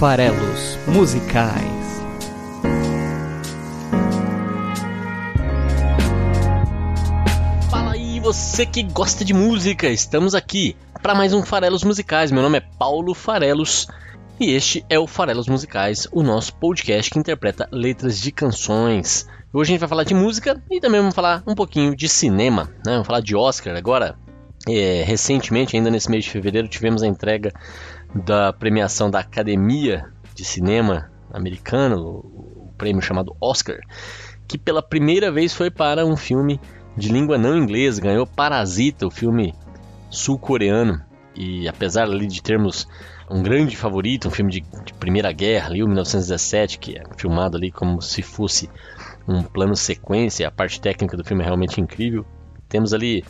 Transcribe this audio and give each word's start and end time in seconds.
Farelos 0.00 0.78
Musicais. 0.86 2.00
Fala 7.70 7.92
aí, 7.92 8.18
você 8.18 8.64
que 8.64 8.82
gosta 8.82 9.26
de 9.26 9.34
música, 9.34 9.90
estamos 9.90 10.34
aqui 10.34 10.74
para 11.02 11.14
mais 11.14 11.34
um 11.34 11.42
Farelos 11.42 11.84
Musicais. 11.84 12.32
Meu 12.32 12.42
nome 12.42 12.56
é 12.56 12.64
Paulo 12.78 13.12
Farelos 13.12 13.88
e 14.40 14.52
este 14.52 14.82
é 14.88 14.98
o 14.98 15.06
Farelos 15.06 15.48
Musicais, 15.48 16.08
o 16.10 16.22
nosso 16.22 16.54
podcast 16.54 17.10
que 17.10 17.18
interpreta 17.18 17.68
letras 17.70 18.18
de 18.18 18.32
canções. 18.32 19.28
Hoje 19.52 19.68
a 19.68 19.72
gente 19.72 19.80
vai 19.80 19.88
falar 19.90 20.04
de 20.04 20.14
música 20.14 20.62
e 20.70 20.80
também 20.80 21.00
vamos 21.00 21.14
falar 21.14 21.42
um 21.46 21.54
pouquinho 21.54 21.94
de 21.94 22.08
cinema, 22.08 22.70
né? 22.86 22.92
Vamos 22.92 23.06
falar 23.06 23.20
de 23.20 23.36
Oscar 23.36 23.76
agora. 23.76 24.16
É, 24.66 25.02
recentemente, 25.06 25.76
ainda 25.76 25.90
nesse 25.90 26.10
mês 26.10 26.24
de 26.24 26.30
fevereiro, 26.30 26.68
tivemos 26.68 27.02
a 27.02 27.06
entrega 27.06 27.52
da 28.14 28.52
premiação 28.52 29.10
da 29.10 29.20
Academia 29.20 30.12
de 30.34 30.44
Cinema 30.44 31.10
Americana, 31.32 31.96
o, 31.96 32.72
prêmio 32.76 33.02
chamado 33.02 33.36
Oscar, 33.38 33.78
que 34.48 34.56
pela 34.56 34.82
primeira 34.82 35.30
vez 35.30 35.52
foi 35.52 35.70
para 35.70 36.06
um 36.06 36.16
filme 36.16 36.58
de 36.96 37.10
língua 37.10 37.36
não 37.36 37.56
inglesa, 37.56 38.00
ganhou 38.00 38.26
Parasita, 38.26 39.06
o 39.06 39.10
filme 39.10 39.54
sul-coreano. 40.08 41.02
E 41.36 41.68
apesar 41.68 42.04
ali 42.04 42.26
de 42.26 42.42
termos 42.42 42.88
um 43.30 43.42
grande 43.42 43.76
favorito, 43.76 44.28
um 44.28 44.30
filme 44.30 44.50
de, 44.50 44.60
de 44.84 44.94
Primeira 44.94 45.30
Guerra, 45.30 45.68
ali, 45.68 45.82
o 45.82 45.86
1917, 45.86 46.78
que 46.78 46.96
é 46.96 47.02
filmado 47.16 47.56
ali 47.56 47.70
como 47.70 48.00
se 48.00 48.22
fosse 48.22 48.68
um 49.28 49.42
plano 49.42 49.76
sequência, 49.76 50.48
a 50.48 50.50
parte 50.50 50.80
técnica 50.80 51.16
do 51.16 51.24
filme 51.24 51.42
é 51.42 51.46
realmente 51.46 51.80
incrível. 51.80 52.24
Temos 52.68 52.92
ali 52.92 53.24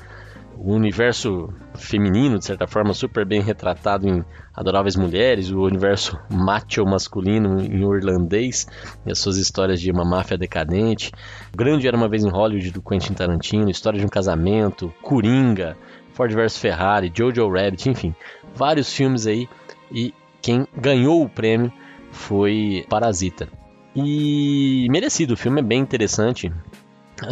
o 0.62 0.74
universo 0.74 1.48
feminino, 1.74 2.38
de 2.38 2.44
certa 2.44 2.66
forma, 2.66 2.92
super 2.92 3.24
bem 3.24 3.40
retratado 3.40 4.06
em 4.06 4.22
Adoráveis 4.54 4.94
Mulheres, 4.94 5.50
o 5.50 5.62
universo 5.62 6.18
macho 6.30 6.84
masculino 6.84 7.58
em 7.60 7.80
irlandês 7.80 8.66
e 9.06 9.10
as 9.10 9.18
suas 9.18 9.38
histórias 9.38 9.80
de 9.80 9.90
uma 9.90 10.04
máfia 10.04 10.36
decadente. 10.36 11.12
O 11.54 11.56
Grande 11.56 11.88
Era 11.88 11.96
Uma 11.96 12.10
Vez 12.10 12.22
em 12.22 12.28
Hollywood, 12.28 12.72
do 12.72 12.82
Quentin 12.82 13.14
Tarantino, 13.14 13.70
História 13.70 13.98
de 13.98 14.04
um 14.04 14.08
Casamento, 14.08 14.92
Coringa, 15.00 15.78
Ford 16.12 16.30
vs 16.30 16.58
Ferrari, 16.58 17.10
Jojo 17.14 17.48
Rabbit, 17.48 17.88
enfim, 17.88 18.14
vários 18.54 18.92
filmes 18.92 19.26
aí. 19.26 19.48
E 19.90 20.12
quem 20.42 20.66
ganhou 20.76 21.22
o 21.22 21.28
prêmio 21.28 21.72
foi 22.12 22.84
Parasita. 22.90 23.48
E 23.96 24.86
merecido, 24.90 25.32
o 25.32 25.36
filme 25.38 25.60
é 25.60 25.64
bem 25.64 25.80
interessante. 25.80 26.52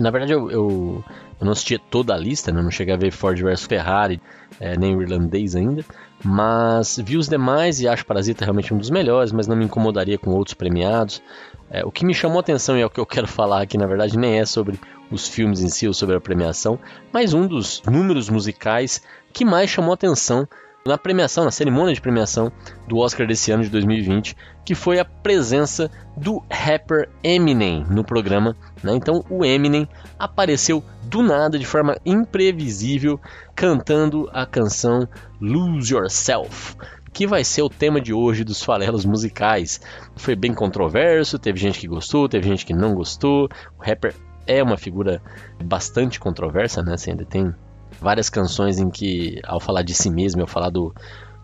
Na 0.01 0.11
verdade, 0.11 0.33
eu, 0.33 0.51
eu, 0.51 1.05
eu 1.41 1.45
não 1.45 1.53
assisti 1.53 1.79
toda 1.79 2.15
a 2.15 2.17
lista, 2.17 2.53
né? 2.53 2.61
não 2.61 2.71
cheguei 2.71 2.95
a 2.95 2.97
ver 2.97 3.13
Ford 3.13 3.41
vs 3.41 3.65
Ferrari, 3.65 4.21
é, 4.61 4.77
nem 4.77 4.97
o 4.97 5.03
irlandês 5.03 5.55
ainda, 5.55 5.85
mas 6.25 6.99
vi 7.03 7.17
os 7.17 7.29
demais 7.29 7.81
e 7.81 7.87
acho 7.87 8.05
Parasita 8.05 8.45
realmente 8.45 8.75
um 8.75 8.79
dos 8.79 8.91
melhores, 8.91 9.31
mas 9.31 9.47
não 9.47 9.57
me 9.57 9.65
incomodaria 9.65 10.19
com 10.19 10.31
outros 10.31 10.55
premiados. 10.55 11.23
É, 11.71 11.85
o 11.85 11.93
que 11.93 12.05
me 12.05 12.15
chamou 12.15 12.39
a 12.39 12.41
atenção 12.41 12.77
e 12.77 12.81
é 12.81 12.87
o 12.87 12.91
que 12.91 12.99
eu 12.99 13.07
quero 13.07 13.27
falar 13.29 13.63
aqui, 13.63 13.79
na 13.79 13.87
verdade, 13.87 14.19
nem 14.19 14.39
é 14.39 14.45
sobre 14.45 14.81
os 15.11 15.29
filmes 15.29 15.61
em 15.61 15.69
si 15.69 15.87
ou 15.87 15.95
sobre 15.95 16.17
a 16.17 16.21
premiação, 16.21 16.79
mas 17.13 17.33
um 17.33 17.47
dos 17.47 17.83
números 17.87 18.29
musicais 18.29 19.03
que 19.33 19.45
mais 19.45 19.71
chamou 19.71 19.93
a 19.93 19.95
atenção 19.95 20.47
na 20.87 20.97
premiação, 20.97 21.45
na 21.45 21.51
cerimônia 21.51 21.95
de 21.95 22.01
premiação 22.01 22.51
do 22.87 22.99
Oscar 22.99 23.27
desse 23.27 23.51
ano 23.51 23.63
de 23.63 23.69
2020, 23.69 24.37
que 24.65 24.75
foi 24.75 24.99
a 24.99 25.05
presença 25.05 25.91
do 26.17 26.43
rapper 26.51 27.09
Eminem 27.23 27.85
no 27.91 28.05
programa. 28.05 28.57
Né? 28.83 28.95
Então 28.95 29.25
o 29.29 29.45
Eminem 29.45 29.89
apareceu 30.19 30.83
do 31.03 31.23
nada, 31.23 31.59
de 31.59 31.67
forma 31.67 31.97
imprevisível, 32.05 33.21
cantando 33.55 34.29
a 34.33 34.47
canção 34.47 35.09
Lose 35.41 35.95
Yourself. 35.95 36.77
Que 37.13 37.27
vai 37.27 37.43
ser 37.43 37.63
o 37.63 37.71
tema 37.71 38.01
de 38.01 38.13
hoje 38.13 38.45
dos 38.45 38.63
farelos 38.63 39.05
musicais. 39.05 39.81
Foi 40.15 40.37
bem 40.37 40.55
controverso, 40.55 41.39
teve 41.39 41.59
gente 41.59 41.81
que 41.81 41.89
gostou, 41.89 42.29
teve 42.29 42.47
gente 42.47 42.65
que 42.65 42.75
não 42.75 42.95
gostou. 42.95 43.49
O 43.79 43.83
rapper 43.83 44.15
é 44.47 44.63
uma 44.63 44.77
figura 44.77 45.21
bastante 45.63 46.21
controversa, 46.21 46.83
né? 46.83 46.97
Você 46.97 47.11
ainda 47.11 47.25
tem 47.25 47.55
várias 48.01 48.29
canções 48.31 48.79
em 48.79 48.91
que, 48.91 49.41
ao 49.45 49.61
falar 49.61 49.83
de 49.83 49.95
si 49.95 50.11
mesmo, 50.11 50.43
ao 50.43 50.47
falar 50.47 50.71
do, 50.71 50.95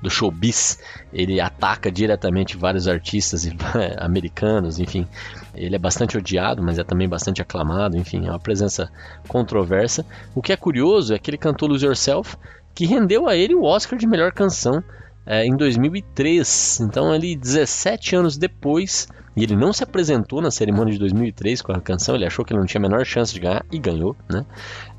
do 0.05 0.11
showbiz, 0.11 0.79
ele 1.13 1.41
ataca 1.41 1.91
diretamente 1.91 2.57
vários 2.57 2.87
artistas 2.87 3.49
americanos, 3.99 4.79
enfim. 4.79 5.09
Ele 5.55 5.75
é 5.75 5.79
bastante 5.79 6.19
odiado, 6.19 6.63
mas 6.63 6.79
é 6.79 6.85
também 6.85 7.09
bastante 7.09 7.41
aclamado, 7.41 7.97
enfim, 7.97 8.27
é 8.27 8.31
uma 8.31 8.39
presença 8.39 8.91
controversa. 9.27 10.05
O 10.35 10.43
que 10.43 10.53
é 10.53 10.57
curioso 10.57 11.15
é 11.15 11.19
que 11.19 11.31
ele 11.31 11.39
cantou 11.39 11.69
Lose 11.69 11.87
Yourself, 11.87 12.37
que 12.75 12.85
rendeu 12.85 13.29
a 13.29 13.35
ele 13.35 13.55
o 13.55 13.63
Oscar 13.63 13.99
de 13.99 14.07
melhor 14.07 14.33
canção 14.33 14.83
é, 15.25 15.47
em 15.47 15.57
2003. 15.57 16.81
Então, 16.81 17.11
ali 17.11 17.35
17 17.35 18.17
anos 18.17 18.37
depois, 18.37 19.09
e 19.37 19.43
ele 19.43 19.57
não 19.57 19.73
se 19.73 19.83
apresentou 19.83 20.41
na 20.41 20.51
cerimônia 20.51 20.93
de 20.93 20.99
2003 20.99 21.63
com 21.63 21.73
a 21.73 21.81
canção, 21.81 22.15
ele 22.15 22.27
achou 22.27 22.45
que 22.45 22.53
ele 22.53 22.61
não 22.61 22.67
tinha 22.67 22.81
a 22.81 22.83
menor 22.89 23.05
chance 23.05 23.33
de 23.33 23.41
ganhar 23.41 23.65
e 23.73 23.79
ganhou, 23.79 24.15
né? 24.29 24.45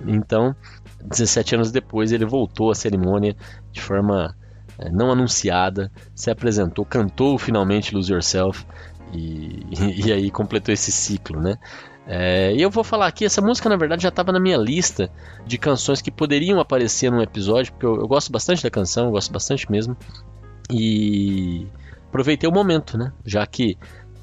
Então, 0.05 0.55
17 1.09 1.55
anos 1.55 1.71
depois, 1.71 2.11
ele 2.11 2.25
voltou 2.25 2.71
à 2.71 2.75
cerimônia 2.75 3.35
de 3.71 3.81
forma 3.81 4.35
é, 4.77 4.89
não 4.89 5.11
anunciada, 5.11 5.91
se 6.13 6.29
apresentou, 6.29 6.85
cantou 6.85 7.38
finalmente 7.38 7.95
Lose 7.95 8.11
Yourself 8.11 8.66
e, 9.13 9.66
e, 10.07 10.11
aí 10.11 10.29
completou 10.31 10.73
esse 10.73 10.91
ciclo, 10.91 11.39
né? 11.41 11.55
É, 12.07 12.53
e 12.53 12.61
eu 12.61 12.69
vou 12.69 12.83
falar 12.83 13.07
aqui, 13.07 13.25
essa 13.25 13.41
música 13.41 13.67
na 13.67 13.75
verdade 13.75 14.03
já 14.03 14.09
estava 14.09 14.31
na 14.31 14.39
minha 14.39 14.57
lista 14.57 15.09
de 15.45 15.57
canções 15.57 16.01
que 16.01 16.11
poderiam 16.11 16.59
aparecer 16.59 17.11
num 17.11 17.22
episódio, 17.22 17.73
porque 17.73 17.85
eu, 17.85 17.95
eu 17.95 18.07
gosto 18.07 18.31
bastante 18.31 18.61
da 18.61 18.69
canção, 18.69 19.09
gosto 19.11 19.31
bastante 19.31 19.72
mesmo. 19.72 19.97
E 20.72 21.67
aproveitei 22.07 22.49
o 22.49 22.53
momento, 22.53 22.97
né? 22.97 23.11
Já 23.25 23.45
que 23.45 23.77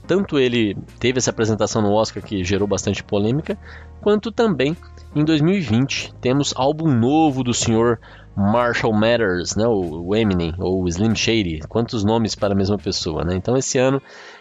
tanto 0.07 0.39
ele 0.39 0.77
teve 0.99 1.19
essa 1.19 1.31
apresentação 1.31 1.81
no 1.81 1.93
Oscar 1.93 2.23
que 2.23 2.45
gerou 2.45 2.67
bastante 2.67 3.03
polêmica, 3.03 3.59
quanto 4.01 4.33
também 4.33 4.77
em 5.15 5.25
2020 5.25 6.15
temos 6.21 6.53
álbum 6.57 6.89
novo 6.89 7.43
do 7.45 7.55
senhor 7.55 8.01
Marshall 8.37 8.93
Mathers, 8.93 9.57
né, 9.57 9.67
o 9.67 10.15
Eminem 10.15 10.55
ou 10.59 10.89
Slim 10.89 11.15
Shady, 11.15 11.61
quantos 11.69 12.03
nomes 12.03 12.35
para 12.35 12.55
a 12.55 12.57
mesma 12.57 12.79
pessoa, 12.79 13.25
né? 13.25 13.35
Então 13.35 13.57
esse 13.57 13.79
ano 13.79 14.01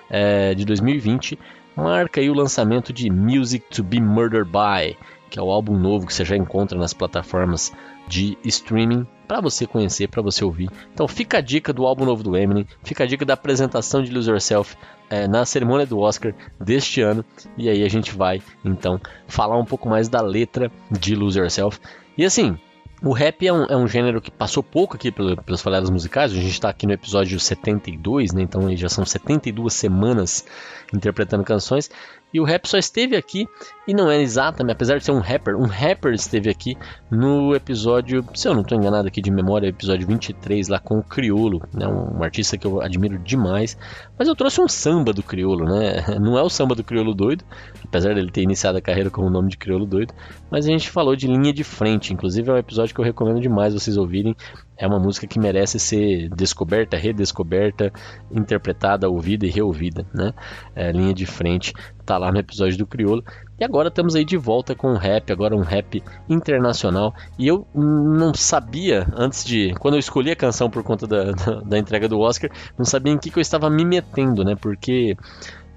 é, 0.09 0.53
de 0.55 0.65
2020 0.65 1.37
marca 1.75 2.21
o 2.21 2.33
lançamento 2.33 2.93
de 2.93 3.09
Music 3.09 3.65
to 3.69 3.83
Be 3.83 3.99
Murdered 3.99 4.49
By, 4.49 4.97
que 5.29 5.39
é 5.39 5.41
o 5.41 5.51
álbum 5.51 5.77
novo 5.77 6.07
que 6.07 6.13
você 6.13 6.25
já 6.25 6.35
encontra 6.35 6.77
nas 6.77 6.93
plataformas 6.93 7.71
de 8.07 8.37
streaming 8.43 9.05
para 9.31 9.39
você 9.39 9.65
conhecer, 9.65 10.09
para 10.09 10.21
você 10.21 10.43
ouvir. 10.43 10.69
Então 10.93 11.07
fica 11.07 11.37
a 11.37 11.41
dica 11.41 11.71
do 11.71 11.85
álbum 11.85 12.03
novo 12.03 12.21
do 12.21 12.35
Eminem, 12.35 12.67
fica 12.83 13.05
a 13.05 13.07
dica 13.07 13.23
da 13.23 13.33
apresentação 13.33 14.03
de 14.03 14.11
Lose 14.11 14.29
Yourself 14.29 14.75
é, 15.09 15.25
na 15.25 15.45
cerimônia 15.45 15.85
do 15.85 15.99
Oscar 15.99 16.33
deste 16.59 16.99
ano. 16.99 17.23
E 17.57 17.69
aí 17.69 17.81
a 17.81 17.87
gente 17.87 18.11
vai 18.11 18.41
então 18.65 18.99
falar 19.29 19.57
um 19.57 19.63
pouco 19.63 19.87
mais 19.87 20.09
da 20.09 20.19
letra 20.19 20.69
de 20.91 21.15
Lose 21.15 21.39
Yourself. 21.39 21.79
E 22.17 22.25
assim, 22.25 22.59
o 23.01 23.13
rap 23.13 23.47
é 23.47 23.53
um, 23.53 23.63
é 23.63 23.77
um, 23.77 23.87
gênero 23.87 24.19
que 24.19 24.29
passou 24.29 24.61
pouco 24.61 24.97
aqui 24.97 25.13
pelas 25.13 25.61
faladas 25.61 25.89
musicais. 25.89 26.33
A 26.33 26.35
gente 26.35 26.51
está 26.51 26.69
aqui 26.69 26.85
no 26.85 26.91
episódio 26.91 27.39
72, 27.39 28.33
né? 28.33 28.41
Então 28.41 28.75
já 28.75 28.89
são 28.89 29.05
72 29.05 29.73
semanas 29.73 30.45
interpretando 30.93 31.45
canções. 31.45 31.89
E 32.33 32.39
o 32.39 32.43
rap 32.43 32.67
só 32.67 32.77
esteve 32.77 33.15
aqui, 33.15 33.47
e 33.87 33.93
não 33.93 34.09
é 34.09 34.21
exatamente, 34.21 34.73
apesar 34.73 34.97
de 34.97 35.03
ser 35.03 35.11
um 35.11 35.19
rapper, 35.19 35.55
um 35.55 35.65
rapper 35.65 36.13
esteve 36.13 36.49
aqui 36.49 36.77
no 37.09 37.53
episódio, 37.55 38.23
se 38.33 38.47
eu 38.47 38.53
não 38.53 38.61
estou 38.61 38.77
enganado 38.77 39.07
aqui 39.07 39.21
de 39.21 39.29
memória, 39.29 39.67
episódio 39.67 40.07
23, 40.07 40.67
lá 40.67 40.79
com 40.79 40.99
o 40.99 41.03
Criolo, 41.03 41.61
né, 41.73 41.87
um 41.87 42.23
artista 42.23 42.57
que 42.57 42.65
eu 42.65 42.81
admiro 42.81 43.17
demais. 43.19 43.77
Mas 44.17 44.27
eu 44.27 44.35
trouxe 44.35 44.61
um 44.61 44.67
samba 44.67 45.11
do 45.11 45.23
Criolo, 45.23 45.65
né? 45.65 46.05
Não 46.21 46.37
é 46.37 46.43
o 46.43 46.49
samba 46.49 46.75
do 46.75 46.83
Criolo 46.83 47.13
doido, 47.13 47.43
apesar 47.83 48.13
dele 48.13 48.31
ter 48.31 48.43
iniciado 48.43 48.77
a 48.77 48.81
carreira 48.81 49.09
com 49.09 49.23
o 49.23 49.29
nome 49.29 49.49
de 49.49 49.57
Criolo 49.57 49.85
doido, 49.85 50.13
mas 50.49 50.65
a 50.65 50.69
gente 50.69 50.89
falou 50.89 51.15
de 51.15 51.27
linha 51.27 51.51
de 51.51 51.63
frente, 51.63 52.13
inclusive 52.13 52.49
é 52.49 52.53
um 52.53 52.57
episódio 52.57 52.93
que 52.93 53.01
eu 53.01 53.05
recomendo 53.05 53.41
demais 53.41 53.73
vocês 53.73 53.97
ouvirem. 53.97 54.35
É 54.81 54.87
uma 54.87 54.97
música 54.97 55.27
que 55.27 55.37
merece 55.37 55.77
ser 55.77 56.27
descoberta, 56.29 56.97
redescoberta, 56.97 57.93
interpretada, 58.31 59.07
ouvida 59.07 59.45
e 59.45 59.49
reouvida, 59.49 60.07
né? 60.11 60.33
É, 60.75 60.91
linha 60.91 61.13
de 61.13 61.27
frente 61.27 61.71
tá 62.03 62.17
lá 62.17 62.31
no 62.31 62.39
episódio 62.39 62.79
do 62.79 62.87
Criolo. 62.87 63.23
E 63.59 63.63
agora 63.63 63.89
estamos 63.89 64.15
aí 64.15 64.25
de 64.25 64.37
volta 64.37 64.73
com 64.73 64.87
o 64.87 64.97
rap, 64.97 65.31
agora 65.31 65.55
um 65.55 65.61
rap 65.61 66.03
internacional. 66.27 67.13
E 67.37 67.47
eu 67.47 67.67
não 67.75 68.33
sabia, 68.33 69.07
antes 69.15 69.45
de. 69.45 69.71
Quando 69.75 69.93
eu 69.93 69.99
escolhi 69.99 70.31
a 70.31 70.35
canção 70.35 70.67
por 70.67 70.81
conta 70.81 71.05
da, 71.05 71.25
da, 71.31 71.61
da 71.61 71.77
entrega 71.77 72.09
do 72.09 72.19
Oscar, 72.19 72.49
não 72.75 72.83
sabia 72.83 73.13
em 73.13 73.19
que, 73.19 73.29
que 73.29 73.37
eu 73.37 73.41
estava 73.41 73.69
me 73.69 73.85
metendo, 73.85 74.43
né? 74.43 74.55
Porque. 74.59 75.15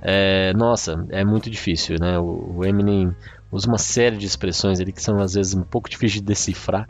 É, 0.01 0.55
nossa, 0.55 1.07
é 1.11 1.23
muito 1.25 1.51
difícil, 1.51 1.97
né? 2.01 2.19
O, 2.19 2.57
o 2.57 2.65
Eminem 2.65 3.15
usa 3.53 3.69
uma 3.69 3.79
série 3.79 4.17
de 4.17 4.27
expressões 4.27 4.81
ali 4.81 4.93
que 4.93 5.03
são 5.03 5.19
às 5.19 5.35
vezes 5.35 5.55
um 5.55 5.63
pouco 5.63 5.89
difíceis 5.89 6.21
de 6.21 6.23
decifrar, 6.23 6.87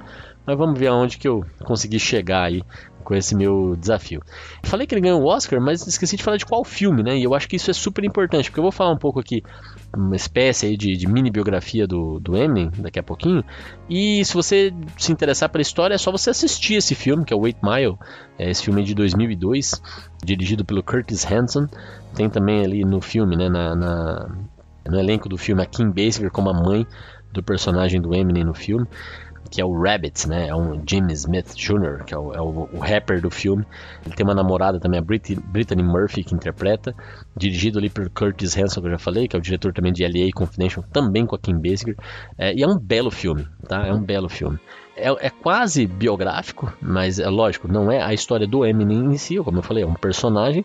mas 0.46 0.56
vamos 0.56 0.78
ver 0.78 0.88
aonde 0.88 1.18
que 1.18 1.28
eu 1.28 1.44
consegui 1.64 1.98
chegar 1.98 2.44
aí 2.44 2.62
com 3.04 3.14
esse 3.14 3.36
meu 3.36 3.76
desafio. 3.76 4.20
Falei 4.62 4.86
que 4.86 4.94
ele 4.94 5.02
ganhou 5.02 5.22
o 5.22 5.26
Oscar, 5.26 5.60
mas 5.60 5.86
esqueci 5.86 6.16
de 6.16 6.22
falar 6.22 6.38
de 6.38 6.46
qual 6.46 6.64
filme, 6.64 7.02
né? 7.02 7.16
E 7.16 7.22
eu 7.22 7.34
acho 7.34 7.46
que 7.46 7.54
isso 7.54 7.70
é 7.70 7.74
super 7.74 8.02
importante, 8.02 8.50
porque 8.50 8.58
eu 8.58 8.64
vou 8.64 8.72
falar 8.72 8.90
um 8.92 8.98
pouco 8.98 9.20
aqui, 9.20 9.42
uma 9.94 10.16
espécie 10.16 10.66
aí 10.66 10.76
de, 10.76 10.96
de 10.96 11.06
mini 11.06 11.30
biografia 11.30 11.86
do, 11.86 12.18
do 12.18 12.36
Eminem 12.36 12.70
daqui 12.78 12.98
a 12.98 13.02
pouquinho. 13.02 13.44
E 13.88 14.24
se 14.24 14.32
você 14.32 14.72
se 14.96 15.12
interessar 15.12 15.50
pela 15.50 15.62
história, 15.62 15.94
é 15.94 15.98
só 15.98 16.10
você 16.10 16.30
assistir 16.30 16.74
esse 16.74 16.94
filme, 16.94 17.24
que 17.24 17.32
é 17.32 17.36
o 17.36 17.46
Eight 17.46 17.60
Mile, 17.62 17.96
é 18.38 18.50
esse 18.50 18.64
filme 18.64 18.82
de 18.82 18.94
2002, 18.94 19.82
dirigido 20.24 20.64
pelo 20.64 20.82
Curtis 20.82 21.30
Hanson. 21.30 21.68
Tem 22.14 22.30
também 22.30 22.64
ali 22.64 22.84
no 22.84 23.00
filme, 23.00 23.36
né, 23.36 23.48
na, 23.48 23.76
na 23.76 24.28
no 24.86 24.98
elenco 24.98 25.28
do 25.28 25.38
filme 25.38 25.62
a 25.62 25.66
Kim 25.66 25.90
Basinger 25.90 26.30
como 26.30 26.50
a 26.50 26.52
mãe 26.52 26.86
do 27.32 27.42
personagem 27.42 28.02
do 28.02 28.14
Eminem 28.14 28.44
no 28.44 28.52
filme 28.52 28.86
que 29.54 29.60
é 29.60 29.64
o 29.64 29.72
Rabbit, 29.72 30.28
né? 30.28 30.48
É 30.48 30.54
um 30.54 30.82
Jimmy 30.84 31.12
Smith 31.12 31.54
Jr., 31.54 32.02
que 32.04 32.12
é 32.12 32.18
o, 32.18 32.32
é 32.34 32.40
o, 32.40 32.68
o 32.72 32.78
rapper 32.80 33.20
do 33.20 33.30
filme. 33.30 33.64
Ele 34.04 34.12
tem 34.12 34.26
uma 34.26 34.34
namorada 34.34 34.80
também, 34.80 34.98
a 34.98 35.02
Brit 35.02 35.36
Brittany 35.36 35.80
Murphy, 35.80 36.24
que 36.24 36.34
interpreta. 36.34 36.92
Dirigido 37.36 37.78
ali 37.78 37.88
por 37.88 38.10
Curtis 38.10 38.56
Hanson, 38.56 38.80
que 38.80 38.88
eu 38.88 38.90
já 38.90 38.98
falei, 38.98 39.28
que 39.28 39.36
é 39.36 39.38
o 39.38 39.42
diretor 39.42 39.72
também 39.72 39.92
de 39.92 40.02
L.A. 40.02 40.28
Confidential, 40.34 40.84
também 40.92 41.24
com 41.24 41.36
a 41.36 41.38
Kim 41.38 41.54
Basinger. 41.54 41.94
É, 42.36 42.52
e 42.52 42.64
é 42.64 42.66
um 42.66 42.76
belo 42.76 43.12
filme, 43.12 43.46
tá? 43.68 43.86
É 43.86 43.94
um 43.94 44.02
belo 44.02 44.28
filme. 44.28 44.58
É, 44.96 45.08
é, 45.26 45.30
quase 45.30 45.86
biográfico, 45.86 46.72
mas 46.82 47.20
é 47.20 47.28
lógico, 47.28 47.68
não 47.68 47.92
é 47.92 48.02
a 48.02 48.12
história 48.12 48.48
do 48.48 48.64
Eminem 48.64 49.12
em 49.12 49.16
si, 49.16 49.36
como 49.36 49.58
eu 49.58 49.62
falei, 49.62 49.84
é 49.84 49.86
um 49.86 49.94
personagem, 49.94 50.64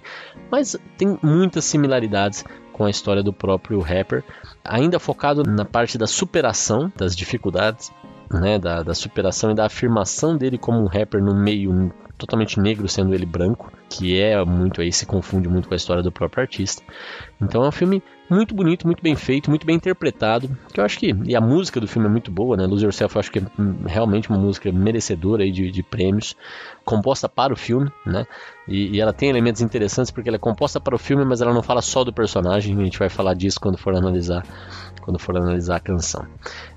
mas 0.51 0.75
tem 0.97 1.17
muitas 1.21 1.65
similaridades 1.65 2.43
com 2.71 2.85
a 2.85 2.89
história 2.89 3.21
do 3.23 3.33
próprio 3.33 3.79
rapper, 3.81 4.23
ainda 4.63 4.99
focado 4.99 5.43
na 5.43 5.65
parte 5.65 5.97
da 5.97 6.05
superação 6.05 6.91
das 6.95 7.15
dificuldades 7.15 7.91
né, 8.31 8.59
da, 8.59 8.83
da 8.83 8.93
superação 8.93 9.51
e 9.51 9.55
da 9.55 9.65
afirmação 9.65 10.37
dele 10.37 10.57
como 10.57 10.79
um 10.79 10.85
rapper 10.85 11.21
no 11.21 11.35
meio 11.35 11.91
totalmente 12.19 12.59
negro, 12.59 12.87
sendo 12.87 13.15
ele 13.15 13.25
branco, 13.25 13.71
que 13.89 14.19
é 14.19 14.43
muito 14.45 14.81
aí, 14.81 14.91
se 14.91 15.05
confunde 15.05 15.47
muito 15.47 15.67
com 15.67 15.73
a 15.73 15.77
história 15.77 16.03
do 16.03 16.11
próprio 16.11 16.41
artista. 16.41 16.83
Então 17.41 17.63
é 17.63 17.69
um 17.69 17.71
filme 17.71 18.03
muito 18.29 18.53
bonito, 18.53 18.85
muito 18.85 19.01
bem 19.01 19.15
feito, 19.15 19.49
muito 19.49 19.65
bem 19.65 19.77
interpretado, 19.77 20.55
que 20.71 20.79
eu 20.79 20.85
acho 20.85 20.99
que, 20.99 21.15
e 21.25 21.35
a 21.35 21.41
música 21.41 21.79
do 21.79 21.87
filme 21.87 22.07
é 22.07 22.11
muito 22.11 22.29
boa, 22.29 22.55
né, 22.55 22.67
Lose 22.67 22.85
Yourself 22.85 23.15
eu 23.15 23.19
acho 23.19 23.31
que 23.31 23.39
é 23.39 23.43
realmente 23.87 24.29
uma 24.29 24.37
música 24.37 24.71
merecedora 24.71 25.41
aí 25.43 25.51
de, 25.51 25.71
de 25.71 25.81
prêmios, 25.81 26.35
composta 26.85 27.27
para 27.27 27.51
o 27.51 27.55
filme, 27.55 27.91
né, 28.05 28.27
e, 28.67 28.97
e, 28.97 29.01
ela 29.01 29.11
tem 29.11 29.29
elementos 29.29 29.63
interessantes 29.63 30.11
porque 30.11 30.29
ela 30.29 30.35
é 30.35 30.39
composta 30.39 30.79
para 30.79 30.93
o 30.93 30.99
filme, 30.99 31.25
mas 31.25 31.41
ela 31.41 31.53
não 31.53 31.63
fala 31.63 31.81
só 31.81 32.03
do 32.03 32.13
personagem, 32.13 32.79
a 32.79 32.83
gente 32.83 32.99
vai 32.99 33.09
falar 33.09 33.33
disso 33.33 33.59
quando 33.59 33.79
for 33.79 33.95
analisar 33.95 34.43
quando 35.01 35.17
for 35.17 35.35
analisar 35.35 35.77
a 35.77 35.79
canção. 35.79 36.27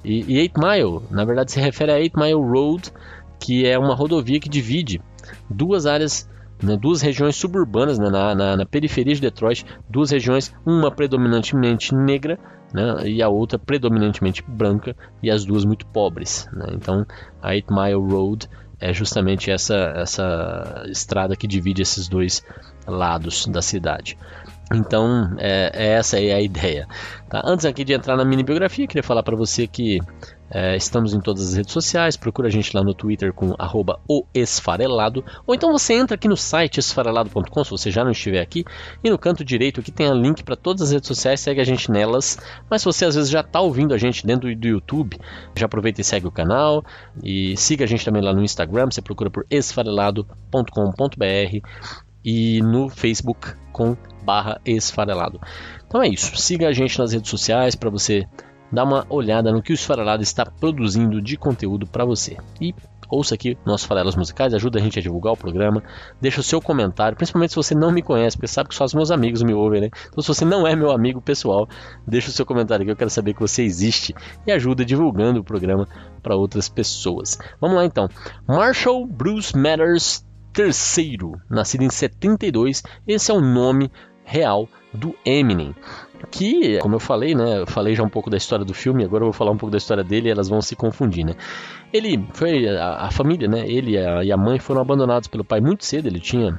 E, 0.03 0.25
e 0.27 0.39
Eight 0.39 0.55
Mile, 0.59 1.03
na 1.11 1.23
verdade, 1.23 1.53
se 1.53 1.61
refere 1.61 1.93
a 1.93 2.01
Eight 2.01 2.19
Mile 2.19 2.33
Road, 2.33 2.91
que 3.39 3.67
é 3.67 3.79
uma 3.79 3.95
rodovia 3.95 4.41
que 4.41 4.49
divide 4.49 5.03
duas 5.49 5.87
áreas 5.87 6.29
né, 6.63 6.77
duas 6.77 7.03
regiões 7.03 7.35
suburbanas 7.35 7.99
né, 7.99 8.09
na, 8.09 8.35
na, 8.35 8.57
na, 8.59 8.67
periferia 8.67 9.15
de 9.15 9.21
Detroit, 9.21 9.67
duas 9.91 10.11
regiões, 10.13 10.55
uma 10.65 10.91
predominantemente 10.93 11.93
negra 11.93 12.39
né, 12.73 13.09
e 13.09 13.21
a 13.21 13.29
outra 13.29 13.59
predominantemente 13.59 14.45
branca, 14.47 14.95
e 15.23 15.31
as 15.31 15.45
duas 15.45 15.65
muito 15.65 15.85
pobres. 15.87 16.49
Né. 16.53 16.67
Então, 16.73 17.05
a 17.43 17.55
Eight 17.55 17.67
Mile 17.73 17.95
Road 17.95 18.49
é 18.81 18.93
justamente 18.93 19.51
essa, 19.51 19.93
essa 19.97 20.85
estrada 20.89 21.37
que 21.37 21.47
divide 21.47 21.83
esses 21.83 22.09
dois 22.09 22.45
lados 22.87 23.47
da 23.47 23.63
cidade. 23.63 24.19
Então, 24.75 25.35
é, 25.39 25.71
é, 25.73 25.87
essa 25.95 26.19
é 26.19 26.33
a 26.33 26.41
ideia. 26.41 26.89
Tá? 27.29 27.43
Antes 27.45 27.65
aqui 27.65 27.85
de 27.85 27.93
entrar 27.93 28.17
na 28.17 28.25
mini 28.25 28.43
biografia, 28.43 28.87
queria 28.87 29.03
falar 29.03 29.23
para 29.23 29.37
você 29.37 29.67
que 29.67 30.01
é, 30.55 30.77
estamos 30.77 31.15
em 31.15 31.21
todas 31.21 31.49
as 31.49 31.55
redes 31.55 31.73
sociais. 31.73 32.15
Procura 32.15 32.49
a 32.49 32.51
gente 32.51 32.77
lá 32.77 32.85
no 32.85 32.93
Twitter 32.93 33.33
com 33.33 33.55
arroba 33.59 33.99
o 34.07 34.27
esfarelado. 34.35 35.25
Ou 35.47 35.55
então 35.55 35.73
você 35.73 35.95
entra 35.95 36.15
aqui 36.15 36.29
no 36.29 36.37
site 36.37 36.79
esfarelado.com, 36.79 37.65
se 37.65 37.71
você 37.71 37.91
já 37.91 38.05
não 38.05 38.11
estiver 38.11 38.43
aqui. 38.43 38.63
E 39.03 39.09
no 39.09 39.17
canto 39.17 39.43
direito 39.43 39.81
aqui 39.81 39.91
tem 39.91 40.07
a 40.07 40.13
link 40.13 40.45
para 40.45 40.55
todas 40.55 40.83
as 40.83 40.93
redes 40.93 41.09
sociais, 41.09 41.41
segue 41.41 41.61
a 41.61 41.65
gente 41.65 41.91
nelas. 41.91 42.39
Mas 42.69 42.83
se 42.83 42.85
você 42.85 43.07
às 43.07 43.15
vezes 43.15 43.31
já 43.31 43.41
está 43.41 43.61
ouvindo 43.61 43.95
a 43.95 43.99
gente 43.99 44.27
dentro 44.27 44.55
do 44.55 44.69
YouTube, 44.69 45.19
já 45.57 45.65
aproveita 45.65 46.03
e 46.03 46.05
segue 46.05 46.27
o 46.27 46.31
canal. 46.31 46.85
E 47.25 47.57
siga 47.57 47.85
a 47.85 47.89
gente 47.89 48.05
também 48.05 48.23
lá 48.23 48.35
no 48.35 48.43
Instagram, 48.43 48.91
você 48.91 49.01
procura 49.01 49.31
por 49.31 49.47
esfarelado.com.br 49.49 51.67
e 52.25 52.61
no 52.63 52.89
Facebook 52.91 53.55
com 53.73 53.97
barra 54.23 54.61
esfarelado. 54.67 55.41
Então 55.87 56.03
é 56.03 56.09
isso, 56.09 56.37
siga 56.37 56.69
a 56.69 56.73
gente 56.73 56.99
nas 56.99 57.13
redes 57.13 57.31
sociais 57.31 57.75
para 57.75 57.91
você 57.91 58.27
dar 58.73 58.85
uma 58.85 59.07
olhada 59.09 59.53
no 59.53 59.63
que 59.63 59.73
o 59.73 59.75
Esfarelado 59.75 60.23
está 60.23 60.47
produzindo 60.47 61.21
de 61.21 61.37
conteúdo 61.37 61.87
para 61.87 62.05
você. 62.05 62.37
E 62.61 62.75
ouça 63.13 63.35
aqui 63.35 63.59
nossos 63.67 63.87
farelos 63.87 64.17
musicais, 64.17 64.55
ajuda 64.55 64.79
a 64.79 64.83
gente 64.83 64.99
a 64.99 65.03
divulgar 65.03 65.35
o 65.35 65.37
programa, 65.37 65.83
deixa 66.19 66.41
o 66.41 66.43
seu 66.43 66.63
comentário, 66.63 67.15
principalmente 67.17 67.51
se 67.51 67.57
você 67.57 67.75
não 67.75 67.93
me 67.93 68.03
conhece, 68.03 68.37
porque 68.37 68.49
sabe 68.49 68.71
que 68.71 68.75
só 68.75 68.85
os 68.85 68.95
meus 68.95 69.11
amigos 69.11 69.43
me 69.43 69.53
ouvem, 69.53 69.83
né? 69.83 69.91
Então 70.09 70.23
se 70.23 70.29
você 70.29 70.45
não 70.45 70.67
é 70.67 70.75
meu 70.75 70.91
amigo 70.91 71.21
pessoal, 71.21 71.69
deixa 72.07 72.31
o 72.31 72.33
seu 72.33 72.47
comentário 72.47 72.83
aqui, 72.83 72.91
eu 72.91 72.97
quero 72.97 73.11
saber 73.11 73.35
que 73.35 73.41
você 73.41 73.63
existe 73.63 74.15
e 74.47 74.51
ajuda 74.51 74.85
divulgando 74.85 75.41
o 75.41 75.45
programa 75.45 75.87
para 76.23 76.35
outras 76.35 76.69
pessoas. 76.71 77.39
Vamos 77.61 77.77
lá 77.77 77.85
então. 77.85 78.09
Marshall 78.49 79.07
Bruce 79.07 79.55
Matters 79.57 80.25
III, 80.57 81.33
nascido 81.51 81.83
em 81.83 81.91
72, 81.91 82.83
esse 83.07 83.31
é 83.31 83.35
o 83.35 83.41
nome 83.41 83.91
real 84.25 84.67
do 84.95 85.15
Eminem. 85.25 85.75
Que, 86.31 86.79
como 86.79 86.95
eu 86.95 87.01
falei, 87.01 87.35
né? 87.35 87.61
Eu 87.61 87.67
falei 87.67 87.95
já 87.95 88.03
um 88.03 88.09
pouco 88.09 88.31
da 88.31 88.37
história 88.37 88.65
do 88.65 88.75
filme, 88.75 89.05
agora 89.05 89.23
eu 89.23 89.27
vou 89.27 89.33
falar 89.33 89.51
um 89.51 89.57
pouco 89.57 89.71
da 89.71 89.79
história 89.79 90.05
dele 90.05 90.29
e 90.29 90.31
elas 90.31 90.49
vão 90.49 90.61
se 90.61 90.75
confundir, 90.77 91.25
né? 91.25 91.35
Ele 91.93 92.25
foi. 92.33 92.69
A, 92.69 93.07
a 93.07 93.11
família, 93.11 93.49
né? 93.49 93.65
Ele 93.67 93.99
a, 93.99 94.25
e 94.25 94.33
a 94.33 94.37
mãe 94.37 94.59
foram 94.59 94.81
abandonados 94.81 95.29
pelo 95.29 95.45
pai 95.45 95.61
muito 95.61 95.85
cedo, 95.85 96.07
ele 96.07 96.21
tinha 96.21 96.59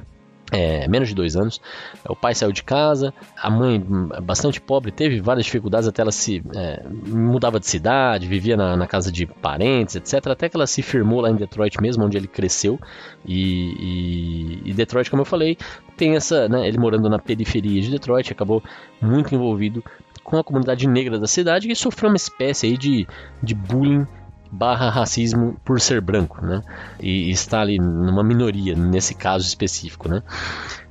é, 0.54 0.86
menos 0.88 1.08
de 1.08 1.14
dois 1.14 1.36
anos. 1.36 1.60
O 2.08 2.14
pai 2.14 2.34
saiu 2.34 2.52
de 2.52 2.62
casa, 2.62 3.12
a 3.36 3.50
mãe, 3.50 3.82
bastante 4.22 4.60
pobre, 4.60 4.92
teve 4.92 5.20
várias 5.20 5.44
dificuldades 5.44 5.88
até 5.88 6.02
ela 6.02 6.12
se 6.12 6.42
é, 6.54 6.82
mudava 6.88 7.58
de 7.58 7.66
cidade, 7.66 8.28
vivia 8.28 8.56
na, 8.56 8.76
na, 8.76 8.86
casa 8.86 9.10
de 9.10 9.26
parentes, 9.26 9.96
etc. 9.96 10.28
Até 10.28 10.48
que 10.48 10.56
ela 10.56 10.66
se 10.66 10.80
firmou 10.80 11.20
lá 11.20 11.30
em 11.30 11.34
Detroit 11.34 11.80
mesmo, 11.80 12.04
onde 12.04 12.16
ele 12.16 12.28
cresceu. 12.28 12.78
E, 13.26 14.62
e, 14.64 14.70
e 14.70 14.72
Detroit, 14.72 15.10
como 15.10 15.22
eu 15.22 15.26
falei, 15.26 15.58
tem 15.96 16.14
essa, 16.14 16.48
né, 16.48 16.68
ele 16.68 16.78
morando 16.78 17.08
na 17.08 17.18
periferia 17.18 17.80
de 17.80 17.90
Detroit, 17.90 18.32
acabou 18.32 18.62
muito 19.00 19.34
envolvido 19.34 19.82
com 20.22 20.38
a 20.38 20.44
comunidade 20.44 20.88
negra 20.88 21.18
da 21.18 21.26
cidade 21.26 21.70
e 21.70 21.76
sofreu 21.76 22.08
uma 22.08 22.16
espécie 22.16 22.66
aí 22.66 22.78
de, 22.78 23.06
de 23.42 23.54
bullying 23.54 24.06
barra 24.54 24.88
racismo 24.88 25.56
por 25.64 25.80
ser 25.80 26.00
branco, 26.00 26.44
né? 26.44 26.62
E, 27.00 27.30
está 27.30 27.60
ali 27.60 27.78
numa 27.78 28.22
minoria 28.22 28.74
nesse 28.76 29.14
caso 29.14 29.46
específico, 29.46 30.08
né? 30.08 30.22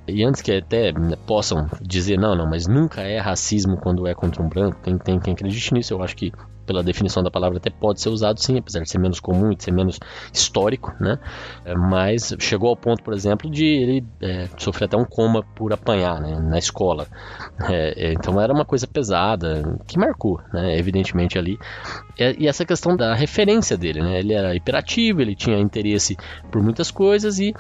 E 0.08 0.24
antes 0.24 0.42
que 0.42 0.52
até 0.52 0.94
possam 1.26 1.70
dizer 1.82 2.20
não, 2.20 2.36
não, 2.36 2.46
mas 2.46 2.68
nunca 2.68 3.02
é 3.02 3.20
racismo 3.20 3.78
quando 3.78 4.06
é 4.06 4.14
contra 4.14 4.44
um 4.44 4.50
branco, 4.50 4.78
tem, 4.84 4.98
tem 4.98 5.20
quem 5.20 5.34
acredite 5.34 5.74
nisso, 5.74 5.94
eu 5.94 6.04
acho 6.04 6.16
que 6.16 6.32
pela 6.66 6.84
definição 6.84 7.22
da 7.24 7.32
palavra, 7.32 7.58
até 7.58 7.70
pode 7.70 8.02
ser 8.02 8.10
usado 8.10 8.40
sim, 8.40 8.58
apesar 8.58 8.82
de 8.82 8.90
ser 8.90 8.98
menos 8.98 9.20
comum 9.20 9.52
e 9.52 9.56
de 9.56 9.64
ser 9.64 9.72
menos 9.72 10.00
histórico, 10.32 10.94
né? 11.00 11.20
É, 11.66 11.76
mas 11.76 12.36
chegou 12.40 12.70
ao 12.70 12.76
ponto, 12.76 13.04
por 13.04 13.14
exemplo, 13.14 13.50
de 13.50 13.66
ele 13.66 14.06
é, 14.22 14.48
sofrer 14.58 14.86
até 14.86 14.98
um 14.98 15.06
coma 15.06 15.44
por 15.56 15.74
apanhar 15.74 16.20
né, 16.22 16.40
na 16.40 16.58
escola. 16.58 17.08
É, 17.70 18.10
é 18.10 18.14
então 18.14 18.40
era 18.40 18.54
uma 18.54 18.66
coisa 18.66 18.88
pesada, 18.88 19.78
que 19.88 19.98
marcou, 19.98 20.40
né, 20.54 20.78
evidentemente, 20.78 21.38
ali. 21.38 21.58
E, 22.18 22.44
e, 22.44 22.48
essa 22.48 22.66
questão 22.66 22.96
da 22.96 23.14
referência 23.14 23.78
dele, 23.78 24.02
né? 24.02 24.20
Ele 24.20 24.34
era 24.34 24.56
hiperativo, 24.56 25.22
ele 25.22 25.36
tinha 25.36 25.58
interesse 25.60 26.18
por 26.52 26.62
muitas 26.62 26.92
coisas 26.92 27.40
e 27.40 27.54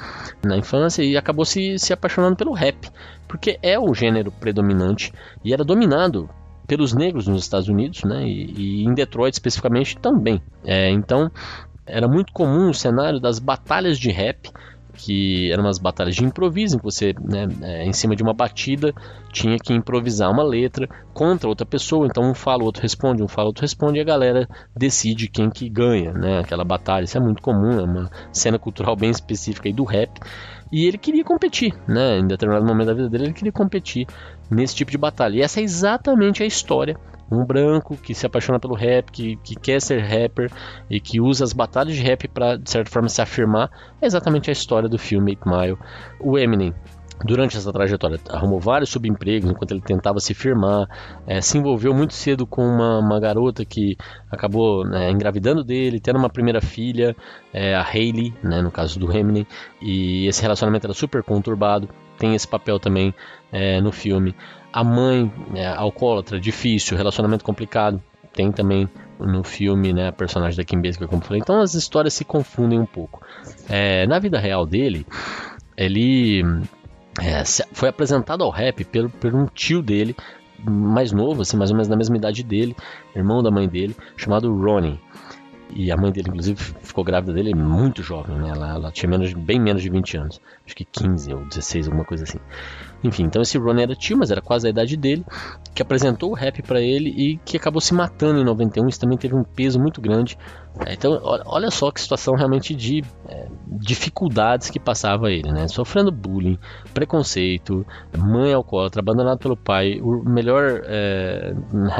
na 0.43 0.57
infância 0.57 1.03
e 1.03 1.17
acabou 1.17 1.45
se, 1.45 1.77
se 1.77 1.93
apaixonando 1.93 2.35
pelo 2.35 2.53
rap, 2.53 2.89
porque 3.27 3.57
é 3.61 3.79
o 3.79 3.93
gênero 3.93 4.31
predominante 4.31 5.11
e 5.43 5.53
era 5.53 5.63
dominado 5.63 6.29
pelos 6.73 6.91
negros 6.91 7.27
nos 7.27 7.43
Estados 7.43 7.69
Unidos, 7.69 8.03
né? 8.03 8.27
E, 8.27 8.51
e 8.57 8.83
em 8.83 8.95
Detroit 8.95 9.33
especificamente 9.33 9.95
também. 9.95 10.41
É, 10.65 10.89
então 10.89 11.31
era 11.85 12.07
muito 12.07 12.33
comum 12.33 12.71
o 12.71 12.73
cenário 12.73 13.19
das 13.19 13.37
batalhas 13.37 13.99
de 13.99 14.09
rap, 14.09 14.49
que 14.95 15.51
eram 15.51 15.65
umas 15.65 15.77
batalhas 15.77 16.15
de 16.15 16.23
improviso, 16.23 16.75
em 16.75 16.79
que 16.79 16.83
você, 16.83 17.13
né, 17.21 17.47
é, 17.61 17.85
em 17.85 17.93
cima 17.93 18.15
de 18.15 18.23
uma 18.23 18.33
batida, 18.33 18.91
tinha 19.31 19.59
que 19.59 19.71
improvisar 19.71 20.31
uma 20.31 20.41
letra 20.41 20.89
contra 21.13 21.47
outra 21.47 21.65
pessoa. 21.65 22.07
Então 22.07 22.23
um 22.23 22.33
fala, 22.33 22.63
o 22.63 22.65
outro 22.65 22.81
responde, 22.81 23.21
um 23.21 23.27
fala, 23.27 23.45
o 23.45 23.49
outro 23.49 23.61
responde, 23.61 23.99
e 23.99 24.01
a 24.01 24.05
galera 24.05 24.49
decide 24.75 25.27
quem 25.27 25.51
que 25.51 25.69
ganha, 25.69 26.11
né? 26.11 26.39
Aquela 26.39 26.63
batalha. 26.63 27.03
Isso 27.03 27.17
é 27.17 27.21
muito 27.21 27.41
comum, 27.43 27.79
é 27.79 27.83
uma 27.83 28.09
cena 28.31 28.57
cultural 28.57 28.95
bem 28.95 29.11
específica 29.11 29.69
aí 29.69 29.73
do 29.73 29.83
rap. 29.83 30.09
E 30.73 30.87
ele 30.87 30.97
queria 30.97 31.23
competir, 31.23 31.71
né? 31.87 32.17
Em 32.17 32.25
determinado 32.25 32.65
momento 32.65 32.87
da 32.87 32.95
vida 32.95 33.07
dele, 33.07 33.25
ele 33.25 33.33
queria 33.33 33.51
competir 33.51 34.07
nesse 34.49 34.73
tipo 34.73 34.89
de 34.89 34.97
batalha. 34.97 35.35
E 35.35 35.41
essa 35.43 35.59
é 35.59 35.63
exatamente 35.63 36.41
a 36.41 36.47
história. 36.47 36.97
Um 37.31 37.45
branco 37.45 37.95
que 37.95 38.15
se 38.15 38.25
apaixona 38.25 38.59
pelo 38.59 38.73
rap, 38.73 39.11
que, 39.11 39.35
que 39.43 39.55
quer 39.55 39.79
ser 39.79 39.99
rapper 40.01 40.51
e 40.89 40.99
que 40.99 41.21
usa 41.21 41.43
as 41.43 41.53
batalhas 41.53 41.95
de 41.95 42.01
rap 42.01 42.27
para, 42.27 42.57
de 42.57 42.67
certa 42.67 42.89
forma, 42.89 43.07
se 43.07 43.21
afirmar. 43.21 43.69
É 44.01 44.07
exatamente 44.07 44.49
a 44.49 44.51
história 44.51 44.89
do 44.89 44.97
filme 44.97 45.37
8 45.43 45.47
Mile. 45.47 45.77
O 46.19 46.39
Eminem 46.39 46.73
durante 47.23 47.57
essa 47.57 47.71
trajetória. 47.71 48.19
Arrumou 48.29 48.59
vários 48.59 48.89
subempregos 48.89 49.49
enquanto 49.49 49.71
ele 49.71 49.81
tentava 49.81 50.19
se 50.19 50.33
firmar, 50.33 50.87
é, 51.27 51.41
se 51.41 51.57
envolveu 51.57 51.93
muito 51.93 52.13
cedo 52.13 52.45
com 52.45 52.65
uma, 52.65 52.99
uma 52.99 53.19
garota 53.19 53.63
que 53.65 53.97
acabou 54.31 54.85
né, 54.85 55.11
engravidando 55.11 55.63
dele, 55.63 55.99
tendo 55.99 56.17
uma 56.17 56.29
primeira 56.29 56.61
filha, 56.61 57.15
é, 57.53 57.75
a 57.75 57.81
Hayley, 57.81 58.33
né, 58.41 58.61
no 58.61 58.71
caso 58.71 58.99
do 58.99 59.11
Eminem, 59.11 59.45
e 59.81 60.27
esse 60.27 60.41
relacionamento 60.41 60.87
era 60.87 60.93
super 60.93 61.23
conturbado, 61.23 61.87
tem 62.17 62.35
esse 62.35 62.47
papel 62.47 62.79
também 62.79 63.13
é, 63.51 63.79
no 63.81 63.91
filme. 63.91 64.35
A 64.71 64.83
mãe, 64.83 65.31
é, 65.55 65.67
alcoólatra, 65.67 66.39
difícil, 66.39 66.97
relacionamento 66.97 67.43
complicado, 67.43 68.01
tem 68.33 68.51
também 68.51 68.89
no 69.19 69.43
filme, 69.43 69.93
né, 69.93 70.07
a 70.07 70.11
personagem 70.11 70.57
da 70.57 70.63
Kim 70.63 70.81
Basinger, 70.81 71.07
como 71.07 71.21
eu 71.21 71.25
falei. 71.25 71.39
Então 71.39 71.61
as 71.61 71.75
histórias 71.75 72.15
se 72.15 72.25
confundem 72.25 72.79
um 72.79 72.85
pouco. 72.85 73.21
Na 74.07 74.17
vida 74.17 74.39
real 74.39 74.65
dele, 74.65 75.05
ele 75.77 76.43
é, 77.21 77.43
foi 77.73 77.89
apresentado 77.89 78.43
ao 78.43 78.49
rap 78.49 78.83
por, 78.85 79.09
por 79.09 79.35
um 79.35 79.45
tio 79.45 79.81
dele, 79.81 80.15
mais 80.65 81.11
novo, 81.11 81.41
assim, 81.41 81.57
mais 81.57 81.69
ou 81.69 81.75
menos 81.75 81.87
na 81.87 81.95
mesma 81.95 82.17
idade 82.17 82.43
dele, 82.43 82.75
irmão 83.15 83.43
da 83.43 83.51
mãe 83.51 83.67
dele, 83.67 83.95
chamado 84.15 84.53
Ronnie. 84.55 84.99
E 85.75 85.91
a 85.91 85.97
mãe 85.97 86.11
dele, 86.11 86.29
inclusive, 86.29 86.61
ficou 86.81 87.03
grávida 87.03 87.33
dele 87.33 87.55
muito 87.55 88.03
jovem, 88.03 88.37
né? 88.37 88.49
Ela, 88.49 88.75
ela 88.75 88.91
tinha 88.91 89.09
menos, 89.09 89.33
bem 89.33 89.59
menos 89.59 89.81
de 89.81 89.89
20 89.89 90.17
anos. 90.17 90.41
Acho 90.65 90.75
que 90.75 90.85
15 90.85 91.33
ou 91.33 91.45
16, 91.45 91.87
alguma 91.87 92.05
coisa 92.05 92.23
assim. 92.25 92.37
Enfim, 93.03 93.23
então 93.23 93.41
esse 93.41 93.57
Ron 93.57 93.77
era 93.79 93.95
tio, 93.95 94.17
mas 94.17 94.31
era 94.31 94.41
quase 94.41 94.67
a 94.67 94.69
idade 94.69 94.95
dele, 94.95 95.25
que 95.73 95.81
apresentou 95.81 96.31
o 96.31 96.33
rap 96.33 96.61
para 96.61 96.81
ele 96.81 97.09
e 97.09 97.37
que 97.37 97.57
acabou 97.57 97.81
se 97.81 97.93
matando 97.93 98.39
em 98.39 98.45
91. 98.45 98.87
Isso 98.87 98.99
também 98.99 99.17
teve 99.17 99.35
um 99.35 99.43
peso 99.43 99.79
muito 99.79 99.99
grande. 99.99 100.37
É, 100.85 100.93
então, 100.93 101.19
olha 101.21 101.69
só 101.69 101.91
que 101.91 101.99
situação 101.99 102.33
realmente 102.35 102.73
de 102.73 103.03
é, 103.27 103.47
dificuldades 103.67 104.69
que 104.69 104.79
passava 104.79 105.31
ele, 105.31 105.51
né? 105.51 105.67
Sofrendo 105.67 106.11
bullying, 106.11 106.57
preconceito, 106.93 107.85
mãe 108.17 108.53
alcoólatra, 108.53 109.01
abandonado 109.01 109.37
pelo 109.37 109.57
pai, 109.57 109.99
o 110.01 110.23
melhor 110.23 110.81
é, 110.85 111.53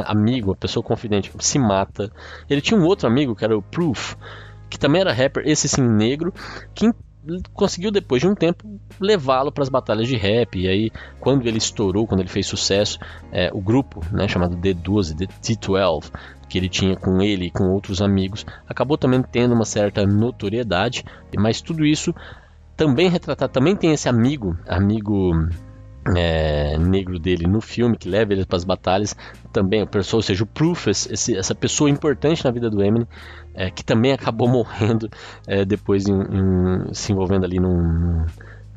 amigo, 0.06 0.52
a 0.52 0.56
pessoa 0.56 0.82
confidente, 0.82 1.30
se 1.38 1.58
mata. 1.58 2.10
Ele 2.48 2.60
tinha 2.60 2.78
um 2.78 2.84
outro 2.84 3.06
amigo 3.06 3.34
que 3.36 3.44
era 3.44 3.56
o 3.56 3.62
Proof, 3.62 4.16
que 4.70 4.78
também 4.78 5.02
era 5.02 5.12
rapper, 5.12 5.44
esse 5.46 5.68
sim 5.68 5.82
negro, 5.82 6.32
que 6.74 6.90
conseguiu 7.52 7.90
depois 7.90 8.20
de 8.20 8.28
um 8.28 8.34
tempo 8.34 8.80
levá-lo 9.00 9.52
para 9.52 9.62
as 9.62 9.68
batalhas 9.68 10.08
de 10.08 10.16
rap. 10.16 10.58
E 10.58 10.68
aí 10.68 10.90
quando 11.20 11.46
ele 11.46 11.58
estourou 11.58 12.06
quando 12.06 12.20
ele 12.20 12.28
fez 12.28 12.46
sucesso 12.46 12.98
é, 13.32 13.50
o 13.52 13.60
grupo 13.60 14.00
né, 14.12 14.28
chamado 14.28 14.56
D12 14.56 15.14
D12 15.14 16.10
que 16.48 16.58
ele 16.58 16.68
tinha 16.68 16.96
com 16.96 17.22
ele 17.22 17.46
e 17.46 17.50
com 17.50 17.70
outros 17.70 18.02
amigos 18.02 18.44
acabou 18.68 18.98
também 18.98 19.22
tendo 19.22 19.54
uma 19.54 19.64
certa 19.64 20.06
notoriedade. 20.06 21.04
Mas 21.36 21.60
tudo 21.60 21.84
isso 21.84 22.14
também 22.76 23.08
retratado 23.08 23.52
também 23.52 23.76
tem 23.76 23.92
esse 23.92 24.08
amigo 24.08 24.56
amigo 24.66 25.32
é, 26.16 26.76
negro 26.78 27.18
dele 27.18 27.46
no 27.46 27.60
filme, 27.60 27.96
que 27.96 28.08
leva 28.08 28.32
ele 28.32 28.44
para 28.44 28.56
as 28.56 28.64
batalhas, 28.64 29.16
também 29.52 29.82
o 29.82 29.86
pessoa, 29.86 30.18
ou 30.18 30.22
seja, 30.22 30.44
o 30.44 30.46
Proof, 30.46 30.88
esse, 30.88 31.36
essa 31.36 31.54
pessoa 31.54 31.88
importante 31.88 32.44
na 32.44 32.50
vida 32.50 32.68
do 32.68 32.82
Eminem, 32.82 33.08
é, 33.54 33.70
que 33.70 33.84
também 33.84 34.12
acabou 34.12 34.46
morrendo 34.48 35.08
é, 35.46 35.64
depois 35.64 36.06
em, 36.06 36.12
em, 36.12 36.92
se 36.94 37.12
envolvendo 37.12 37.44
ali 37.44 37.58
num, 37.58 38.26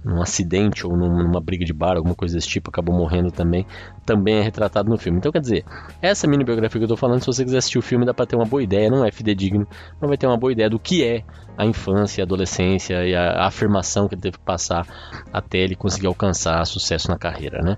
num 0.08 0.22
acidente 0.22 0.88
ou 0.88 0.96
numa 0.96 1.42
briga 1.42 1.66
de 1.66 1.74
bar, 1.74 1.98
alguma 1.98 2.16
coisa 2.16 2.36
desse 2.36 2.48
tipo, 2.48 2.70
acabou 2.70 2.96
morrendo 2.96 3.30
também, 3.30 3.68
também 4.06 4.38
é 4.38 4.42
retratado 4.42 4.90
no 4.90 4.98
filme. 4.98 5.20
Então, 5.20 5.32
quer 5.32 5.42
dizer, 5.42 5.66
essa 6.02 6.26
mini 6.28 6.44
biografia 6.44 6.80
que 6.80 6.86
eu 6.86 6.88
tô 6.88 6.96
falando, 6.96 7.20
se 7.20 7.28
você 7.28 7.44
quiser 7.44 7.58
assistir 7.58 7.78
o 7.78 7.82
filme, 7.82 8.06
dá 8.06 8.14
pra 8.14 8.26
ter 8.26 8.36
uma 8.36 8.46
boa 8.46 8.64
ideia, 8.64 8.90
não 8.90 9.04
é 9.04 9.12
fidedigno, 9.12 9.68
mas 10.00 10.08
vai 10.08 10.18
ter 10.18 10.26
uma 10.26 10.38
boa 10.38 10.52
ideia 10.52 10.70
do 10.70 10.80
que 10.80 11.04
é 11.04 11.24
a 11.58 11.66
infância, 11.66 12.24
a 12.24 12.26
adolescência 12.26 13.06
e 13.06 13.16
a, 13.16 13.32
a 13.32 13.48
afirmação 13.48 14.08
que 14.08 14.16
ele 14.16 14.22
teve 14.22 14.38
que 14.38 14.44
passar 14.44 14.88
até 15.34 15.58
ele 15.58 15.76
conseguir 15.76 16.08
alcançar 16.08 16.64
sucesso 16.66 17.10
na 17.10 17.18
carreira, 17.18 17.62
né? 17.62 17.78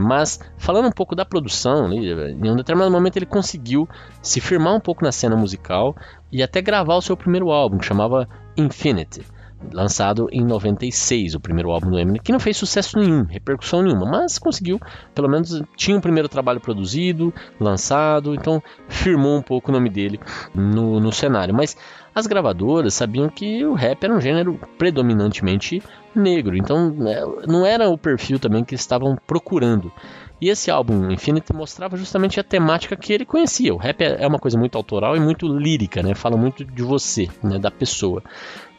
Mas, 0.00 0.38
falando 0.56 0.88
um 0.88 0.92
pouco 0.92 1.14
da 1.14 1.24
produção, 1.24 1.92
em 1.92 2.50
um 2.50 2.56
determinado 2.56 2.90
momento 2.90 3.16
ele 3.16 3.26
conseguiu 3.26 3.88
se 4.22 4.40
firmar 4.40 4.74
um 4.74 4.80
pouco 4.80 5.04
na 5.04 5.12
cena 5.12 5.36
musical 5.36 5.96
e 6.32 6.42
até 6.42 6.62
gravar 6.62 6.94
o 6.94 7.02
seu 7.02 7.16
primeiro 7.16 7.50
álbum, 7.50 7.78
que 7.78 7.84
chamava 7.84 8.28
Infinity 8.56 9.22
lançado 9.72 10.28
em 10.30 10.44
96, 10.44 11.34
o 11.34 11.40
primeiro 11.40 11.70
álbum 11.70 11.90
do 11.90 11.98
Eminem, 11.98 12.20
que 12.22 12.32
não 12.32 12.40
fez 12.40 12.56
sucesso 12.56 12.98
nenhum, 12.98 13.24
repercussão 13.24 13.82
nenhuma, 13.82 14.06
mas 14.06 14.38
conseguiu, 14.38 14.80
pelo 15.14 15.28
menos 15.28 15.62
tinha 15.76 15.96
um 15.96 16.00
primeiro 16.00 16.28
trabalho 16.28 16.60
produzido, 16.60 17.32
lançado, 17.60 18.34
então 18.34 18.62
firmou 18.88 19.36
um 19.36 19.42
pouco 19.42 19.70
o 19.70 19.74
nome 19.74 19.90
dele 19.90 20.20
no, 20.54 21.00
no 21.00 21.12
cenário. 21.12 21.54
Mas 21.54 21.76
as 22.14 22.26
gravadoras 22.26 22.94
sabiam 22.94 23.28
que 23.28 23.64
o 23.64 23.74
rap 23.74 24.02
era 24.02 24.14
um 24.14 24.20
gênero 24.20 24.58
predominantemente 24.76 25.82
negro, 26.14 26.56
então 26.56 26.90
né, 26.90 27.20
não 27.46 27.64
era 27.64 27.88
o 27.88 27.98
perfil 27.98 28.38
também 28.38 28.64
que 28.64 28.74
estavam 28.74 29.16
procurando. 29.26 29.92
E 30.40 30.48
esse 30.48 30.70
álbum 30.70 31.10
Infinity 31.10 31.52
mostrava 31.52 31.96
justamente 31.96 32.38
a 32.38 32.44
temática 32.44 32.96
que 32.96 33.12
ele 33.12 33.24
conhecia. 33.24 33.74
O 33.74 33.76
rap 33.76 34.02
é 34.02 34.26
uma 34.26 34.38
coisa 34.38 34.56
muito 34.56 34.76
autoral 34.76 35.16
e 35.16 35.20
muito 35.20 35.48
lírica, 35.48 36.00
né? 36.00 36.14
Fala 36.14 36.36
muito 36.36 36.64
de 36.64 36.82
você, 36.82 37.28
né? 37.42 37.58
da 37.58 37.72
pessoa. 37.72 38.22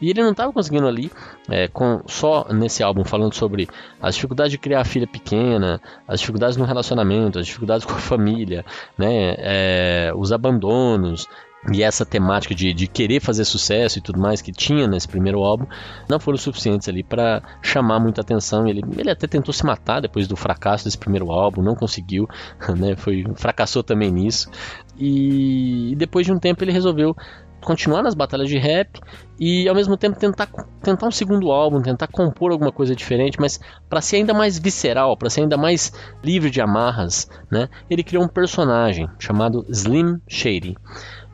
E 0.01 0.09
ele 0.09 0.21
não 0.21 0.31
estava 0.31 0.53
conseguindo 0.53 0.87
ali, 0.87 1.11
é, 1.49 1.67
com 1.67 2.01
só 2.07 2.47
nesse 2.51 2.81
álbum, 2.81 3.03
falando 3.03 3.33
sobre 3.33 3.67
as 4.01 4.15
dificuldades 4.15 4.51
de 4.51 4.57
criar 4.57 4.81
a 4.81 4.85
filha 4.85 5.07
pequena, 5.07 5.81
as 6.07 6.19
dificuldades 6.19 6.57
no 6.57 6.65
relacionamento, 6.65 7.39
as 7.39 7.45
dificuldades 7.45 7.85
com 7.87 7.93
a 7.93 7.99
família, 7.99 8.65
né? 8.97 9.35
É, 9.37 10.13
os 10.15 10.31
abandonos, 10.31 11.27
e 11.73 11.83
essa 11.83 12.05
temática 12.05 12.55
de, 12.55 12.73
de 12.73 12.87
querer 12.87 13.19
fazer 13.19 13.43
sucesso 13.43 13.99
e 13.99 14.01
tudo 14.01 14.19
mais 14.19 14.41
que 14.41 14.51
tinha 14.51 14.87
nesse 14.87 15.07
primeiro 15.07 15.39
álbum 15.43 15.65
não 16.07 16.17
foram 16.17 16.37
suficientes 16.37 16.87
ali 16.87 17.03
para 17.03 17.43
chamar 17.61 17.99
muita 17.99 18.21
atenção. 18.21 18.65
Ele, 18.65 18.81
ele 18.97 19.11
até 19.11 19.27
tentou 19.27 19.53
se 19.53 19.65
matar 19.65 19.99
depois 19.99 20.25
do 20.25 20.37
fracasso 20.37 20.85
desse 20.85 20.97
primeiro 20.97 21.31
álbum, 21.31 21.61
não 21.61 21.75
conseguiu, 21.75 22.27
né? 22.77 22.95
Foi 22.95 23.25
fracassou 23.35 23.83
também 23.83 24.09
nisso. 24.09 24.49
E, 24.97 25.91
e 25.91 25.95
depois 25.95 26.25
de 26.25 26.31
um 26.31 26.39
tempo 26.39 26.63
ele 26.63 26.71
resolveu 26.71 27.15
continuar 27.61 28.01
nas 28.01 28.13
batalhas 28.13 28.49
de 28.49 28.57
rap 28.57 28.99
e 29.39 29.67
ao 29.67 29.75
mesmo 29.75 29.95
tempo 29.95 30.17
tentar, 30.17 30.47
tentar 30.81 31.07
um 31.07 31.11
segundo 31.11 31.51
álbum, 31.51 31.81
tentar 31.81 32.07
compor 32.07 32.51
alguma 32.51 32.71
coisa 32.71 32.95
diferente, 32.95 33.39
mas 33.39 33.59
para 33.89 34.01
ser 34.01 34.17
ainda 34.17 34.33
mais 34.33 34.57
visceral, 34.57 35.15
para 35.15 35.29
ser 35.29 35.41
ainda 35.41 35.57
mais 35.57 35.91
livre 36.23 36.49
de 36.49 36.61
amarras, 36.61 37.29
né? 37.51 37.69
Ele 37.89 38.03
criou 38.03 38.23
um 38.23 38.27
personagem 38.27 39.09
chamado 39.17 39.65
Slim 39.69 40.19
Shady. 40.27 40.77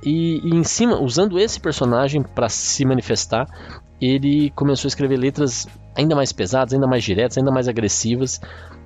E, 0.04 0.40
e 0.44 0.56
em 0.56 0.64
cima, 0.64 1.00
usando 1.00 1.40
esse 1.40 1.60
personagem 1.60 2.22
para 2.22 2.48
se 2.48 2.86
manifestar, 2.86 3.48
ele 4.00 4.52
começou 4.52 4.88
a 4.88 4.90
escrever 4.90 5.18
letras 5.18 5.68
ainda 5.98 6.16
mais 6.16 6.32
pesadas, 6.32 6.74
ainda 6.74 6.88
mais 6.88 7.04
diretas, 7.04 7.38
ainda 7.38 7.52
mais 7.52 7.68
agressivas. 7.68 8.40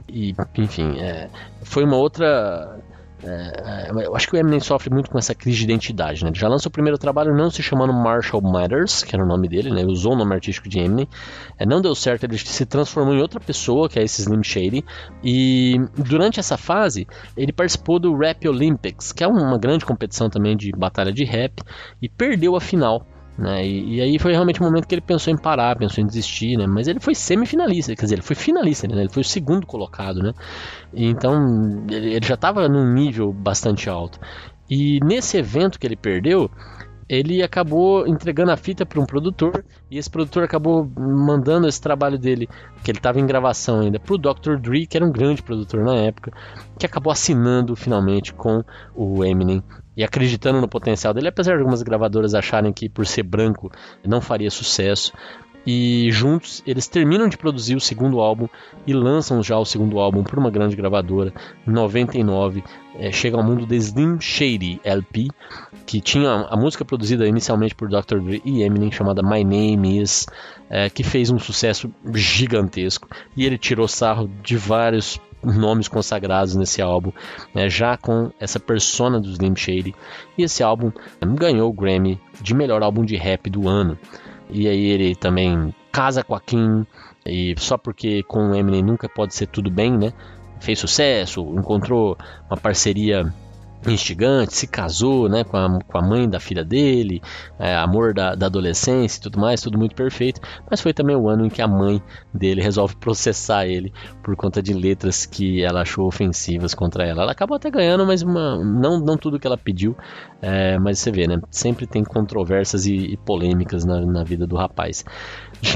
E, 0.08 0.34
enfim, 0.58 1.00
é, 1.00 1.30
foi 1.64 1.84
uma 1.84 1.98
outra 1.98 2.80
é, 3.24 3.90
é, 3.90 4.06
eu 4.06 4.16
acho 4.16 4.28
que 4.28 4.36
o 4.36 4.40
Eminem 4.40 4.60
sofre 4.60 4.90
muito 4.90 5.10
com 5.10 5.18
essa 5.18 5.36
crise 5.36 5.58
de 5.58 5.64
identidade, 5.66 6.24
né? 6.24 6.30
Ele 6.30 6.40
já 6.40 6.48
lança 6.48 6.68
o 6.70 6.72
primeiro 6.72 6.98
trabalho 6.98 7.36
não 7.36 7.50
se 7.50 7.62
chamando 7.62 7.94
Marshall 7.94 8.42
Matters, 8.42 9.04
que 9.04 9.16
era 9.16 9.24
o 9.24 9.28
nome 9.28 9.48
dele, 9.48 9.70
né? 9.70 9.82
Ele 9.82 9.92
usou 9.92 10.14
o 10.14 10.16
nome 10.16 10.34
artístico 10.34 10.70
de 10.70 10.80
Eminem. 10.80 11.08
É, 11.58 11.66
não 11.66 11.82
deu 11.82 11.94
certo, 11.94 12.24
ele 12.24 12.38
se 12.38 12.66
transformou 12.66 13.14
em 13.14 13.22
outra 13.22 13.40
pessoa, 13.40 13.90
que 13.90 14.00
é 14.00 14.04
esse 14.04 14.22
Slim 14.22 14.44
Shady. 14.44 14.86
E 15.24 15.76
durante 15.98 16.40
essa 16.40 16.58
fase, 16.58 17.08
ele 17.36 17.52
participou 17.52 18.00
do 18.00 18.16
Rap 18.18 18.48
Olympics, 18.48 19.12
que 19.12 19.24
é 19.24 19.28
uma 19.28 19.58
grande 19.58 19.86
competição 19.86 20.30
também 20.30 20.56
de 20.56 20.72
batalha 20.72 21.12
de 21.12 21.26
rap, 21.26 21.62
e 22.02 22.08
perdeu 22.08 22.56
a 22.56 22.62
final. 22.62 23.06
Né? 23.40 23.66
E, 23.66 23.96
e, 23.96 24.02
aí 24.02 24.20
foi 24.20 24.34
realmente 24.34 24.60
o 24.60 24.64
momento 24.64 24.86
que 24.86 24.94
ele 24.94 25.02
pensou 25.02 25.34
em 25.34 25.38
parar, 25.38 25.78
pensou 25.78 26.04
em 26.04 26.08
desistir, 26.08 26.58
né? 26.58 26.68
Mas 26.68 26.90
ele 26.90 27.00
foi 27.00 27.16
semifinalista, 27.16 27.96
quer 27.96 28.04
dizer, 28.04 28.16
ele 28.16 28.22
foi 28.22 28.36
finalista, 28.36 28.86
né? 28.86 29.00
ele 29.00 29.10
foi 29.10 29.22
o 29.22 29.26
segundo 29.26 29.66
colocado, 29.66 30.22
né? 30.22 30.34
Então 30.94 31.86
ele, 31.90 32.16
ele 32.16 32.26
já 32.26 32.34
estava 32.34 32.68
num 32.68 32.94
nível 32.94 33.32
bastante 33.32 33.90
alto. 33.90 34.20
E 34.70 35.00
nesse 35.06 35.38
evento 35.38 35.80
que 35.80 35.88
ele 35.88 35.96
perdeu, 35.96 36.52
ele 37.08 37.42
acabou 37.42 38.06
entregando 38.06 38.52
a 38.52 38.58
fita 38.58 38.86
para 38.86 39.00
um 39.00 39.06
produtor 39.06 39.64
e 39.90 39.98
esse 39.98 40.10
produtor 40.10 40.44
acabou 40.44 40.86
mandando 40.98 41.66
esse 41.66 41.82
trabalho 41.82 42.20
dele, 42.20 42.48
que 42.84 42.92
ele 42.92 43.00
estava 43.00 43.20
em 43.22 43.26
gravação 43.26 43.80
ainda, 43.80 44.00
para 44.00 44.14
o 44.14 44.18
Dr. 44.18 44.58
Dre, 44.60 44.86
que 44.86 44.98
era 44.98 45.06
um 45.06 45.12
grande 45.12 45.42
produtor 45.42 45.84
na 45.84 45.96
época, 45.96 46.32
que 46.78 46.86
acabou 46.86 47.12
assinando 47.12 47.76
finalmente 47.76 48.34
com 48.34 48.64
o 48.94 49.24
Eminem 49.24 49.64
e 50.00 50.04
acreditando 50.06 50.62
no 50.62 50.68
potencial 50.70 51.14
dele, 51.14 51.28
apesar 51.28 51.56
de 51.56 51.60
algumas 51.60 51.82
gravadoras 51.82 52.34
acharem 52.34 52.72
que 52.72 52.88
por 52.88 53.06
ser 53.06 53.22
branco 53.22 53.70
não 54.02 54.22
faria 54.22 54.50
sucesso. 54.50 55.12
E 55.68 56.10
juntos 56.10 56.64
eles 56.66 56.88
terminam 56.88 57.28
de 57.28 57.38
produzir 57.38 57.76
o 57.76 57.82
segundo 57.82 58.22
álbum 58.22 58.48
e 58.88 58.94
lançam 58.94 59.44
já 59.44 59.60
o 59.60 59.66
segundo 59.66 60.00
álbum 60.00 60.24
por 60.24 60.40
uma 60.40 60.50
grande 60.50 60.74
gravadora, 60.74 61.34
em 61.68 61.72
99. 61.72 62.64
É, 62.98 63.12
chega 63.12 63.36
ao 63.36 63.44
mundo 63.44 63.66
de 63.66 63.76
Slim 63.76 64.22
Shady 64.22 64.80
LP, 64.86 65.28
que 65.86 66.00
tinha 66.00 66.48
a 66.50 66.56
música 66.56 66.86
produzida 66.86 67.28
inicialmente 67.28 67.76
por 67.76 67.90
Dr. 67.90 68.22
Dre 68.22 68.42
e 68.46 68.64
Eminem, 68.64 68.94
chamada 68.94 69.22
My 69.22 69.44
Name 69.44 70.02
Is, 70.02 70.26
é, 70.70 70.90
que 70.90 71.04
fez 71.04 71.30
um 71.30 71.38
sucesso 71.38 71.94
gigantesco. 72.14 73.10
E 73.36 73.46
ele 73.46 73.58
tirou 73.58 73.86
sarro 73.86 74.32
de 74.42 74.56
vários 74.56 75.20
nomes 75.44 75.88
consagrados 75.88 76.56
nesse 76.56 76.82
álbum, 76.82 77.12
né, 77.54 77.70
já 77.70 77.98
com 77.98 78.32
essa 78.40 78.60
persona 78.60 79.20
do 79.20 79.30
Slim 79.30 79.56
Shady. 79.56 79.96
E 80.38 80.44
esse 80.44 80.64
álbum 80.64 80.92
ganhou 81.22 81.70
o 81.70 81.74
Grammy 81.74 82.20
de 82.42 82.54
melhor 82.54 82.84
álbum 82.84 83.06
de 83.06 83.16
rap 83.16 83.50
do 83.50 83.68
ano. 83.68 83.98
E 84.50 84.68
aí 84.68 84.86
ele 84.86 85.16
também 85.16 85.74
casa 85.92 86.24
com 86.24 86.36
a 86.36 86.42
Kim, 86.42 86.86
e 87.26 87.54
só 87.58 87.78
porque 87.78 88.24
com 88.24 88.50
o 88.50 88.56
Eminem 88.56 88.84
nunca 88.84 89.08
pode 89.08 89.36
ser 89.36 89.48
tudo 89.48 89.70
bem, 89.70 89.98
né? 89.98 90.14
Fez 90.60 90.80
sucesso, 90.80 91.42
encontrou 91.58 92.18
uma 92.50 92.58
parceria 92.58 93.34
instigante, 93.88 94.54
se 94.56 94.68
casou 94.68 95.30
né, 95.30 95.44
com, 95.44 95.56
a, 95.56 95.80
com 95.80 95.98
a 95.98 96.02
mãe 96.02 96.30
da 96.30 96.40
filha 96.40 96.66
dele, 96.66 97.22
é, 97.58 97.76
amor 97.76 98.14
da, 98.14 98.36
da 98.36 98.48
adolescência 98.48 99.20
e 99.20 99.22
tudo 99.22 99.40
mais, 99.40 99.62
tudo 99.62 99.78
muito 99.78 99.96
perfeito. 99.96 100.42
Mas 100.70 100.82
foi 100.82 100.94
também 100.94 101.16
o 101.16 101.30
ano 101.30 101.46
em 101.46 101.50
que 101.50 101.62
a 101.62 101.68
mãe 101.68 102.02
dele 102.34 102.62
resolve 102.62 102.96
processar 102.98 103.66
ele 103.66 103.94
por 104.22 104.36
conta 104.36 104.62
de 104.62 104.74
letras 104.74 105.26
que 105.26 105.64
ela 105.64 105.82
achou 105.82 106.08
ofensivas 106.08 106.74
contra 106.74 107.06
ela. 107.06 107.24
Ela 107.24 107.32
acabou 107.32 107.56
até 107.56 107.70
ganhando, 107.70 108.06
mas 108.06 108.22
uma, 108.22 108.58
não, 108.64 109.00
não 109.00 109.18
tudo 109.18 109.40
que 109.40 109.48
ela 109.48 109.58
pediu. 109.58 109.96
É, 110.42 110.78
mas 110.78 111.00
você 111.00 111.12
vê, 111.12 111.28
né? 111.28 111.40
Sempre 111.50 111.88
tem 111.88 112.04
controvérsias 112.04 112.86
e, 112.86 112.96
e 112.96 113.18
polêmicas 113.18 113.86
na, 113.86 114.02
na 114.02 114.24
vida 114.24 114.46
do 114.46 114.56
rapaz. 114.56 115.06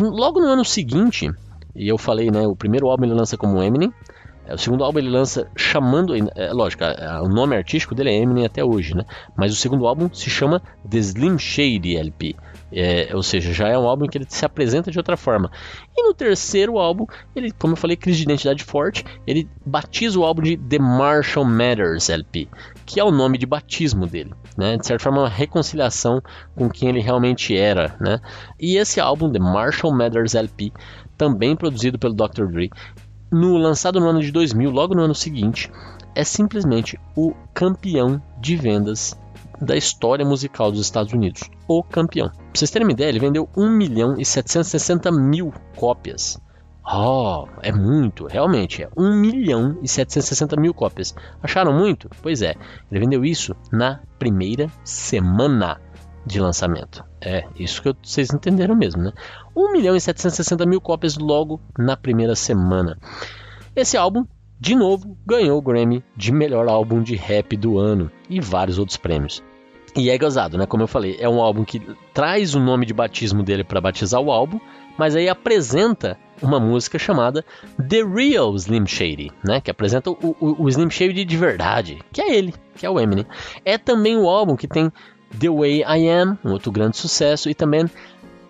Logo 0.01 0.39
no 0.39 0.47
ano 0.47 0.65
seguinte, 0.65 1.29
e 1.75 1.87
eu 1.87 1.97
falei, 1.97 2.29
né? 2.29 2.45
O 2.47 2.55
primeiro 2.55 2.89
álbum 2.89 3.05
ele 3.05 3.13
lança 3.13 3.37
como 3.37 3.61
Eminem. 3.61 3.91
É, 4.45 4.53
o 4.53 4.57
segundo 4.57 4.83
álbum 4.83 4.99
ele 4.99 5.09
lança 5.09 5.49
chamando, 5.55 6.13
é, 6.15 6.51
lógico, 6.51 6.83
o 7.23 7.27
nome 7.27 7.55
artístico 7.55 7.95
dele 7.95 8.09
é 8.09 8.15
Eminem 8.15 8.45
até 8.45 8.63
hoje, 8.63 8.95
né? 8.95 9.05
Mas 9.35 9.53
o 9.53 9.55
segundo 9.55 9.87
álbum 9.87 10.09
se 10.13 10.29
chama 10.29 10.61
The 10.89 10.97
Slim 10.97 11.37
Shady 11.37 11.97
LP. 11.97 12.35
É, 12.75 13.09
ou 13.13 13.21
seja, 13.21 13.53
já 13.53 13.67
é 13.67 13.77
um 13.77 13.87
álbum 13.87 14.07
que 14.07 14.17
ele 14.17 14.25
se 14.27 14.43
apresenta 14.43 14.89
de 14.89 14.97
outra 14.97 15.15
forma. 15.15 15.51
E 15.95 16.01
no 16.01 16.13
terceiro 16.13 16.79
álbum, 16.79 17.05
ele, 17.35 17.51
como 17.51 17.73
eu 17.73 17.77
falei, 17.77 17.95
crise 17.95 18.17
de 18.17 18.23
identidade 18.23 18.63
forte, 18.63 19.05
ele 19.27 19.47
batiza 19.63 20.19
o 20.19 20.23
álbum 20.23 20.41
de 20.41 20.57
The 20.57 20.79
Marshall 20.79 21.45
Matters 21.45 22.09
LP, 22.09 22.47
que 22.83 22.99
é 22.99 23.03
o 23.03 23.11
nome 23.11 23.37
de 23.37 23.45
batismo 23.45 24.07
dele, 24.07 24.33
né? 24.57 24.75
De 24.75 24.87
certa 24.87 25.03
forma, 25.03 25.21
uma 25.21 25.29
reconciliação 25.29 26.19
com 26.55 26.67
quem 26.67 26.89
ele 26.89 26.99
realmente 26.99 27.55
era, 27.55 27.95
né? 28.01 28.19
E 28.59 28.77
esse 28.77 28.99
álbum, 28.99 29.31
The 29.31 29.39
Marshall 29.39 29.93
Matters 29.93 30.33
LP, 30.33 30.73
também 31.15 31.55
produzido 31.55 31.99
pelo 31.99 32.13
Dr. 32.13 32.47
Dre, 32.47 32.71
no 33.33 33.57
lançado 33.57 33.99
no 33.99 34.07
ano 34.07 34.21
de 34.21 34.31
2000, 34.31 34.69
logo 34.69 34.93
no 34.93 35.01
ano 35.01 35.15
seguinte, 35.15 35.71
é 36.15 36.23
simplesmente 36.23 36.99
o 37.15 37.33
campeão 37.53 38.21
de 38.39 38.55
vendas 38.55 39.17
da 39.59 39.75
história 39.75 40.25
musical 40.25 40.71
dos 40.71 40.81
Estados 40.81 41.13
Unidos. 41.13 41.49
O 41.67 41.83
campeão. 41.83 42.29
Pra 42.29 42.41
vocês 42.53 42.69
terem 42.69 42.87
uma 42.87 42.91
ideia, 42.91 43.09
ele 43.09 43.19
vendeu 43.19 43.49
1 43.57 43.69
milhão 43.69 44.15
e 44.19 44.25
760 44.25 45.11
mil 45.11 45.53
cópias. 45.75 46.39
Oh, 46.85 47.47
é 47.61 47.71
muito, 47.71 48.27
realmente, 48.27 48.83
é 48.83 48.89
1 48.95 49.15
milhão 49.15 49.77
e 49.81 49.87
760 49.87 50.59
mil 50.59 50.73
cópias. 50.73 51.15
Acharam 51.41 51.73
muito? 51.73 52.09
Pois 52.21 52.41
é, 52.41 52.55
ele 52.91 52.99
vendeu 52.99 53.23
isso 53.23 53.55
na 53.71 54.01
primeira 54.19 54.69
semana 54.83 55.79
de 56.25 56.39
lançamento. 56.39 57.03
É, 57.21 57.45
isso 57.57 57.81
que 57.81 57.95
vocês 58.01 58.31
entenderam 58.33 58.75
mesmo, 58.75 59.01
né? 59.03 59.11
1 59.55 59.71
milhão 59.71 59.95
e 59.95 60.01
760 60.01 60.65
mil 60.65 60.81
cópias 60.81 61.17
logo 61.17 61.61
na 61.77 61.95
primeira 61.97 62.35
semana. 62.35 62.97
Esse 63.75 63.97
álbum, 63.97 64.25
de 64.59 64.75
novo, 64.75 65.17
ganhou 65.25 65.57
o 65.57 65.61
Grammy 65.61 66.03
de 66.15 66.31
melhor 66.31 66.67
álbum 66.67 67.01
de 67.01 67.15
rap 67.15 67.57
do 67.57 67.77
ano 67.77 68.11
e 68.29 68.39
vários 68.39 68.79
outros 68.79 68.97
prêmios. 68.97 69.43
E 69.95 70.09
é 70.09 70.17
gozado, 70.17 70.57
né? 70.57 70.65
Como 70.65 70.83
eu 70.83 70.87
falei, 70.87 71.17
é 71.19 71.29
um 71.29 71.39
álbum 71.39 71.63
que 71.63 71.79
traz 72.13 72.55
o 72.55 72.59
nome 72.59 72.85
de 72.85 72.93
batismo 72.93 73.43
dele 73.43 73.63
para 73.63 73.79
batizar 73.79 74.19
o 74.19 74.31
álbum, 74.31 74.59
mas 74.97 75.15
aí 75.15 75.29
apresenta 75.29 76.17
uma 76.41 76.59
música 76.59 76.97
chamada 76.97 77.45
The 77.77 78.03
Real 78.03 78.55
Slim 78.55 78.87
Shady, 78.87 79.31
né? 79.43 79.61
Que 79.61 79.69
apresenta 79.69 80.09
o, 80.09 80.35
o, 80.39 80.63
o 80.63 80.69
Slim 80.69 80.89
Shady 80.89 81.23
de 81.23 81.37
verdade, 81.37 81.99
que 82.11 82.21
é 82.21 82.35
ele, 82.35 82.53
que 82.75 82.85
é 82.85 82.89
o 82.89 82.99
Eminem. 82.99 83.25
É 83.63 83.77
também 83.77 84.17
o 84.17 84.27
álbum 84.27 84.55
que 84.55 84.67
tem 84.67 84.91
The 85.39 85.49
Way 85.49 85.83
I 85.83 86.09
Am, 86.09 86.37
um 86.43 86.51
outro 86.51 86.71
grande 86.71 86.97
sucesso, 86.97 87.49
e 87.49 87.53
também 87.53 87.89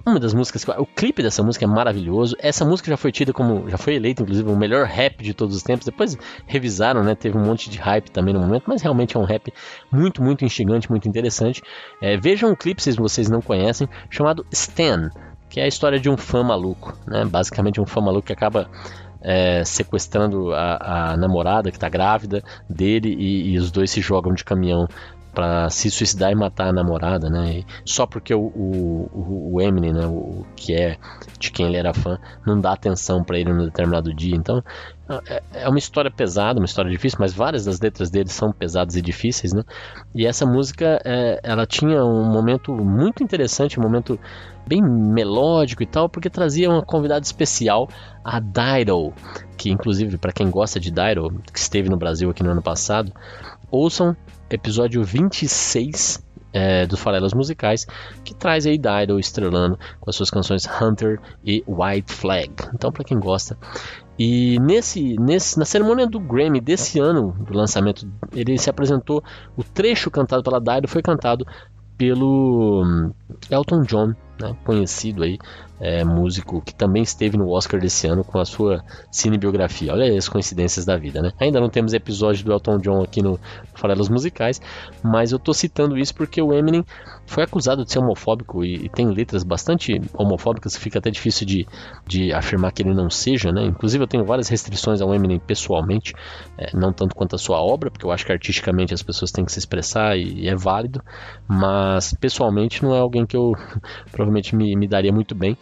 uma 0.06 0.20
das 0.20 0.34
músicas, 0.34 0.66
o 0.78 0.86
clipe 0.86 1.24
dessa 1.24 1.42
música 1.42 1.64
é 1.64 1.68
maravilhoso. 1.68 2.36
Essa 2.40 2.66
música 2.66 2.90
já 2.90 2.98
foi 2.98 3.10
tida 3.10 3.32
como, 3.32 3.70
já 3.70 3.78
foi 3.78 3.96
eleita 3.96 4.22
inclusive 4.22 4.50
o 4.50 4.56
melhor 4.56 4.86
rap 4.86 5.24
de 5.24 5.34
todos 5.34 5.56
os 5.56 5.64
tempos. 5.64 5.86
Depois 5.86 6.18
revisaram, 6.46 7.04
né? 7.04 7.16
Teve 7.16 7.38
um 7.38 7.42
monte 7.42 7.70
de 7.70 7.78
hype 7.78 8.12
também 8.12 8.34
no 8.34 8.42
momento, 8.42 8.66
mas 8.68 8.82
realmente 8.82 9.16
é 9.16 9.20
um 9.20 9.24
rap 9.24 9.54
muito, 9.90 10.22
muito 10.22 10.44
instigante, 10.44 10.90
muito 10.90 11.08
interessante. 11.08 11.62
É, 12.02 12.18
vejam 12.18 12.52
um 12.52 12.56
clipe 12.56 12.84
se 12.84 12.92
vocês 12.92 13.30
não 13.30 13.42
conhecem, 13.42 13.88
chamado 14.10 14.46
Stan, 14.52 15.10
que 15.50 15.62
é 15.62 15.64
a 15.64 15.68
história 15.68 15.98
de 15.98 16.10
um 16.10 16.18
fã 16.18 16.44
maluco, 16.44 16.98
né? 17.08 17.24
Basicamente 17.24 17.80
um 17.80 17.86
fã 17.86 18.02
maluco 18.02 18.28
que 18.28 18.34
acaba 18.34 18.70
é, 19.22 19.64
sequestrando 19.64 20.54
a, 20.54 21.12
a, 21.14 21.18
namorada 21.18 21.72
que 21.72 21.78
está 21.78 21.88
grávida 21.88 22.44
dele 22.70 23.16
e, 23.18 23.54
e, 23.54 23.58
os 23.58 23.72
dois 23.72 23.90
se 23.90 24.02
jogam 24.02 24.34
de 24.34 24.44
caminhão 24.44 24.86
para 25.34 25.70
se 25.70 25.90
suicidar 25.90 26.32
e 26.32 26.36
matar 26.36 26.68
a 26.68 26.74
namorada, 26.74 27.30
né? 27.30 27.60
E 27.60 27.66
só 27.86 28.06
porque 28.06 28.34
o, 28.34 28.42
o, 28.42 29.52
o 29.54 29.62
Eminem, 29.62 29.94
né, 29.94 30.06
o 30.06 30.46
que 30.56 30.74
é 30.74 30.98
de 31.40 31.52
quem 31.52 31.66
ele 31.66 31.78
era 31.78 31.94
fã, 31.94 32.20
não 32.46 32.60
dá 32.60 32.74
atenção 32.74 33.24
para 33.24 33.38
ele 33.38 33.52
num 33.52 33.66
determinado 33.66 34.14
dia. 34.14 34.36
Então 34.36 34.64
é, 35.28 35.44
é 35.54 35.70
uma 35.70 35.78
história 35.78 36.10
pesada, 36.10 36.60
uma 36.60 36.66
história 36.66 36.90
difícil, 36.90 37.18
mas 37.20 37.34
várias 37.34 37.66
das 37.66 37.80
letras 37.80 38.10
dele 38.10 38.30
são 38.30 38.54
pesadas 38.54 38.96
e 38.96 39.02
difíceis, 39.02 39.54
né? 39.54 39.64
E 40.16 40.26
essa 40.26 40.46
música, 40.46 41.02
é, 41.04 41.40
ela 41.44 41.66
tinha 41.66 42.04
um 42.04 42.24
momento 42.24 42.74
muito 42.74 43.22
interessante, 43.22 43.80
um 43.80 43.84
momento 43.84 44.20
bem 44.66 44.82
melódico 44.82 45.84
e 45.84 45.86
tal, 45.86 46.08
porque 46.08 46.30
trazia 46.30 46.70
uma 46.70 46.82
convidada 46.82 47.26
especial, 47.26 47.90
a 48.24 48.40
Dido, 48.40 49.14
que 49.58 49.70
inclusive 49.70 50.18
para 50.18 50.32
quem 50.32 50.50
gosta 50.50 50.80
de 50.80 50.90
Dido, 50.90 51.42
que 51.52 51.60
esteve 51.60 51.90
no 51.90 51.98
Brasil 51.98 52.30
aqui 52.30 52.42
no 52.42 52.52
ano 52.52 52.62
passado, 52.62 53.12
ouçam 53.70 54.16
episódio 54.54 55.04
26 55.04 56.24
é, 56.54 56.86
dos 56.86 57.00
Farelas 57.00 57.34
Musicais, 57.34 57.88
que 58.24 58.34
traz 58.36 58.68
aí 58.68 58.78
Dido 58.78 59.20
estrelando 59.20 59.78
com 60.00 60.10
as 60.10 60.16
suas 60.16 60.30
canções 60.30 60.68
Hunter 60.80 61.20
e 61.44 61.64
White 61.68 62.14
Flag. 62.14 62.52
Então, 62.74 62.92
para 62.92 63.04
quem 63.04 63.20
gosta. 63.20 63.58
E 64.18 64.60
nesse, 64.60 65.20
nesse, 65.20 65.58
na 65.58 65.66
cerimônia 65.66 66.06
do 66.06 66.20
Grammy 66.20 66.62
desse 66.62 67.00
ano, 67.00 67.36
do 67.40 67.58
lançamento, 67.58 68.08
ele 68.32 68.58
se 68.60 68.70
apresentou. 68.70 69.24
O 69.58 69.64
trecho 69.64 70.12
cantado 70.12 70.44
pela 70.44 70.60
Dido 70.62 70.88
foi 70.88 71.02
cantado 71.02 71.46
pelo 71.98 72.84
hum, 72.84 73.12
Elton 73.50 73.84
John, 73.84 74.16
né, 74.40 74.56
conhecido 74.64 75.24
aí 75.24 75.38
é, 75.80 76.04
músico 76.04 76.62
que 76.62 76.74
também 76.74 77.04
esteve 77.04 77.38
no 77.38 77.50
Oscar 77.50 77.80
desse 77.80 78.08
ano 78.08 78.24
com 78.24 78.40
a 78.40 78.46
sua 78.46 78.84
cinebiografia. 79.12 79.92
Olha 79.92 80.18
as 80.18 80.30
coincidências 80.30 80.86
da 80.86 80.96
vida, 80.96 81.22
né? 81.22 81.32
Ainda 81.40 81.60
não 81.60 81.70
temos 81.70 81.94
episódio 81.94 82.46
do 82.46 82.52
Elton 82.52 82.80
John 82.80 83.04
aqui 83.04 83.22
no 83.22 83.40
Farelas 83.76 84.10
Musicais, 84.10 84.62
mas 85.04 85.32
eu 85.32 85.40
tô 85.40 85.54
citando 85.54 85.98
isso 85.98 86.16
porque 86.16 86.42
o 86.42 86.54
Eminem 86.54 86.86
foi 87.26 87.44
acusado 87.44 87.84
de 87.84 87.92
ser 87.92 88.00
homofóbico 88.00 88.64
e, 88.64 88.86
e 88.86 88.90
tem 88.90 89.08
letras 89.10 89.44
bastante 89.44 90.02
homofóbicas, 90.14 90.76
fica 90.76 91.00
até 91.00 91.10
difícil 91.10 91.46
de, 91.46 91.68
de 92.06 92.34
afirmar 92.34 92.72
que 92.72 92.82
ele 92.82 92.94
não 92.94 93.10
seja, 93.10 93.52
né? 93.52 93.64
Inclusive 93.64 94.04
eu 94.04 94.08
tenho 94.08 94.26
várias 94.26 94.50
restrições 94.50 95.02
ao 95.02 95.14
Eminem 95.14 95.40
pessoalmente, 95.40 96.14
é, 96.58 96.76
não 96.76 96.92
tanto 96.92 97.16
quanto 97.16 97.36
a 97.36 97.40
sua 97.40 97.62
obra, 97.62 97.90
porque 97.90 98.06
eu 98.06 98.12
acho 98.12 98.26
que 98.26 98.32
artisticamente 98.32 98.94
as 98.94 99.02
pessoas 99.02 99.32
têm 99.32 99.46
que 99.46 99.52
se 99.52 99.60
expressar 99.60 100.18
e, 100.18 100.42
e 100.42 100.48
é 100.48 100.56
válido, 100.56 101.02
mas 101.48 102.14
pessoalmente 102.14 102.84
não 102.84 102.96
é 102.96 103.00
alguém 103.00 103.26
que 103.26 103.36
eu 103.36 103.54
provavelmente 104.12 104.56
me, 104.56 104.76
me 104.76 104.88
daria 104.88 105.12
muito 105.12 105.34
bem. 105.34 105.58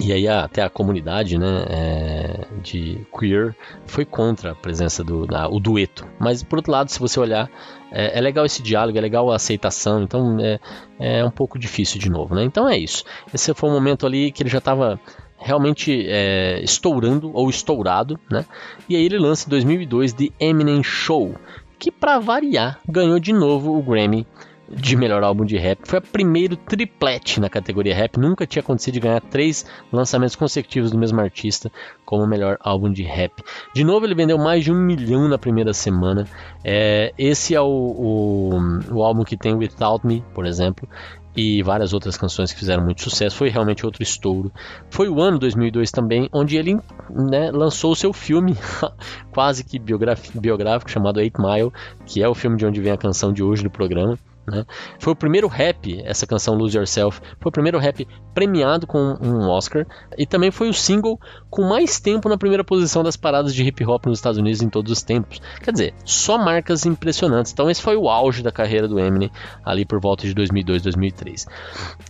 E 0.00 0.12
aí 0.12 0.26
até 0.28 0.62
a 0.62 0.70
comunidade 0.70 1.38
né, 1.38 1.64
é, 1.68 2.46
de 2.62 3.06
queer 3.16 3.54
foi 3.86 4.04
contra 4.04 4.52
a 4.52 4.54
presença 4.54 5.04
do 5.04 5.26
da, 5.26 5.48
o 5.48 5.60
dueto. 5.60 6.06
Mas 6.18 6.42
por 6.42 6.58
outro 6.58 6.72
lado, 6.72 6.90
se 6.90 6.98
você 6.98 7.18
olhar, 7.18 7.50
é, 7.92 8.18
é, 8.18 8.20
legal 8.20 8.44
esse 8.44 8.62
diálogo, 8.62 8.96
é 8.96 9.00
legal 9.00 9.30
a 9.30 9.36
aceitação, 9.36 10.02
então 10.02 10.38
é, 10.40 10.58
é 10.98 11.24
um 11.24 11.30
pouco 11.30 11.58
difícil 11.58 12.00
de 12.00 12.10
novo. 12.10 12.34
Né? 12.34 12.42
Então 12.44 12.68
é 12.68 12.76
isso. 12.76 13.04
Esse 13.32 13.52
foi 13.54 13.70
um 13.70 13.72
momento 13.72 14.06
ali 14.06 14.32
que 14.32 14.42
ele 14.42 14.50
já 14.50 14.58
estava 14.58 14.98
realmente 15.36 16.06
é, 16.08 16.60
estourando 16.62 17.30
ou 17.34 17.50
estourado, 17.50 18.18
né? 18.30 18.44
E 18.88 18.94
aí 18.94 19.04
ele 19.04 19.18
lança 19.18 19.46
em 19.46 19.50
2002 19.50 20.12
The 20.12 20.28
Eminem 20.38 20.82
Show, 20.84 21.34
que 21.78 21.90
para 21.90 22.20
variar 22.20 22.78
ganhou 22.88 23.18
de 23.18 23.32
novo 23.32 23.76
o 23.76 23.82
Grammy 23.82 24.24
de 24.72 24.96
melhor 24.96 25.22
álbum 25.22 25.44
de 25.44 25.56
rap. 25.56 25.80
Foi 25.84 25.98
o 25.98 26.02
primeiro 26.02 26.56
triplete 26.56 27.40
na 27.40 27.48
categoria 27.48 27.94
rap. 27.94 28.18
Nunca 28.18 28.46
tinha 28.46 28.60
acontecido 28.60 28.94
de 28.94 29.00
ganhar 29.00 29.20
três 29.20 29.66
lançamentos 29.92 30.34
consecutivos 30.34 30.90
do 30.90 30.98
mesmo 30.98 31.20
artista 31.20 31.70
como 32.04 32.26
melhor 32.26 32.56
álbum 32.60 32.90
de 32.90 33.02
rap. 33.02 33.42
De 33.74 33.84
novo, 33.84 34.06
ele 34.06 34.14
vendeu 34.14 34.38
mais 34.38 34.64
de 34.64 34.72
um 34.72 34.76
milhão 34.76 35.28
na 35.28 35.38
primeira 35.38 35.72
semana. 35.72 36.26
É, 36.64 37.12
esse 37.18 37.54
é 37.54 37.60
o, 37.60 37.66
o, 37.66 38.94
o 38.94 39.02
álbum 39.02 39.24
que 39.24 39.36
tem 39.36 39.54
Without 39.54 40.06
Me, 40.06 40.24
por 40.34 40.46
exemplo 40.46 40.88
e 41.34 41.62
várias 41.62 41.94
outras 41.94 42.14
canções 42.14 42.52
que 42.52 42.58
fizeram 42.58 42.84
muito 42.84 43.00
sucesso. 43.00 43.36
Foi 43.36 43.48
realmente 43.48 43.86
outro 43.86 44.02
estouro. 44.02 44.52
Foi 44.90 45.08
o 45.08 45.18
ano 45.18 45.38
2002 45.38 45.90
também, 45.90 46.28
onde 46.30 46.58
ele 46.58 46.78
né, 47.08 47.50
lançou 47.50 47.92
o 47.92 47.96
seu 47.96 48.12
filme, 48.12 48.54
quase 49.32 49.64
que 49.64 49.78
biográfico, 49.78 50.90
chamado 50.90 51.20
Eight 51.20 51.40
Mile, 51.40 51.72
que 52.04 52.22
é 52.22 52.28
o 52.28 52.34
filme 52.34 52.58
de 52.58 52.66
onde 52.66 52.82
vem 52.82 52.92
a 52.92 52.98
canção 52.98 53.32
de 53.32 53.42
hoje 53.42 53.62
do 53.62 53.70
programa 53.70 54.18
Né? 54.46 54.64
Foi 54.98 55.12
o 55.12 55.16
primeiro 55.16 55.46
rap, 55.46 56.00
essa 56.04 56.26
canção 56.26 56.54
Lose 56.54 56.76
Yourself, 56.76 57.20
foi 57.40 57.48
o 57.48 57.52
primeiro 57.52 57.78
rap 57.78 58.06
premiado 58.34 58.86
com 58.86 59.16
um 59.20 59.48
Oscar 59.48 59.86
e 60.18 60.26
também 60.26 60.50
foi 60.50 60.68
o 60.68 60.74
single 60.74 61.20
com 61.48 61.62
mais 61.62 62.00
tempo 62.00 62.28
na 62.28 62.36
primeira 62.36 62.64
posição 62.64 63.02
das 63.02 63.16
paradas 63.16 63.54
de 63.54 63.62
hip 63.62 63.84
hop 63.84 64.06
nos 64.06 64.18
Estados 64.18 64.38
Unidos 64.38 64.62
em 64.62 64.68
todos 64.68 64.90
os 64.90 65.02
tempos. 65.02 65.40
Quer 65.62 65.72
dizer, 65.72 65.94
só 66.04 66.38
marcas 66.38 66.84
impressionantes. 66.86 67.52
Então 67.52 67.70
esse 67.70 67.80
foi 67.80 67.96
o 67.96 68.08
auge 68.08 68.42
da 68.42 68.50
carreira 68.50 68.88
do 68.88 68.98
Eminem 68.98 69.30
ali 69.64 69.84
por 69.84 70.00
volta 70.00 70.26
de 70.26 70.34
2002, 70.34 70.82
2003. 70.82 71.46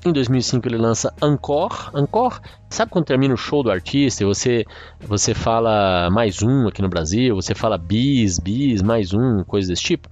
Em 0.07 0.13
2005 0.13 0.69
ele 0.69 0.79
lança 0.79 1.13
Encore. 1.23 1.91
Encore, 1.95 2.41
sabe 2.71 2.91
quando 2.91 3.05
termina 3.05 3.35
o 3.35 3.37
show 3.37 3.63
do 3.63 3.71
artista 3.71 4.23
e 4.23 4.27
você 4.27 4.65
você 5.01 5.35
fala 5.35 6.09
mais 6.11 6.43
um 6.43 6.67
aqui 6.67 6.81
no 6.81 6.89
Brasil, 6.89 7.35
você 7.35 7.55
fala 7.55 7.77
bis, 7.77 8.39
bis, 8.39 8.81
mais 8.81 9.13
um, 9.13 9.45
coisa 9.45 9.69
desse 9.69 9.83
tipo? 9.83 10.09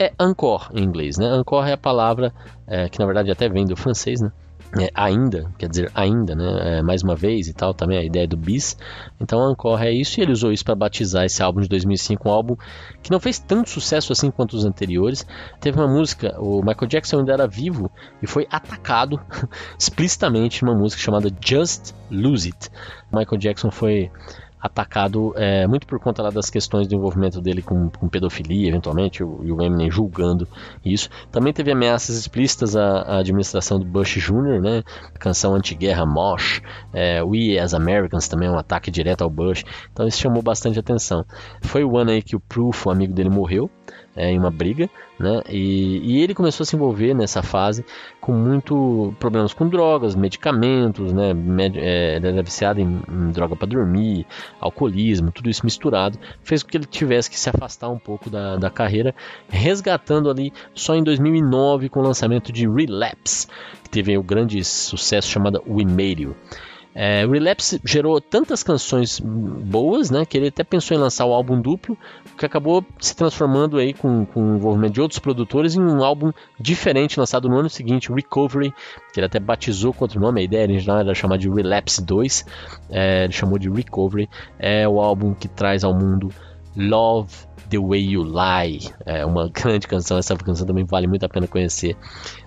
É 0.00 0.12
encore 0.18 0.68
em 0.72 0.82
inglês, 0.82 1.18
né? 1.18 1.36
Encore 1.36 1.68
é 1.68 1.74
a 1.74 1.78
palavra 1.78 2.32
é, 2.66 2.88
que 2.88 2.98
na 2.98 3.04
verdade 3.04 3.30
até 3.30 3.48
vem 3.48 3.66
do 3.66 3.76
francês, 3.76 4.20
né? 4.20 4.32
É, 4.78 4.88
ainda, 4.94 5.50
quer 5.58 5.68
dizer 5.68 5.90
ainda, 5.94 6.34
né? 6.34 6.78
É, 6.78 6.82
mais 6.82 7.02
uma 7.02 7.16
vez 7.16 7.48
e 7.48 7.52
tal, 7.52 7.74
também 7.74 7.98
a 7.98 8.04
ideia 8.04 8.26
do 8.26 8.36
bis. 8.36 8.76
Então 9.20 9.50
encore 9.50 9.84
é 9.84 9.92
isso 9.92 10.18
e 10.18 10.22
ele 10.22 10.32
usou 10.32 10.52
isso 10.52 10.64
para 10.64 10.76
batizar 10.76 11.24
esse 11.24 11.42
álbum 11.42 11.60
de 11.60 11.68
2005, 11.68 12.28
um 12.28 12.32
álbum 12.32 12.56
que 13.02 13.10
não 13.10 13.18
fez 13.18 13.38
tanto 13.38 13.68
sucesso 13.68 14.12
assim 14.12 14.30
quanto 14.30 14.54
os 14.54 14.64
anteriores. 14.64 15.26
Teve 15.60 15.78
uma 15.78 15.88
música, 15.88 16.34
o 16.40 16.62
Michael 16.62 16.86
Jackson 16.86 17.18
ainda 17.18 17.32
era 17.32 17.48
vivo 17.48 17.90
e 18.22 18.26
foi 18.26 18.46
atacado 18.50 19.20
explicitamente 19.76 20.64
numa 20.64 20.78
música 20.78 21.02
chamada 21.02 21.30
Just 21.44 21.92
Lose 22.08 22.48
It. 22.48 22.70
Michael 23.12 23.38
Jackson 23.38 23.72
foi 23.72 24.08
atacado 24.60 25.32
é, 25.36 25.66
muito 25.66 25.86
por 25.86 25.98
conta 25.98 26.22
lá 26.22 26.30
das 26.30 26.50
questões 26.50 26.86
do 26.86 26.94
envolvimento 26.94 27.40
dele 27.40 27.62
com, 27.62 27.88
com 27.88 28.08
pedofilia, 28.08 28.68
eventualmente, 28.68 29.22
o, 29.22 29.40
e 29.42 29.52
o 29.52 29.62
Eminem 29.62 29.90
julgando 29.90 30.46
isso. 30.84 31.08
Também 31.30 31.52
teve 31.52 31.72
ameaças 31.72 32.16
explícitas 32.16 32.76
à, 32.76 33.02
à 33.02 33.18
administração 33.18 33.78
do 33.78 33.84
Bush 33.84 34.18
Jr., 34.18 34.60
né? 34.60 34.82
A 35.14 35.18
canção 35.18 35.54
anti-guerra 35.54 36.04
Mosh, 36.04 36.62
é, 36.92 37.22
We 37.22 37.58
as 37.58 37.74
Americans 37.74 38.28
também 38.28 38.48
é 38.48 38.50
um 38.50 38.58
ataque 38.58 38.90
direto 38.90 39.22
ao 39.22 39.30
Bush. 39.30 39.64
Então 39.92 40.06
isso 40.06 40.18
chamou 40.18 40.42
bastante 40.42 40.78
atenção. 40.78 41.24
Foi 41.62 41.84
o 41.84 41.96
ano 41.96 42.10
aí 42.10 42.22
que 42.22 42.36
o 42.36 42.40
Proof, 42.40 42.86
o 42.86 42.90
amigo 42.90 43.14
dele, 43.14 43.30
morreu 43.30 43.70
é, 44.16 44.30
em 44.30 44.38
uma 44.38 44.50
briga, 44.50 44.88
né? 45.18 45.42
E, 45.48 46.00
e, 46.02 46.22
ele 46.22 46.34
começou 46.34 46.64
a 46.64 46.66
se 46.66 46.74
envolver 46.74 47.14
nessa 47.14 47.42
fase 47.42 47.84
com 48.20 48.32
muito 48.32 49.14
problemas 49.18 49.52
com 49.52 49.68
drogas, 49.68 50.14
medicamentos, 50.14 51.12
né? 51.12 51.32
Med, 51.32 51.78
é, 51.78 52.16
ele 52.16 52.28
era 52.28 52.42
viciado 52.42 52.80
em, 52.80 53.02
em 53.08 53.30
droga 53.30 53.54
para 53.54 53.68
dormir, 53.68 54.26
alcoolismo, 54.60 55.30
tudo 55.30 55.48
isso 55.48 55.64
misturado, 55.64 56.18
fez 56.42 56.62
com 56.62 56.70
que 56.70 56.76
ele 56.76 56.86
tivesse 56.86 57.30
que 57.30 57.38
se 57.38 57.48
afastar 57.48 57.88
um 57.88 57.98
pouco 57.98 58.28
da, 58.28 58.56
da 58.56 58.70
carreira, 58.70 59.14
resgatando 59.48 60.30
ali 60.30 60.52
só 60.74 60.94
em 60.94 61.02
2009 61.02 61.88
com 61.88 62.00
o 62.00 62.02
lançamento 62.02 62.52
de 62.52 62.68
Relapse, 62.68 63.46
que 63.82 63.90
teve 63.90 64.16
o 64.16 64.22
grande 64.22 64.64
sucesso 64.64 65.28
chamado 65.28 65.62
We 65.66 65.84
You. 66.18 66.34
É, 66.94 67.24
Relapse 67.24 67.80
gerou 67.84 68.20
tantas 68.20 68.62
canções 68.62 69.20
boas, 69.20 70.10
né, 70.10 70.24
que 70.24 70.36
ele 70.36 70.48
até 70.48 70.64
pensou 70.64 70.96
em 70.96 71.00
lançar 71.00 71.24
o 71.24 71.32
álbum 71.32 71.60
duplo, 71.60 71.96
que 72.36 72.44
acabou 72.44 72.84
se 72.98 73.14
transformando 73.14 73.78
aí 73.78 73.94
com, 73.94 74.26
com 74.26 74.54
o 74.54 74.56
envolvimento 74.56 74.94
de 74.94 75.00
outros 75.00 75.20
produtores 75.20 75.76
em 75.76 75.80
um 75.80 76.02
álbum 76.02 76.32
diferente 76.58 77.18
lançado 77.18 77.48
no 77.48 77.56
ano 77.56 77.70
seguinte, 77.70 78.12
Recovery, 78.12 78.72
que 79.12 79.20
ele 79.20 79.26
até 79.26 79.38
batizou 79.38 79.92
com 79.92 80.04
outro 80.04 80.20
nome, 80.20 80.40
a 80.40 80.44
ideia 80.44 80.64
original 80.64 80.98
era 80.98 81.14
chamar 81.14 81.38
de 81.38 81.48
Relapse 81.48 82.04
2, 82.04 82.46
é, 82.90 83.24
ele 83.24 83.32
chamou 83.32 83.58
de 83.58 83.70
Recovery, 83.70 84.28
é 84.58 84.88
o 84.88 85.00
álbum 85.00 85.32
que 85.32 85.46
traz 85.46 85.84
ao 85.84 85.94
mundo 85.94 86.30
Love 86.76 87.50
The 87.70 87.78
Way 87.78 88.10
You 88.10 88.24
Lie, 88.24 88.92
é 89.06 89.24
uma 89.24 89.48
grande 89.54 89.86
canção, 89.86 90.18
essa 90.18 90.36
canção 90.36 90.66
também 90.66 90.84
vale 90.84 91.06
muito 91.06 91.24
a 91.24 91.28
pena 91.28 91.46
conhecer. 91.46 91.96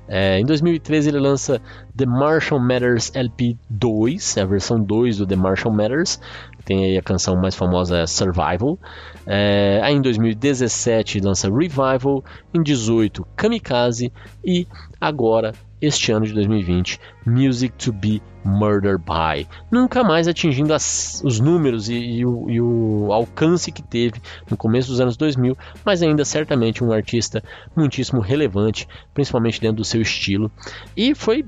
É, 0.08 0.40
em 0.40 0.46
2013 0.46 1.10
ele 1.10 1.20
lança 1.20 1.62
The 1.96 2.06
Marshall 2.06 2.60
Matters 2.60 3.12
LP 3.14 3.58
2, 3.70 4.38
é 4.38 4.42
a 4.42 4.46
versão 4.46 4.82
2 4.82 5.18
do 5.18 5.26
The 5.26 5.36
Marshall 5.36 5.74
Matters, 5.74 6.20
tem 6.66 6.86
aí 6.86 6.98
a 6.98 7.02
canção 7.02 7.36
mais 7.36 7.56
famosa 7.56 8.08
Survival. 8.08 8.80
É, 9.26 9.80
aí 9.84 9.94
em 9.94 10.02
2017 10.02 11.20
lança 11.20 11.50
Revival, 11.50 12.24
em 12.54 12.62
18 12.62 13.26
Kamikaze. 13.36 14.12
E 14.44 14.68
agora 15.00 15.54
este 15.86 16.14
ano 16.14 16.26
de 16.26 16.34
2020 16.34 17.00
Music 17.26 17.74
to 17.78 17.92
Be 17.92 18.22
Murdered 18.46 19.04
By, 19.04 19.48
nunca 19.70 20.04
mais 20.04 20.28
atingindo 20.28 20.74
as, 20.74 21.22
os 21.24 21.40
números 21.40 21.90
e, 21.90 21.96
e, 21.96 22.26
o, 22.26 22.50
e, 22.50 22.62
o, 22.62 23.12
alcance 23.12 23.72
que 23.72 23.82
teve 23.82 24.22
no 24.50 24.58
começo 24.58 24.90
dos 24.90 25.00
anos 25.00 25.18
2000, 25.18 25.58
mas 25.86 26.02
ainda 26.02 26.26
certamente 26.26 26.84
um 26.84 26.92
artista 26.92 27.44
muitíssimo 27.76 28.22
relevante, 28.22 28.88
principalmente 29.14 29.60
dentro 29.60 29.78
do 29.78 29.86
seu 29.86 30.02
estilo, 30.02 30.52
e 30.96 31.14
foi 31.14 31.46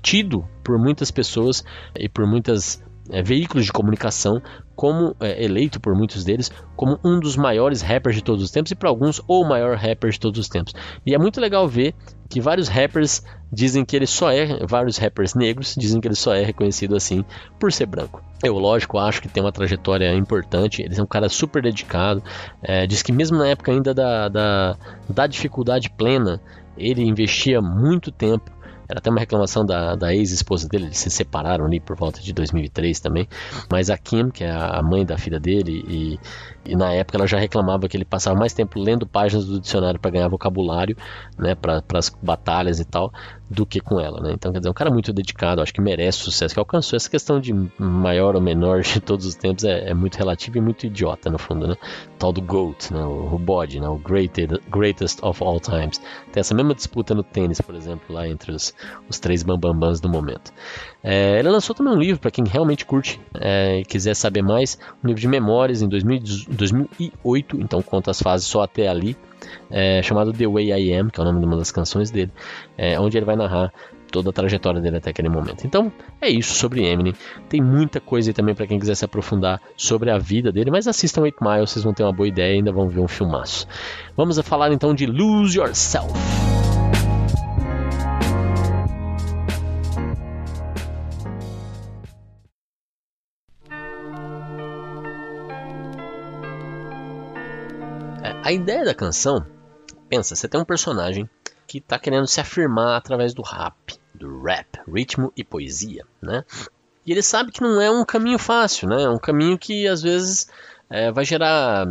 tido 0.00 0.44
por 0.62 0.78
muitas 0.78 1.10
pessoas 1.10 1.64
e 1.98 2.08
por 2.08 2.26
muitas 2.26 2.82
é, 3.12 3.22
veículos 3.22 3.66
de 3.66 3.72
comunicação 3.72 4.42
como 4.74 5.14
é, 5.20 5.44
eleito 5.44 5.78
por 5.78 5.94
muitos 5.94 6.24
deles 6.24 6.50
como 6.74 6.98
um 7.04 7.20
dos 7.20 7.36
maiores 7.36 7.82
rappers 7.82 8.16
de 8.16 8.24
todos 8.24 8.42
os 8.42 8.50
tempos 8.50 8.72
e 8.72 8.74
para 8.74 8.88
alguns 8.88 9.20
o 9.28 9.44
maior 9.44 9.76
rapper 9.76 10.10
de 10.10 10.18
todos 10.18 10.40
os 10.40 10.48
tempos. 10.48 10.74
E 11.06 11.14
é 11.14 11.18
muito 11.18 11.40
legal 11.40 11.68
ver 11.68 11.94
que 12.28 12.40
vários 12.40 12.66
rappers 12.66 13.22
dizem 13.52 13.84
que 13.84 13.94
ele 13.94 14.06
só 14.06 14.32
é, 14.32 14.66
vários 14.66 14.96
rappers 14.96 15.34
negros 15.34 15.74
dizem 15.78 16.00
que 16.00 16.08
ele 16.08 16.14
só 16.14 16.34
é 16.34 16.42
reconhecido 16.42 16.96
assim 16.96 17.22
por 17.60 17.70
ser 17.70 17.86
branco. 17.86 18.22
Eu, 18.42 18.58
lógico, 18.58 18.98
acho 18.98 19.20
que 19.20 19.28
tem 19.28 19.42
uma 19.42 19.52
trajetória 19.52 20.12
importante, 20.14 20.82
ele 20.82 20.98
é 20.98 21.02
um 21.02 21.06
cara 21.06 21.28
super 21.28 21.62
dedicado, 21.62 22.22
é, 22.62 22.86
diz 22.86 23.02
que 23.02 23.12
mesmo 23.12 23.36
na 23.36 23.48
época 23.48 23.70
ainda 23.70 23.94
da, 23.94 24.28
da, 24.28 24.76
da 25.08 25.26
dificuldade 25.26 25.90
plena, 25.90 26.40
ele 26.76 27.02
investia 27.02 27.60
muito 27.60 28.10
tempo 28.10 28.50
era 28.88 28.98
até 28.98 29.10
uma 29.10 29.20
reclamação 29.20 29.64
da, 29.64 29.94
da 29.94 30.14
ex-esposa 30.14 30.68
dele, 30.68 30.86
eles 30.86 30.98
se 30.98 31.10
separaram 31.10 31.64
ali 31.64 31.80
por 31.80 31.96
volta 31.96 32.20
de 32.20 32.32
2003 32.32 33.00
também. 33.00 33.28
Mas 33.70 33.90
a 33.90 33.96
Kim, 33.96 34.30
que 34.30 34.44
é 34.44 34.50
a 34.50 34.82
mãe 34.82 35.04
da 35.04 35.16
filha 35.16 35.40
dele, 35.40 35.84
e, 35.88 36.20
e 36.64 36.76
na 36.76 36.92
época 36.92 37.18
ela 37.18 37.26
já 37.26 37.38
reclamava 37.38 37.88
que 37.88 37.96
ele 37.96 38.04
passava 38.04 38.38
mais 38.38 38.52
tempo 38.52 38.78
lendo 38.78 39.06
páginas 39.06 39.46
do 39.46 39.60
dicionário 39.60 39.98
para 39.98 40.10
ganhar 40.10 40.28
vocabulário, 40.28 40.96
né, 41.36 41.54
para 41.54 41.82
as 41.94 42.08
batalhas 42.22 42.78
e 42.78 42.84
tal, 42.84 43.12
do 43.50 43.66
que 43.66 43.80
com 43.80 44.00
ela, 44.00 44.20
né? 44.20 44.32
Então, 44.32 44.50
quer 44.50 44.58
dizer, 44.58 44.70
um 44.70 44.74
cara 44.74 44.90
muito 44.90 45.12
dedicado, 45.12 45.60
acho 45.60 45.74
que 45.74 45.80
merece 45.80 46.18
sucesso 46.18 46.54
que 46.54 46.58
alcançou. 46.58 46.96
Essa 46.96 47.10
questão 47.10 47.38
de 47.38 47.52
maior 47.78 48.34
ou 48.34 48.40
menor 48.40 48.80
de 48.80 48.98
todos 49.00 49.26
os 49.26 49.34
tempos 49.34 49.64
é, 49.64 49.90
é 49.90 49.94
muito 49.94 50.16
relativa 50.16 50.56
e 50.56 50.60
muito 50.60 50.86
idiota, 50.86 51.28
no 51.28 51.38
fundo, 51.38 51.66
né? 51.66 51.76
Tal 52.18 52.32
do 52.32 52.40
GOAT, 52.40 52.92
né? 52.92 53.04
O, 53.04 53.34
o 53.34 53.38
bode, 53.38 53.78
né? 53.78 53.88
O 53.88 53.98
greatest, 53.98 54.54
greatest 54.70 55.22
of 55.22 55.42
all 55.44 55.60
times. 55.60 55.98
Tem 56.32 56.40
essa 56.40 56.54
mesma 56.54 56.74
disputa 56.74 57.14
no 57.14 57.22
tênis, 57.22 57.60
por 57.60 57.74
exemplo, 57.74 58.14
lá 58.14 58.26
entre 58.26 58.52
os, 58.52 58.74
os 59.08 59.18
três 59.18 59.42
bambambans 59.42 60.00
do 60.00 60.08
momento. 60.08 60.50
É, 61.02 61.38
ele 61.38 61.48
lançou 61.48 61.74
também 61.74 61.92
um 61.92 61.98
livro 61.98 62.20
para 62.20 62.30
quem 62.30 62.44
realmente 62.46 62.86
curte 62.86 63.20
é, 63.34 63.80
e 63.80 63.84
quiser 63.84 64.14
saber 64.14 64.42
mais, 64.42 64.78
um 65.02 65.08
livro 65.08 65.20
de 65.20 65.28
memórias 65.28 65.82
em 65.82 65.88
2000, 65.88 66.20
2008, 66.48 67.60
então 67.60 67.82
conta 67.82 68.10
as 68.10 68.22
fases 68.22 68.46
só 68.46 68.62
até 68.62 68.88
ali 68.88 69.16
é, 69.70 70.02
chamado 70.02 70.32
The 70.32 70.46
Way 70.46 70.72
I 70.72 70.94
Am, 70.94 71.10
que 71.10 71.20
é 71.20 71.22
o 71.22 71.26
nome 71.26 71.40
de 71.40 71.46
uma 71.46 71.56
das 71.56 71.72
canções 71.72 72.10
dele, 72.10 72.30
é, 72.76 72.98
onde 73.00 73.16
ele 73.16 73.26
vai 73.26 73.36
narrar 73.36 73.72
toda 74.10 74.30
a 74.30 74.32
trajetória 74.32 74.80
dele 74.80 74.98
até 74.98 75.10
aquele 75.10 75.28
momento. 75.28 75.66
Então, 75.66 75.90
é 76.20 76.28
isso 76.28 76.54
sobre 76.54 76.84
Eminem. 76.84 77.14
Tem 77.48 77.60
muita 77.60 77.98
coisa 77.98 78.30
aí 78.30 78.34
também 78.34 78.54
para 78.54 78.66
quem 78.66 78.78
quiser 78.78 78.94
se 78.94 79.04
aprofundar 79.04 79.60
sobre 79.76 80.10
a 80.10 80.18
vida 80.18 80.52
dele, 80.52 80.70
mas 80.70 80.86
assistam 80.86 81.22
8 81.22 81.42
Miles, 81.42 81.70
vocês 81.70 81.82
vão 81.82 81.94
ter 81.94 82.02
uma 82.04 82.12
boa 82.12 82.28
ideia 82.28 82.52
e 82.52 82.56
ainda 82.58 82.70
vão 82.70 82.88
ver 82.88 83.00
um 83.00 83.08
filmaço. 83.08 83.66
Vamos 84.16 84.38
a 84.38 84.42
falar 84.42 84.70
então 84.72 84.94
de 84.94 85.06
Lose 85.06 85.58
Yourself. 85.58 86.12
A 98.42 98.52
ideia 98.52 98.84
da 98.84 98.94
canção 98.94 99.46
Pensa, 100.12 100.36
você 100.36 100.46
tem 100.46 100.60
um 100.60 100.64
personagem 100.66 101.26
que 101.66 101.78
está 101.78 101.98
querendo 101.98 102.26
se 102.26 102.38
afirmar 102.38 102.98
através 102.98 103.32
do 103.32 103.40
rap, 103.40 103.98
do 104.12 104.42
rap, 104.42 104.78
ritmo 104.86 105.32
e 105.34 105.42
poesia, 105.42 106.04
né? 106.20 106.44
E 107.06 107.12
ele 107.12 107.22
sabe 107.22 107.50
que 107.50 107.62
não 107.62 107.80
é 107.80 107.90
um 107.90 108.04
caminho 108.04 108.38
fácil, 108.38 108.90
né? 108.90 109.04
É 109.04 109.08
um 109.08 109.18
caminho 109.18 109.56
que 109.56 109.88
às 109.88 110.02
vezes 110.02 110.50
é, 110.90 111.10
vai 111.10 111.24
gerar 111.24 111.88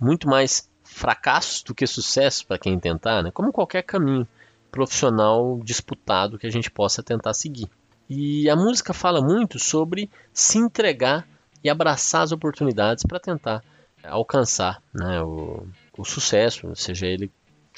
muito 0.00 0.26
mais 0.26 0.66
fracassos 0.82 1.62
do 1.62 1.74
que 1.74 1.86
sucesso 1.86 2.46
para 2.46 2.58
quem 2.58 2.80
tentar, 2.80 3.22
né? 3.22 3.30
Como 3.30 3.52
qualquer 3.52 3.82
caminho 3.82 4.26
profissional 4.72 5.60
disputado 5.62 6.38
que 6.38 6.46
a 6.46 6.50
gente 6.50 6.70
possa 6.70 7.02
tentar 7.02 7.34
seguir. 7.34 7.68
E 8.08 8.48
a 8.48 8.56
música 8.56 8.94
fala 8.94 9.20
muito 9.20 9.58
sobre 9.58 10.10
se 10.32 10.56
entregar 10.56 11.28
e 11.62 11.68
abraçar 11.68 12.22
as 12.22 12.32
oportunidades 12.32 13.04
para 13.04 13.20
tentar 13.20 13.62
alcançar 14.02 14.82
né, 14.94 15.20
o, 15.20 15.66
o 15.98 16.04
sucesso, 16.04 16.74
seja 16.74 17.06
ele 17.06 17.30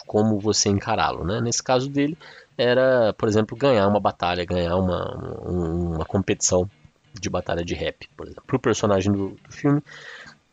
como 0.07 0.39
você 0.39 0.69
encará-lo. 0.69 1.25
Né? 1.25 1.41
Nesse 1.41 1.63
caso 1.63 1.89
dele, 1.89 2.17
era, 2.57 3.13
por 3.15 3.29
exemplo, 3.29 3.57
ganhar 3.57 3.89
uma 3.89 3.99
batalha, 3.99 4.45
ganhar 4.45 4.77
uma, 4.77 5.05
uma 5.49 6.05
competição 6.05 6.71
de 7.19 7.29
batalha 7.29 7.65
de 7.65 7.75
rap, 7.75 8.09
por 8.17 8.27
exemplo. 8.27 8.45
Para 8.47 8.57
o 8.57 8.61
personagem 8.61 9.13
do, 9.13 9.31
do 9.31 9.53
filme, 9.53 9.83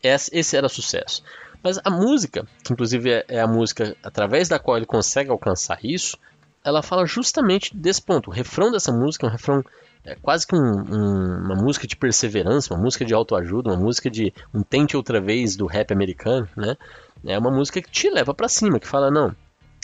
esse 0.02 0.56
era 0.56 0.70
sucesso. 0.70 1.24
Mas 1.62 1.80
a 1.84 1.90
música, 1.90 2.48
que 2.64 2.72
inclusive 2.72 3.12
é, 3.12 3.26
é 3.28 3.40
a 3.42 3.48
música 3.48 3.96
através 4.04 4.48
da 4.48 4.58
qual 4.58 4.78
ele 4.78 4.86
consegue 4.86 5.30
alcançar 5.30 5.80
isso, 5.84 6.18
ela 6.64 6.82
fala 6.82 7.06
justamente 7.06 7.76
desse 7.76 8.02
ponto. 8.02 8.30
O 8.30 8.34
refrão 8.34 8.72
dessa 8.72 8.92
música 8.92 9.26
é 9.26 9.30
um 9.30 9.32
refrão 9.32 9.64
é 10.08 10.16
quase 10.16 10.48
que 10.48 10.56
um, 10.56 10.60
um, 10.60 11.38
uma 11.46 11.56
música 11.56 11.86
de 11.86 11.98
perseverança, 11.98 12.74
uma 12.74 12.82
música 12.82 13.04
de 13.04 13.14
autoajuda, 13.14 13.70
uma 13.70 13.78
música 13.78 14.10
de 14.10 14.34
um 14.54 14.64
tente 14.64 14.96
outra 14.96 15.20
vez 15.20 15.58
do 15.58 15.66
rap 15.66 15.92
americano, 15.92 16.48
né? 16.56 16.78
É 17.26 17.38
uma 17.38 17.52
música 17.52 17.82
que 17.82 17.90
te 17.90 18.10
leva 18.10 18.34
para 18.34 18.48
cima, 18.48 18.80
que 18.80 18.88
fala 18.88 19.12
não, 19.12 19.36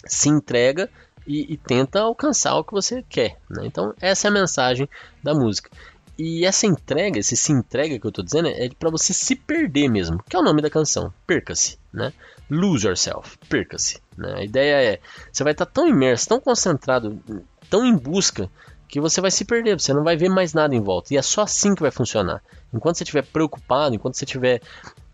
se 0.05 0.29
entrega 0.29 0.89
e, 1.25 1.53
e, 1.53 1.57
tenta 1.57 2.01
alcançar 2.01 2.55
o 2.55 2.63
que 2.63 2.73
você 2.73 3.03
quer. 3.07 3.37
Né? 3.49 3.65
Então 3.65 3.93
essa 3.99 4.27
é 4.27 4.29
a 4.29 4.33
mensagem 4.33 4.89
da 5.23 5.33
música. 5.33 5.69
E 6.17 6.45
essa 6.45 6.67
entrega, 6.67 7.19
esse 7.19 7.35
se 7.35 7.51
entrega 7.51 7.97
que 7.97 8.05
eu 8.05 8.09
estou 8.09 8.23
dizendo, 8.23 8.47
é 8.47 8.69
para 8.77 8.91
você 8.91 9.13
se 9.13 9.35
perder 9.35 9.89
mesmo, 9.89 10.21
que 10.29 10.35
é 10.35 10.39
o 10.39 10.43
nome 10.43 10.61
da 10.61 10.69
canção. 10.69 11.11
Perca-se, 11.25 11.79
né? 11.91 12.13
Lose 12.49 12.85
yourself, 12.85 13.37
perca-se. 13.49 13.99
Né? 14.15 14.35
A 14.37 14.43
ideia 14.43 14.93
é, 14.93 14.99
você 15.31 15.43
vai 15.43 15.53
estar 15.53 15.65
tá 15.65 15.71
tão 15.71 15.87
imerso, 15.87 16.27
tão 16.27 16.39
concentrado, 16.39 17.19
tão 17.67 17.83
em 17.83 17.95
busca 17.95 18.49
que 18.87 19.01
você 19.01 19.19
vai 19.19 19.31
se 19.31 19.43
perder, 19.43 19.79
você 19.79 19.91
não 19.91 20.03
vai 20.03 20.15
ver 20.15 20.29
mais 20.29 20.53
nada 20.53 20.75
em 20.75 20.79
volta. 20.79 21.11
E 21.11 21.17
é 21.17 21.21
só 21.23 21.41
assim 21.41 21.73
que 21.73 21.81
vai 21.81 21.89
funcionar. 21.89 22.43
Enquanto 22.71 22.97
você 22.97 23.03
estiver 23.03 23.25
preocupado, 23.25 23.95
enquanto 23.95 24.15
você 24.15 24.23
estiver 24.23 24.61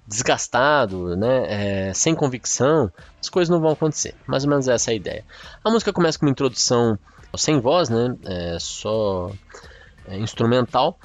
desgastado, 0.10 1.16
né, 1.16 1.90
é, 1.90 1.94
sem 1.94 2.16
convicção, 2.16 2.92
as 3.22 3.30
coisas 3.30 3.48
não 3.48 3.62
vão 3.62 3.72
acontecer. 3.72 4.16
Mais 4.26 4.44
ou 4.44 4.50
menos 4.50 4.68
essa 4.68 4.90
é 4.90 4.94
a 4.94 4.96
ideia. 4.96 5.26
A 5.64 5.70
música 5.70 5.94
começa 5.94 6.18
com 6.18 6.26
uma 6.26 6.32
introdução 6.32 6.98
sem 7.38 7.60
voz, 7.60 7.90
né, 7.90 8.16
é, 8.26 8.58
só 8.60 9.32
é, 10.08 10.18
instrumental, 10.18 11.00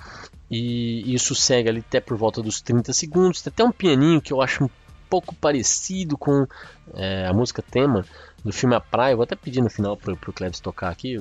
e 0.51 1.15
isso 1.15 1.35
segue 1.35 1.69
ali 1.69 1.85
até 1.87 2.01
por 2.01 2.17
volta 2.17 2.43
dos 2.43 2.63
30 2.63 2.95
segundos. 2.95 3.43
Tem 3.43 3.53
até 3.53 3.63
um 3.63 3.73
pianinho 3.73 4.23
que 4.23 4.33
eu 4.33 4.41
acho 4.41 4.65
um 4.65 4.71
pouco 5.11 5.35
parecido 5.35 6.17
com 6.17 6.47
é, 6.95 7.27
a 7.27 7.33
música 7.35 7.61
tema 7.63 8.07
do 8.43 8.53
filme 8.53 8.75
A 8.75 8.81
Praia, 8.81 9.17
vou 9.17 9.25
até 9.25 9.37
pedir 9.37 9.61
no 9.61 9.71
final 9.71 9.99
pro, 9.99 10.17
pro 10.17 10.33
Cleves 10.33 10.61
tocar 10.61 10.91
aqui, 10.91 11.19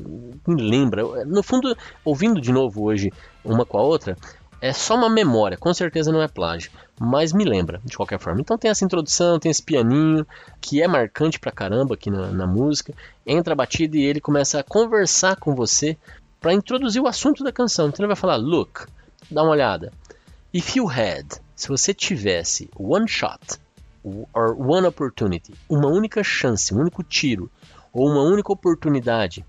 me 0.48 0.62
lembra, 0.62 1.26
no 1.26 1.44
fundo, 1.44 1.76
ouvindo 2.04 2.40
de 2.40 2.52
novo 2.52 2.84
hoje 2.84 3.12
uma 3.44 3.66
com 3.66 3.78
a 3.78 3.82
outra, 3.82 4.18
é 4.64 4.72
só 4.72 4.96
uma 4.96 5.10
memória, 5.10 5.58
com 5.58 5.74
certeza 5.74 6.10
não 6.10 6.22
é 6.22 6.28
plágio, 6.30 6.72
mas 6.98 7.34
me 7.34 7.44
lembra, 7.44 7.82
de 7.84 7.98
qualquer 7.98 8.18
forma. 8.18 8.40
Então 8.40 8.58
tem 8.58 8.72
essa 8.72 8.86
introdução, 8.86 9.38
tem 9.38 9.52
esse 9.52 9.62
pianinho, 9.62 10.26
que 10.62 10.82
é 10.82 10.88
marcante 10.88 11.38
pra 11.38 11.52
caramba 11.52 11.96
aqui 11.96 12.10
na, 12.10 12.28
na 12.28 12.48
música, 12.48 12.94
entra 13.28 13.52
a 13.52 13.58
batida 13.58 13.98
e 13.98 14.06
ele 14.06 14.22
começa 14.22 14.62
a 14.62 14.64
conversar 14.64 15.36
com 15.36 15.54
você 15.54 15.98
para 16.40 16.54
introduzir 16.54 17.02
o 17.02 17.08
assunto 17.08 17.44
da 17.44 17.52
canção. 17.52 17.90
Então 17.90 18.06
ele 18.06 18.08
vai 18.08 18.16
falar, 18.16 18.38
look, 18.38 18.88
dá 19.30 19.44
uma 19.44 19.52
olhada, 19.52 19.92
if 20.54 20.78
you 20.78 20.90
had, 20.90 21.28
se 21.58 21.68
você 21.68 21.94
tivesse 21.94 22.70
one 22.74 23.06
shot, 23.06 23.60
or 24.34 24.56
one 24.58 24.88
opportunity, 24.88 25.54
uma 25.68 25.90
única 25.90 26.24
chance, 26.24 26.74
um 26.74 26.80
único 26.80 27.04
tiro, 27.04 27.52
ou 27.92 28.10
uma 28.10 28.22
única 28.22 28.54
oportunidade 28.54 29.46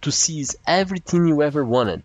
to 0.00 0.12
seize 0.12 0.56
everything 0.68 1.28
you 1.28 1.42
ever 1.42 1.64
wanted, 1.64 2.04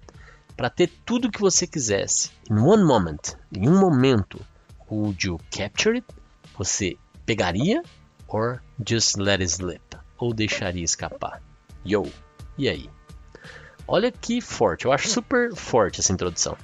para 0.56 0.70
ter 0.70 0.90
tudo 1.06 1.32
que 1.32 1.42
você 1.42 1.68
quisesse, 1.68 2.32
in 2.50 2.58
one 2.58 2.84
moment, 2.84 3.36
em 3.52 3.68
um 3.68 3.80
momento, 3.80 4.40
would 4.90 5.28
you 5.28 5.40
capture 5.52 5.96
it? 5.96 6.06
Você 6.58 6.98
pegaria 7.26 7.82
or 8.28 8.62
just 8.88 9.18
let 9.18 9.42
it 9.42 9.52
slip? 9.52 9.98
Ou 10.18 10.34
deixaria 10.34 10.84
escapar? 10.84 11.42
Yo, 11.86 12.04
e 12.58 12.70
aí? 12.70 12.90
Olha 13.88 14.12
que 14.12 14.42
forte, 14.42 14.86
eu 14.86 14.92
acho 14.92 15.10
super 15.10 15.54
forte 15.54 16.00
essa 16.00 16.14
introdução, 16.14 16.58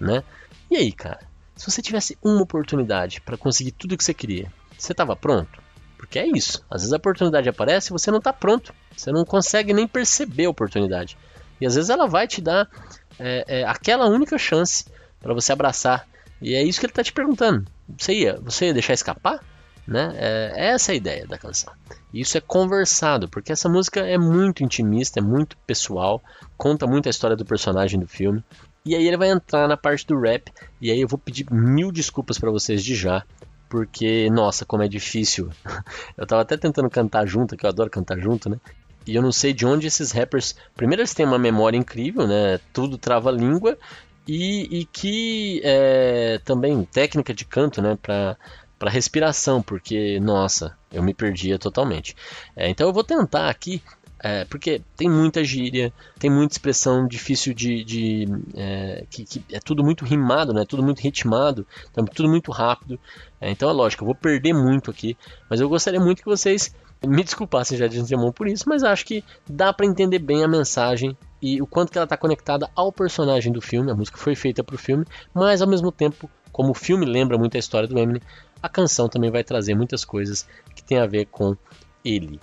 né? 0.00 0.22
E 0.70 0.76
aí, 0.76 0.92
cara? 0.92 1.20
Se 1.56 1.70
você 1.70 1.82
tivesse 1.82 2.16
uma 2.22 2.42
oportunidade 2.42 3.20
para 3.20 3.36
conseguir 3.36 3.72
tudo 3.72 3.92
o 3.92 3.98
que 3.98 4.04
você 4.04 4.14
queria, 4.14 4.50
você 4.78 4.92
estava 4.92 5.14
pronto? 5.14 5.60
Porque 5.98 6.18
é 6.18 6.26
isso. 6.26 6.64
Às 6.70 6.82
vezes 6.82 6.92
a 6.92 6.96
oportunidade 6.96 7.48
aparece 7.48 7.90
e 7.90 7.92
você 7.92 8.10
não 8.10 8.18
está 8.18 8.32
pronto. 8.32 8.74
Você 8.96 9.12
não 9.12 9.24
consegue 9.24 9.72
nem 9.72 9.86
perceber 9.86 10.46
a 10.46 10.50
oportunidade. 10.50 11.16
E 11.60 11.66
às 11.66 11.76
vezes 11.76 11.90
ela 11.90 12.08
vai 12.08 12.26
te 12.26 12.40
dar 12.40 12.68
é, 13.18 13.60
é, 13.60 13.64
aquela 13.64 14.06
única 14.06 14.38
chance 14.38 14.84
para 15.20 15.34
você 15.34 15.52
abraçar. 15.52 16.06
E 16.40 16.54
é 16.54 16.62
isso 16.62 16.80
que 16.80 16.86
ele 16.86 16.90
está 16.90 17.04
te 17.04 17.12
perguntando. 17.12 17.66
Você 17.98 18.14
ia, 18.14 18.38
você 18.40 18.66
ia 18.66 18.72
deixar 18.72 18.94
escapar? 18.94 19.40
Né? 19.86 20.12
É, 20.16 20.70
essa 20.70 20.92
é 20.92 20.94
a 20.94 20.96
ideia 20.96 21.26
da 21.26 21.38
canção. 21.38 21.72
Isso 22.12 22.36
é 22.36 22.40
conversado, 22.40 23.28
porque 23.28 23.52
essa 23.52 23.68
música 23.68 24.00
é 24.00 24.18
muito 24.18 24.62
intimista, 24.62 25.18
é 25.18 25.22
muito 25.22 25.56
pessoal, 25.66 26.22
conta 26.56 26.86
muito 26.86 27.08
a 27.08 27.10
história 27.10 27.36
do 27.36 27.44
personagem 27.44 27.98
do 27.98 28.06
filme. 28.06 28.44
E 28.84 28.94
aí 28.94 29.06
ele 29.06 29.16
vai 29.16 29.30
entrar 29.30 29.68
na 29.68 29.76
parte 29.76 30.06
do 30.06 30.18
rap, 30.18 30.52
e 30.80 30.90
aí 30.90 31.00
eu 31.00 31.08
vou 31.08 31.18
pedir 31.18 31.46
mil 31.50 31.92
desculpas 31.92 32.38
para 32.38 32.50
vocês 32.50 32.82
de 32.82 32.94
já, 32.94 33.24
porque, 33.68 34.28
nossa, 34.30 34.66
como 34.66 34.82
é 34.82 34.88
difícil. 34.88 35.50
eu 36.18 36.26
tava 36.26 36.42
até 36.42 36.56
tentando 36.56 36.90
cantar 36.90 37.26
junto, 37.26 37.56
que 37.56 37.64
eu 37.64 37.70
adoro 37.70 37.88
cantar 37.88 38.18
junto, 38.18 38.50
né? 38.50 38.58
E 39.06 39.14
eu 39.14 39.22
não 39.22 39.32
sei 39.32 39.52
de 39.52 39.66
onde 39.66 39.86
esses 39.86 40.12
rappers. 40.12 40.54
Primeiro, 40.76 41.00
eles 41.00 41.14
têm 41.14 41.26
uma 41.26 41.38
memória 41.38 41.76
incrível, 41.76 42.26
né? 42.26 42.58
Tudo 42.72 42.98
trava 42.98 43.30
a 43.30 43.32
língua. 43.32 43.78
E, 44.26 44.80
e 44.80 44.84
que 44.84 45.60
é, 45.64 46.40
também 46.44 46.84
técnica 46.84 47.34
de 47.34 47.44
canto, 47.44 47.82
né? 47.82 47.98
Pra, 48.00 48.36
para 48.78 48.90
respiração, 48.90 49.62
porque, 49.62 50.20
nossa, 50.20 50.76
eu 50.92 51.02
me 51.02 51.14
perdia 51.14 51.58
totalmente. 51.58 52.16
É, 52.56 52.68
então 52.68 52.86
eu 52.86 52.92
vou 52.92 53.04
tentar 53.04 53.48
aqui 53.48 53.82
é, 54.24 54.44
porque 54.44 54.80
tem 54.96 55.10
muita 55.10 55.42
gíria, 55.42 55.92
tem 56.16 56.30
muita 56.30 56.54
expressão 56.54 57.08
difícil 57.08 57.52
de. 57.52 57.82
de 57.82 58.28
é, 58.54 59.04
que, 59.10 59.24
que, 59.24 59.44
é 59.50 59.58
tudo 59.58 59.82
muito 59.82 60.04
rimado, 60.04 60.52
né? 60.52 60.64
Tudo 60.64 60.80
muito 60.80 61.00
ritmado, 61.00 61.66
então, 61.90 62.04
tudo 62.04 62.28
muito 62.28 62.52
rápido. 62.52 63.00
É, 63.40 63.50
então 63.50 63.68
é 63.68 63.72
lógico, 63.72 64.04
eu 64.04 64.06
vou 64.06 64.14
perder 64.14 64.52
muito 64.52 64.92
aqui, 64.92 65.16
mas 65.50 65.60
eu 65.60 65.68
gostaria 65.68 65.98
muito 65.98 66.22
que 66.22 66.28
vocês 66.28 66.72
me 67.06 67.22
desculpassem 67.22 67.76
já 67.76 67.86
de 67.86 67.98
antemão 67.98 68.32
por 68.32 68.46
isso, 68.46 68.68
mas 68.68 68.82
acho 68.82 69.04
que 69.04 69.24
dá 69.48 69.72
para 69.72 69.86
entender 69.86 70.18
bem 70.18 70.44
a 70.44 70.48
mensagem 70.48 71.16
e 71.40 71.60
o 71.60 71.66
quanto 71.66 71.90
que 71.90 71.98
ela 71.98 72.04
está 72.04 72.16
conectada 72.16 72.70
ao 72.74 72.92
personagem 72.92 73.52
do 73.52 73.60
filme. 73.60 73.90
A 73.90 73.94
música 73.94 74.16
foi 74.16 74.34
feita 74.34 74.62
para 74.62 74.76
o 74.76 74.78
filme, 74.78 75.04
mas 75.34 75.60
ao 75.60 75.68
mesmo 75.68 75.90
tempo, 75.90 76.30
como 76.52 76.70
o 76.70 76.74
filme 76.74 77.04
lembra 77.04 77.36
muito 77.36 77.56
a 77.56 77.60
história 77.60 77.88
do 77.88 77.98
Eminem, 77.98 78.22
a 78.62 78.68
canção 78.68 79.08
também 79.08 79.30
vai 79.30 79.42
trazer 79.42 79.74
muitas 79.74 80.04
coisas 80.04 80.46
que 80.74 80.84
tem 80.84 80.98
a 80.98 81.06
ver 81.06 81.26
com 81.26 81.56
ele. 82.04 82.40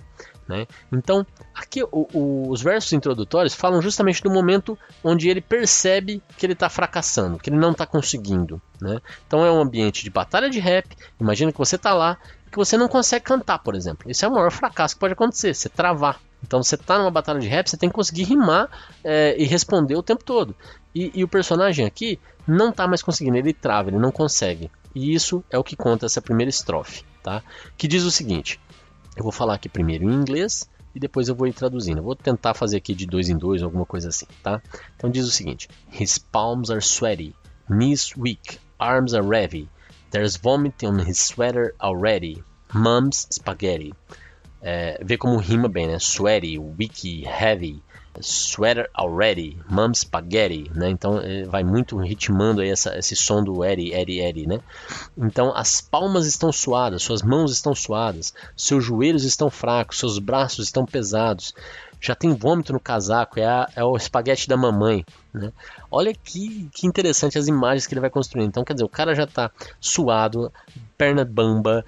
Né? 0.50 0.66
Então, 0.92 1.24
aqui 1.54 1.80
o, 1.84 2.08
o, 2.12 2.50
os 2.50 2.60
versos 2.60 2.92
introdutórios 2.92 3.54
falam 3.54 3.80
justamente 3.80 4.20
do 4.20 4.28
momento 4.28 4.76
onde 5.02 5.28
ele 5.28 5.40
percebe 5.40 6.20
que 6.36 6.44
ele 6.44 6.54
está 6.54 6.68
fracassando, 6.68 7.38
que 7.38 7.50
ele 7.50 7.56
não 7.56 7.70
está 7.70 7.86
conseguindo. 7.86 8.60
Né? 8.80 8.98
Então 9.26 9.46
é 9.46 9.52
um 9.52 9.60
ambiente 9.60 10.02
de 10.02 10.10
batalha 10.10 10.50
de 10.50 10.58
rap. 10.58 10.88
Imagina 11.20 11.52
que 11.52 11.58
você 11.58 11.76
está 11.76 11.94
lá 11.94 12.18
que 12.50 12.56
você 12.56 12.76
não 12.76 12.88
consegue 12.88 13.24
cantar, 13.24 13.60
por 13.60 13.74
exemplo. 13.74 14.10
Esse 14.10 14.24
é 14.24 14.28
o 14.28 14.32
maior 14.32 14.50
fracasso 14.50 14.94
que 14.94 15.00
pode 15.00 15.12
acontecer, 15.12 15.54
você 15.54 15.68
travar. 15.68 16.20
Então 16.42 16.62
você 16.62 16.74
está 16.74 16.98
numa 16.98 17.10
batalha 17.10 17.38
de 17.38 17.46
rap, 17.46 17.68
você 17.68 17.76
tem 17.76 17.88
que 17.88 17.94
conseguir 17.94 18.24
rimar 18.24 18.68
é, 19.04 19.36
e 19.38 19.44
responder 19.44 19.94
o 19.94 20.02
tempo 20.02 20.24
todo. 20.24 20.54
E, 20.94 21.12
e 21.14 21.22
o 21.22 21.28
personagem 21.28 21.86
aqui 21.86 22.18
não 22.46 22.70
está 22.70 22.88
mais 22.88 23.02
conseguindo, 23.02 23.36
ele 23.36 23.52
trava, 23.52 23.90
ele 23.90 23.98
não 23.98 24.10
consegue. 24.10 24.70
E 24.94 25.14
isso 25.14 25.44
é 25.50 25.58
o 25.58 25.64
que 25.64 25.76
conta 25.76 26.06
essa 26.06 26.20
primeira 26.20 26.50
estrofe, 26.50 27.04
tá? 27.22 27.42
Que 27.76 27.86
diz 27.86 28.02
o 28.04 28.10
seguinte: 28.10 28.58
eu 29.16 29.22
vou 29.22 29.32
falar 29.32 29.54
aqui 29.54 29.68
primeiro 29.68 30.04
em 30.04 30.14
inglês 30.14 30.68
e 30.94 30.98
depois 30.98 31.28
eu 31.28 31.34
vou 31.34 31.46
ir 31.46 31.52
traduzindo. 31.52 31.98
Eu 31.98 32.04
vou 32.04 32.16
tentar 32.16 32.54
fazer 32.54 32.78
aqui 32.78 32.94
de 32.94 33.06
dois 33.06 33.28
em 33.28 33.36
dois, 33.36 33.62
alguma 33.62 33.86
coisa 33.86 34.08
assim, 34.08 34.26
tá? 34.42 34.60
Então 34.96 35.10
diz 35.10 35.26
o 35.26 35.30
seguinte: 35.30 35.68
His 35.92 36.18
palms 36.18 36.70
are 36.70 36.80
sweaty, 36.80 37.34
knees 37.68 38.16
weak, 38.16 38.58
arms 38.78 39.14
are 39.14 39.26
heavy. 39.26 39.68
There's 40.10 40.36
vomit 40.36 40.84
on 40.84 40.98
his 40.98 41.18
sweater 41.18 41.74
already. 41.80 42.42
Mom's 42.72 43.26
spaghetti. 43.30 43.92
É, 44.62 45.02
vê 45.02 45.16
como 45.16 45.38
rima 45.38 45.68
bem, 45.68 45.86
né? 45.86 45.98
Sweaty, 45.98 46.58
weak, 46.58 47.24
heavy. 47.24 47.82
Sweater 48.20 48.90
Already, 48.94 49.56
Mom 49.68 49.94
Spaghetti, 49.94 50.70
né? 50.74 50.90
Então 50.90 51.18
eh, 51.20 51.44
vai 51.44 51.62
muito 51.62 51.96
ritmando 51.96 52.60
aí 52.60 52.68
essa, 52.68 52.98
esse 52.98 53.14
som 53.14 53.42
do 53.42 53.64
Eri, 53.64 53.92
Eri, 53.92 54.20
Eri, 54.20 54.46
né? 54.46 54.60
Então 55.16 55.54
as 55.56 55.80
palmas 55.80 56.26
estão 56.26 56.50
suadas, 56.50 57.02
suas 57.02 57.22
mãos 57.22 57.52
estão 57.52 57.74
suadas, 57.74 58.34
seus 58.56 58.84
joelhos 58.84 59.24
estão 59.24 59.48
fracos, 59.48 59.98
seus 59.98 60.18
braços 60.18 60.66
estão 60.66 60.84
pesados, 60.84 61.54
já 62.00 62.14
tem 62.14 62.34
vômito 62.34 62.72
no 62.72 62.80
casaco, 62.80 63.38
é, 63.38 63.44
a, 63.44 63.68
é 63.76 63.84
o 63.84 63.96
espaguete 63.96 64.48
da 64.48 64.56
mamãe. 64.56 65.04
Né? 65.32 65.52
Olha 65.90 66.14
que, 66.14 66.68
que 66.72 66.86
interessante 66.86 67.38
as 67.38 67.46
imagens 67.46 67.86
que 67.86 67.92
ele 67.94 68.00
vai 68.00 68.10
construindo. 68.10 68.48
Então, 68.48 68.64
quer 68.64 68.72
dizer, 68.72 68.84
o 68.84 68.88
cara 68.88 69.14
já 69.14 69.24
está 69.24 69.50
suado, 69.80 70.52
perna 70.96 71.24
bamba, 71.24 71.84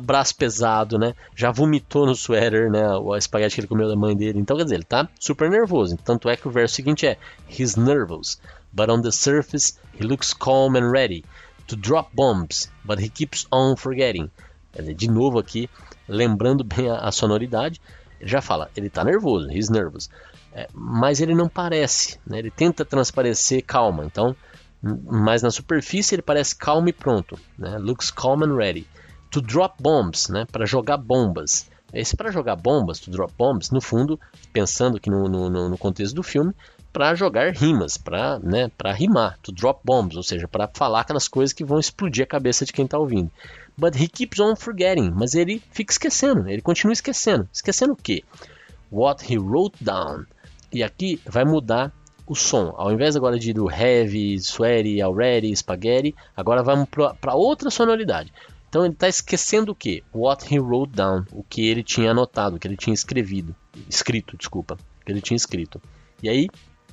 braço 0.00 0.34
pesado, 0.36 0.98
né? 0.98 1.14
Já 1.34 1.50
vomitou 1.50 2.06
no 2.06 2.14
suéter, 2.14 2.70
né? 2.70 2.88
O 2.96 3.16
espaguete 3.16 3.56
que 3.56 3.60
ele 3.60 3.68
comeu 3.68 3.88
da 3.88 3.96
mãe 3.96 4.16
dele. 4.16 4.38
Então, 4.38 4.56
quer 4.56 4.64
dizer, 4.64 4.76
ele 4.76 4.82
está 4.84 5.08
super 5.18 5.50
nervoso. 5.50 5.96
Tanto 6.04 6.28
é 6.28 6.36
que 6.36 6.46
o 6.46 6.50
verso 6.50 6.74
seguinte 6.74 7.06
é: 7.06 7.18
He's 7.48 7.76
nervous, 7.76 8.40
but 8.72 8.88
on 8.88 9.02
the 9.02 9.10
surface 9.10 9.78
he 9.98 10.04
looks 10.04 10.32
calm 10.32 10.76
and 10.76 10.90
ready 10.90 11.24
to 11.66 11.76
drop 11.76 12.10
bombs, 12.14 12.70
but 12.84 13.00
he 13.00 13.08
keeps 13.08 13.46
on 13.52 13.76
forgetting. 13.76 14.30
Quer 14.72 14.82
dizer, 14.82 14.94
de 14.94 15.10
novo 15.10 15.38
aqui, 15.38 15.68
lembrando 16.08 16.62
bem 16.62 16.90
a, 16.90 16.98
a 16.98 17.12
sonoridade. 17.12 17.80
Ele 18.20 18.30
já 18.30 18.40
fala, 18.40 18.70
ele 18.76 18.86
está 18.86 19.04
nervoso, 19.04 19.50
he's 19.50 19.68
nervous. 19.68 20.08
É, 20.52 20.68
mas 20.72 21.20
ele 21.20 21.34
não 21.34 21.48
parece, 21.48 22.18
né? 22.26 22.38
ele 22.38 22.50
tenta 22.50 22.84
transparecer 22.84 23.64
calma. 23.64 24.04
Então, 24.04 24.34
mas 24.82 25.42
na 25.42 25.50
superfície 25.50 26.14
ele 26.14 26.22
parece 26.22 26.56
calmo 26.56 26.88
e 26.88 26.92
pronto. 26.92 27.38
Né? 27.58 27.76
Looks 27.78 28.10
calm 28.10 28.42
and 28.42 28.56
ready. 28.56 28.86
To 29.30 29.40
drop 29.40 29.82
bombs, 29.82 30.28
né? 30.28 30.46
para 30.50 30.64
jogar 30.64 30.96
bombas. 30.96 31.68
Esse 31.92 32.16
para 32.16 32.32
jogar 32.32 32.56
bombas, 32.56 32.98
to 32.98 33.10
drop 33.10 33.32
bombs, 33.38 33.70
no 33.70 33.80
fundo, 33.80 34.18
pensando 34.52 34.98
que 34.98 35.08
no, 35.08 35.28
no, 35.28 35.68
no 35.68 35.78
contexto 35.78 36.14
do 36.14 36.22
filme, 36.22 36.52
para 36.92 37.14
jogar 37.14 37.52
rimas, 37.52 37.98
para 37.98 38.38
né, 38.38 38.70
rimar, 38.94 39.38
to 39.42 39.52
drop 39.52 39.80
bombs, 39.84 40.16
ou 40.16 40.22
seja, 40.22 40.48
para 40.48 40.66
falar 40.72 41.00
aquelas 41.00 41.28
coisas 41.28 41.52
que 41.52 41.62
vão 41.64 41.78
explodir 41.78 42.24
a 42.24 42.26
cabeça 42.26 42.64
de 42.64 42.72
quem 42.72 42.86
está 42.86 42.98
ouvindo. 42.98 43.30
But 43.78 43.94
he 43.94 44.08
keeps 44.08 44.40
on 44.40 44.56
forgetting, 44.56 45.10
mas 45.10 45.34
ele 45.34 45.62
fica 45.70 45.92
esquecendo, 45.92 46.48
ele 46.48 46.62
continua 46.62 46.92
esquecendo. 46.92 47.48
Esquecendo 47.52 47.92
o 47.92 47.96
quê? 47.96 48.24
What 48.90 49.30
he 49.30 49.36
wrote 49.38 49.82
down. 49.82 50.24
E 50.72 50.82
aqui 50.82 51.20
vai 51.26 51.44
mudar 51.44 51.92
o 52.26 52.34
som. 52.34 52.74
Ao 52.76 52.90
invés 52.90 53.16
agora 53.16 53.38
de 53.38 53.52
do 53.52 53.70
heavy, 53.70 54.34
sweaty, 54.38 55.00
already, 55.00 55.54
spaghetti, 55.54 56.14
agora 56.36 56.62
vamos 56.62 56.88
para 56.88 57.34
outra 57.34 57.70
sonoridade. 57.70 58.32
Então 58.68 58.84
ele 58.84 58.94
está 58.94 59.08
esquecendo 59.08 59.72
o 59.72 59.74
que? 59.74 60.02
What 60.12 60.52
he 60.52 60.58
wrote 60.58 60.92
down, 60.92 61.24
o 61.32 61.42
que 61.42 61.68
ele 61.68 61.82
tinha 61.82 62.10
anotado, 62.10 62.56
o 62.56 62.58
que 62.58 62.66
ele 62.66 62.76
tinha 62.76 62.94
escrevido, 62.94 63.54
escrito, 63.88 64.36
desculpa, 64.36 64.76
que 65.04 65.12
ele 65.12 65.20
tinha 65.20 65.36
escrito. 65.36 65.80
E 66.22 66.28
aí 66.28 66.48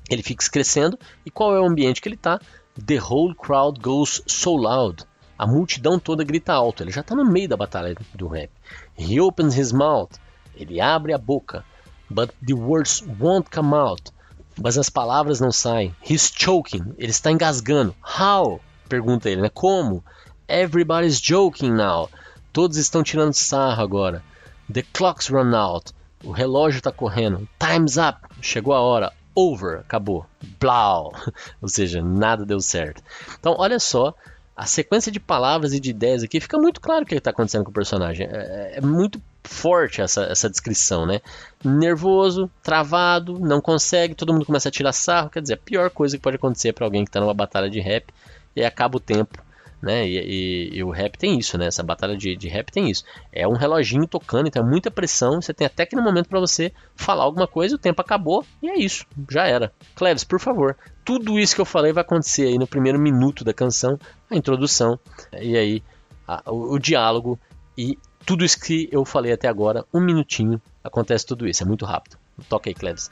ele 0.10 0.22
fica 0.22 0.43
esquecendo. 0.43 0.98
E 1.26 1.32
qual 1.32 1.56
é 1.56 1.60
o 1.60 1.65
ambiente 1.65 2.02
que 2.02 2.08
ele 2.08 2.15
está? 2.15 2.39
The 2.86 3.00
whole 3.00 3.34
crowd 3.36 3.80
goes 3.80 4.22
so 4.28 4.56
loud. 4.56 5.04
A 5.38 5.48
multidão 5.48 6.00
toda 6.00 6.24
grita 6.24 6.54
alto. 6.54 6.84
Ele 6.84 6.91
já 6.91 7.02
está 7.02 7.15
no 7.15 7.26
meio 7.26 7.50
da 7.50 7.58
batalha 7.58 7.96
do 8.13 8.28
rap. 8.28 8.52
He 8.98 9.19
opens 9.19 9.58
his 9.58 9.72
mouth. 9.72 10.12
Ele 10.56 10.80
abre 10.80 11.13
a 11.13 11.17
boca. 11.17 11.65
But 12.10 12.32
the 12.46 12.54
words 12.54 13.04
won't 13.19 13.50
come 13.50 13.74
out 13.74 14.12
mas 14.60 14.78
as 14.78 14.89
palavras 14.89 15.39
não 15.39 15.52
saem. 15.52 15.96
He's 16.08 16.32
choking, 16.34 16.93
ele 16.98 17.12
está 17.12 17.32
engasgando. 17.32 17.96
How? 18.02 18.62
Pergunta 18.88 19.30
ele, 19.30 19.41
né? 19.41 19.50
Como? 19.50 20.04
Everybody's 20.48 21.19
joking 21.19 21.72
now. 21.72 22.10
Todos 22.52 22.78
estão 22.78 23.04
tirando 23.04 23.34
sarro 23.34 23.82
agora. 23.82 24.24
The 24.72 24.84
clock's 24.93 25.30
run 25.30 25.56
out. 25.56 25.91
O 26.24 26.32
relógio 26.32 26.78
está 26.78 26.91
correndo. 26.91 27.48
Time's 27.60 27.98
up. 27.98 28.19
Chegou 28.41 28.74
a 28.74 28.82
hora. 28.82 29.12
Over. 29.36 29.80
Acabou. 29.80 30.26
Blau. 30.60 31.12
Ou 31.62 31.67
seja, 31.67 32.04
nada 32.04 32.46
deu 32.46 32.60
certo. 32.60 33.02
Então, 33.39 33.56
olha 33.58 33.80
só 33.80 34.13
a 34.55 34.65
sequência 34.65 35.11
de 35.11 35.19
palavras 35.19 35.73
e 35.73 35.79
de 35.79 35.89
ideias 35.89 36.23
aqui 36.23 36.39
fica 36.39 36.57
muito 36.57 36.79
claro 36.79 37.03
o 37.03 37.05
que 37.05 37.15
está 37.15 37.31
acontecendo 37.31 37.63
com 37.63 37.71
o 37.71 37.73
personagem. 37.73 38.27
É, 38.27 38.73
é, 38.75 38.81
muito 38.81 39.21
forte 39.43 40.01
essa, 40.01 40.23
essa 40.23 40.49
descrição, 40.49 41.05
né? 41.05 41.21
Nervoso, 41.63 42.49
travado, 42.61 43.39
não 43.39 43.59
consegue, 43.59 44.13
todo 44.13 44.31
mundo 44.31 44.45
começa 44.45 44.69
a 44.69 44.71
tirar 44.71 44.93
sarro. 44.93 45.29
Quer 45.29 45.41
dizer, 45.41 45.55
a 45.55 45.57
pior 45.57 45.89
coisa 45.89 46.17
que 46.17 46.23
pode 46.23 46.35
acontecer 46.35 46.71
para 46.73 46.85
alguém 46.85 47.03
que 47.03 47.09
está 47.09 47.19
numa 47.19 47.33
batalha 47.33 47.69
de 47.69 47.79
rap 47.79 48.13
e 48.55 48.63
acaba 48.63 48.97
o 48.97 48.99
tempo 48.99 49.43
né? 49.84 50.08
E, 50.08 50.17
e, 50.17 50.78
e, 50.78 50.84
o 50.84 50.89
rap 50.89 51.17
tem 51.17 51.38
isso, 51.38 51.58
né? 51.58 51.67
Essa 51.67 51.84
batalha 51.84 52.15
de, 52.15 52.38
de 52.38 52.48
rap 52.48 52.72
tem 52.72 52.89
isso. 52.89 53.04
É 53.32 53.46
um 53.46 53.54
reloginho 53.54 54.08
tocando, 54.08 54.48
então 54.48 54.63
é 54.63 54.65
muita 54.65 54.89
pressão. 54.89 55.41
Você 55.41 55.54
tem 55.54 55.67
até 55.67 55.86
que 55.86 55.96
no 55.96 56.02
momento 56.02 56.30
para 56.30 56.39
você 56.39 56.72
falar 56.96 57.24
alguma 57.24 57.48
coisa, 57.48 57.76
o 57.76 57.78
tempo 57.80 58.02
acabou 58.02 58.46
e 58.62 58.69
é 58.69 58.80
isso, 58.80 59.06
já 59.30 59.46
era. 59.46 59.74
Cleves, 59.93 60.24
por 60.24 60.39
favor, 60.39 60.78
tudo 61.04 61.38
isso 61.38 61.54
que 61.54 61.60
eu 61.60 61.65
falei 61.65 61.91
vai 61.91 62.02
acontecer 62.02 62.48
aí 62.48 62.58
no 62.58 62.65
primeiro 62.65 62.98
minuto 62.98 63.43
da 63.43 63.54
canção, 63.54 64.00
a 64.32 64.36
introdução 64.36 64.98
e 65.39 65.58
aí 65.58 65.84
a, 66.26 66.41
o, 66.50 66.76
o 66.76 66.80
diálogo 66.80 67.38
e 67.78 68.00
tudo 68.26 68.46
isso 68.46 68.60
que 68.62 68.88
eu 68.89 69.04
falei 69.04 69.34
até 69.34 69.50
agora, 69.50 69.84
um 69.93 70.00
minutinho, 70.00 70.62
acontece 70.82 71.26
tudo 71.26 71.46
isso, 71.46 71.62
é 71.62 71.65
muito 71.65 71.84
rápido. 71.84 72.17
Toca 72.48 72.69
aí, 72.69 72.74
Cleves. 72.74 73.10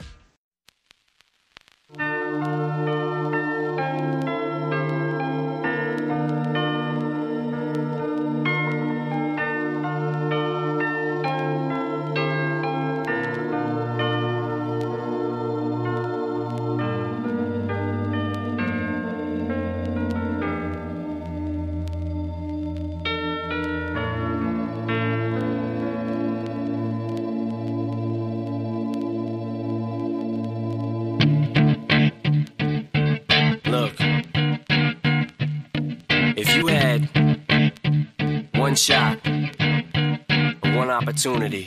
Opportunity 41.12 41.66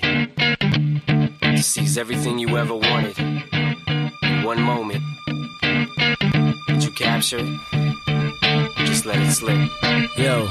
to 1.40 1.62
seize 1.62 2.00
everything 2.00 2.40
you 2.40 2.58
ever 2.58 2.74
wanted 2.74 3.16
in 3.20 4.44
one 4.44 4.60
moment. 4.60 5.04
Did 6.68 6.84
you 6.84 6.90
capture? 6.90 7.46
Just 8.88 9.06
let 9.06 9.20
it 9.22 9.32
slip. 9.32 9.70
Yo. 10.18 10.48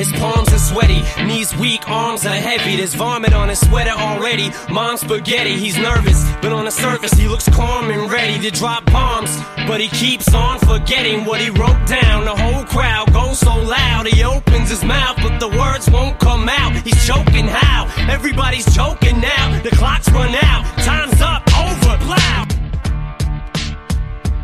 His 0.00 0.10
palms 0.12 0.50
are 0.50 0.58
sweaty, 0.58 1.02
knees 1.26 1.54
weak, 1.58 1.86
arms 1.90 2.24
are 2.24 2.30
heavy. 2.34 2.76
There's 2.76 2.94
vomit 2.94 3.34
on 3.34 3.50
his 3.50 3.60
sweater 3.60 3.90
already. 3.90 4.50
Mom's 4.70 5.02
spaghetti, 5.02 5.58
he's 5.58 5.76
nervous, 5.76 6.24
but 6.40 6.52
on 6.52 6.64
the 6.64 6.70
surface 6.70 7.12
he 7.12 7.28
looks 7.28 7.50
calm 7.50 7.90
and 7.90 8.10
ready 8.10 8.40
to 8.48 8.50
drop 8.50 8.86
bombs. 8.86 9.36
But 9.66 9.82
he 9.82 9.88
keeps 9.88 10.32
on 10.32 10.58
forgetting 10.60 11.26
what 11.26 11.42
he 11.42 11.50
wrote 11.50 11.86
down. 11.86 12.24
The 12.24 12.34
whole 12.34 12.64
crowd 12.64 13.12
goes 13.12 13.40
so 13.40 13.54
loud, 13.54 14.06
he 14.06 14.22
his 14.70 14.84
mouth, 14.84 15.16
but 15.20 15.40
the 15.40 15.48
words 15.48 15.90
won't 15.90 16.16
come 16.20 16.48
out. 16.48 16.72
He's 16.86 17.04
choking 17.04 17.48
how? 17.48 17.88
Everybody's 18.08 18.64
choking 18.72 19.20
now. 19.20 19.60
The 19.62 19.70
clock's 19.70 20.08
run 20.10 20.34
out, 20.36 20.64
time's 20.84 21.20
up, 21.20 21.42
over, 21.58 21.98
plow. 21.98 22.46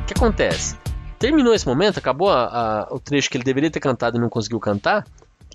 O 0.03 0.07
que 0.07 0.15
acontece? 0.15 0.77
Terminou 1.19 1.55
esse 1.55 1.67
momento, 1.67 1.99
acabou 1.99 2.29
a, 2.29 2.45
a, 2.45 2.95
o 2.95 2.99
trecho 2.99 3.31
que 3.31 3.37
ele 3.37 3.45
deveria 3.45 3.71
ter 3.71 3.79
cantado 3.79 4.17
e 4.17 4.21
não 4.21 4.29
conseguiu 4.29 4.59
cantar. 4.59 5.07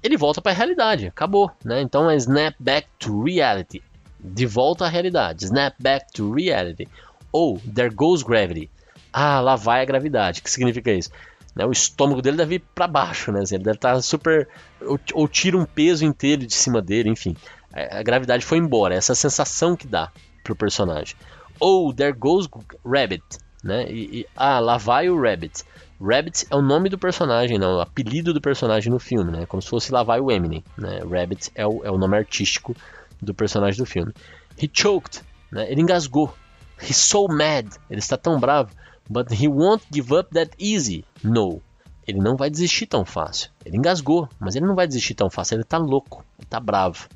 Ele 0.02 0.16
volta 0.18 0.42
para 0.42 0.54
a 0.54 0.56
realidade, 0.56 1.08
acabou, 1.08 1.52
né? 1.64 1.82
Então 1.82 2.10
é 2.10 2.16
snap 2.16 2.56
back 2.58 2.88
to 2.98 3.24
reality, 3.24 3.84
de 4.20 4.46
volta 4.46 4.86
à 4.86 4.88
realidade, 4.88 5.44
snap 5.44 5.76
back 5.80 6.12
to 6.14 6.32
reality. 6.32 6.88
Ou 7.32 7.60
there 7.60 7.94
goes 7.94 8.24
gravity, 8.24 8.70
ah, 9.12 9.42
lá 9.42 9.58
vai 9.58 9.82
a 9.82 9.86
gravidade. 9.86 10.40
O 10.40 10.44
que 10.44 10.50
significa 10.50 10.92
isso? 10.92 11.12
Né, 11.56 11.66
o 11.66 11.72
estômago 11.72 12.22
dele 12.22 12.38
deve 12.38 12.56
ir 12.56 12.64
para 12.74 12.88
baixo, 12.88 13.32
né? 13.32 13.42
Assim, 13.42 13.56
ele 13.56 13.64
deve 13.64 13.78
estar 13.78 13.96
tá 13.96 14.02
super. 14.02 14.48
Ou, 14.82 15.00
ou, 15.14 15.28
tira 15.28 15.58
um 15.58 15.66
peso 15.66 16.06
inteiro 16.06 16.46
de 16.46 16.54
cima 16.54 16.82
dele, 16.82 17.10
enfim. 17.10 17.36
A, 17.74 18.00
a 18.00 18.04
gravidade 18.04 18.46
foi 18.46 18.58
embora, 18.58 18.96
essa 18.96 19.14
sensação 19.14 19.76
que 19.76 19.86
dá 19.86 20.12
pro 20.44 20.56
personagem. 20.56 21.16
Ou 21.60 21.94
there 21.94 22.14
goes 22.14 22.48
rabbit, 22.86 23.24
né? 23.64 23.86
E, 23.92 24.22
e, 24.22 24.28
ah, 24.36 24.60
lá 24.60 24.78
vai 24.78 25.10
o 25.10 25.22
rabbit. 25.22 25.64
Rabbit 26.02 26.48
é 26.50 26.56
o 26.56 26.62
nome 26.62 26.90
do 26.90 26.98
personagem, 26.98 27.60
não, 27.60 27.78
o 27.78 27.82
apelido 27.82 28.34
do 28.34 28.42
personagem 28.42 28.92
no 28.92 28.98
filme, 28.98 29.32
né? 29.32 29.46
Como 29.46 29.62
se 29.62 29.70
fosse 29.70 29.92
lá 29.92 30.02
vai 30.02 30.20
o 30.20 30.32
Eminem, 30.32 30.64
né? 30.76 31.00
Rabbit 31.00 31.52
é 31.54 31.68
o, 31.68 31.84
é 31.84 31.92
o 31.92 31.98
nome 31.98 32.18
artístico 32.18 32.76
do 33.22 33.34
personagem 33.34 33.78
do 33.78 33.86
filme. 33.86 34.12
He 34.60 34.70
choked, 34.72 35.22
né? 35.52 35.72
Ele 35.72 35.82
engasgou. 35.82 36.34
He's 36.82 36.98
so 36.98 37.28
mad, 37.28 37.68
ele 37.90 38.00
está 38.00 38.18
tão 38.18 38.40
bravo. 38.40 38.72
But 39.08 39.32
he 39.32 39.48
won't 39.48 39.86
give 39.94 40.12
up 40.14 40.34
that 40.34 40.52
easy. 40.58 41.06
No. 41.24 41.62
Ele 42.08 42.20
não 42.20 42.36
vai 42.36 42.50
desistir 42.50 42.88
tão 42.88 43.06
fácil. 43.06 43.50
Ele 43.66 43.78
engasgou, 43.78 44.28
mas 44.40 44.56
ele 44.56 44.66
não 44.66 44.76
vai 44.76 44.88
desistir 44.88 45.14
tão 45.14 45.30
fácil. 45.30 45.56
Ele 45.56 45.62
está 45.62 45.78
louco, 45.78 46.26
ele 46.38 46.46
está 46.46 46.60
bravo. 46.60 47.08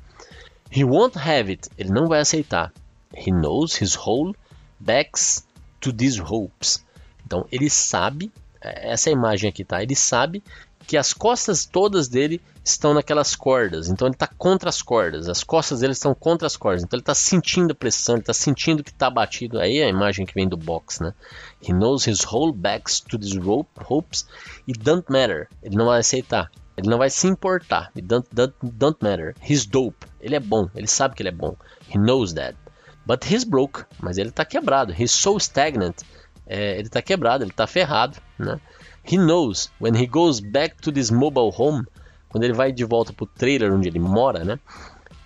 He 0.70 0.84
won't 0.84 1.18
have 1.18 1.50
it. 1.50 1.68
Ele 1.76 1.90
não 1.90 2.06
vai 2.06 2.20
aceitar. 2.20 2.72
He 3.14 3.30
knows 3.30 3.80
his 3.80 3.96
whole 3.96 4.34
backs 4.78 5.46
to 5.80 5.92
these 5.92 6.20
ropes. 6.20 6.84
Então 7.24 7.46
ele 7.50 7.68
sabe 7.68 8.32
é, 8.60 8.92
essa 8.92 9.10
imagem 9.10 9.48
aqui, 9.50 9.64
tá? 9.64 9.82
Ele 9.82 9.94
sabe 9.94 10.42
que 10.86 10.96
as 10.96 11.12
costas 11.12 11.64
todas 11.64 12.08
dele 12.08 12.40
estão 12.64 12.94
naquelas 12.94 13.34
cordas. 13.34 13.88
Então 13.88 14.06
ele 14.06 14.14
está 14.14 14.26
contra 14.26 14.68
as 14.68 14.80
cordas. 14.80 15.28
As 15.28 15.42
costas 15.42 15.80
dele 15.80 15.92
estão 15.92 16.14
contra 16.14 16.46
as 16.46 16.56
cordas. 16.56 16.82
Então 16.82 16.96
ele 16.96 17.02
está 17.02 17.14
sentindo 17.14 17.72
a 17.72 17.74
pressão, 17.74 18.14
ele 18.14 18.22
está 18.22 18.32
sentindo 18.32 18.84
que 18.84 18.90
está 18.90 19.10
batido. 19.10 19.58
Aí 19.58 19.78
é 19.78 19.84
a 19.84 19.88
imagem 19.88 20.24
que 20.24 20.34
vem 20.34 20.48
do 20.48 20.56
box, 20.56 21.02
né? 21.02 21.12
He 21.60 21.72
knows 21.72 22.06
his 22.06 22.24
whole 22.24 22.52
backs 22.52 23.00
to 23.00 23.18
these 23.18 23.38
rope, 23.38 23.68
ropes. 23.88 24.26
It 24.68 24.78
don't 24.78 25.10
matter. 25.10 25.48
Ele 25.62 25.76
não 25.76 25.86
vai 25.86 26.00
aceitar. 26.00 26.50
Ele 26.76 26.88
não 26.88 26.98
vai 26.98 27.10
se 27.10 27.26
importar. 27.26 27.90
It 27.96 28.02
don't, 28.02 28.28
don't, 28.32 28.54
don't 28.62 28.98
matter. 29.02 29.34
He's 29.42 29.66
dope. 29.66 30.06
Ele 30.20 30.36
é 30.36 30.40
bom. 30.40 30.68
Ele 30.74 30.86
sabe 30.86 31.14
que 31.14 31.22
ele 31.22 31.30
é 31.30 31.32
bom. 31.32 31.56
He 31.88 31.98
knows 31.98 32.32
that. 32.34 32.56
But 33.04 33.24
he's 33.24 33.44
broke. 33.44 33.84
Mas 34.00 34.18
ele 34.18 34.28
está 34.28 34.44
quebrado. 34.44 34.92
He's 34.92 35.10
so 35.10 35.36
stagnant. 35.38 36.02
É, 36.46 36.74
ele 36.78 36.88
está 36.88 37.02
quebrado. 37.02 37.44
Ele 37.44 37.50
está 37.50 37.66
ferrado, 37.66 38.18
né? 38.38 38.60
He 39.04 39.16
knows 39.16 39.70
when 39.80 39.94
he 39.96 40.06
goes 40.06 40.40
back 40.40 40.76
to 40.82 40.90
this 40.90 41.10
mobile 41.10 41.52
home, 41.56 41.84
quando 42.28 42.44
ele 42.44 42.52
vai 42.52 42.72
de 42.72 42.84
volta 42.84 43.12
pro 43.12 43.26
trailer 43.26 43.72
onde 43.72 43.88
ele 43.88 44.00
mora, 44.00 44.44
né? 44.44 44.58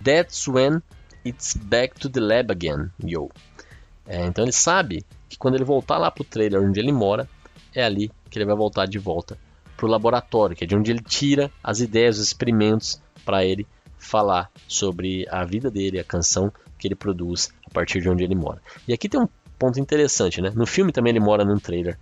That's 0.03 0.47
when 0.47 0.81
it's 1.25 1.55
back 1.55 1.99
to 1.99 2.09
the 2.09 2.19
lab 2.19 2.51
again, 2.51 2.89
yo. 3.03 3.29
É, 4.07 4.25
então 4.25 4.43
ele 4.43 4.51
sabe 4.51 5.05
que 5.29 5.37
quando 5.37 5.55
ele 5.55 5.63
voltar 5.63 5.97
lá 5.97 6.11
pro 6.11 6.23
trailer 6.23 6.61
onde 6.61 6.79
ele 6.79 6.91
mora, 6.91 7.27
é 7.73 7.83
ali 7.83 8.11
que 8.29 8.37
ele 8.37 8.45
vai 8.45 8.55
voltar 8.55 8.85
de 8.85 8.99
volta 8.99 9.37
pro 9.77 9.87
laboratório, 9.87 10.55
que 10.55 10.63
é 10.63 10.67
de 10.67 10.75
onde 10.75 10.91
ele 10.91 11.01
tira 11.01 11.51
as 11.63 11.79
ideias, 11.79 12.17
os 12.17 12.27
experimentos 12.27 13.01
para 13.25 13.43
ele 13.43 13.65
falar 13.97 14.51
sobre 14.67 15.25
a 15.29 15.43
vida 15.45 15.71
dele, 15.71 15.99
a 15.99 16.03
canção 16.03 16.51
que 16.77 16.87
ele 16.87 16.95
produz 16.95 17.51
a 17.65 17.69
partir 17.69 18.01
de 18.01 18.09
onde 18.09 18.23
ele 18.23 18.35
mora. 18.35 18.61
E 18.87 18.93
aqui 18.93 19.07
tem 19.07 19.19
um 19.19 19.27
ponto 19.61 19.79
interessante, 19.79 20.41
né? 20.41 20.51
No 20.55 20.65
filme 20.65 20.91
também 20.91 21.11
ele 21.11 21.19
mora 21.19 21.45
num 21.45 21.59
trailer. 21.59 21.95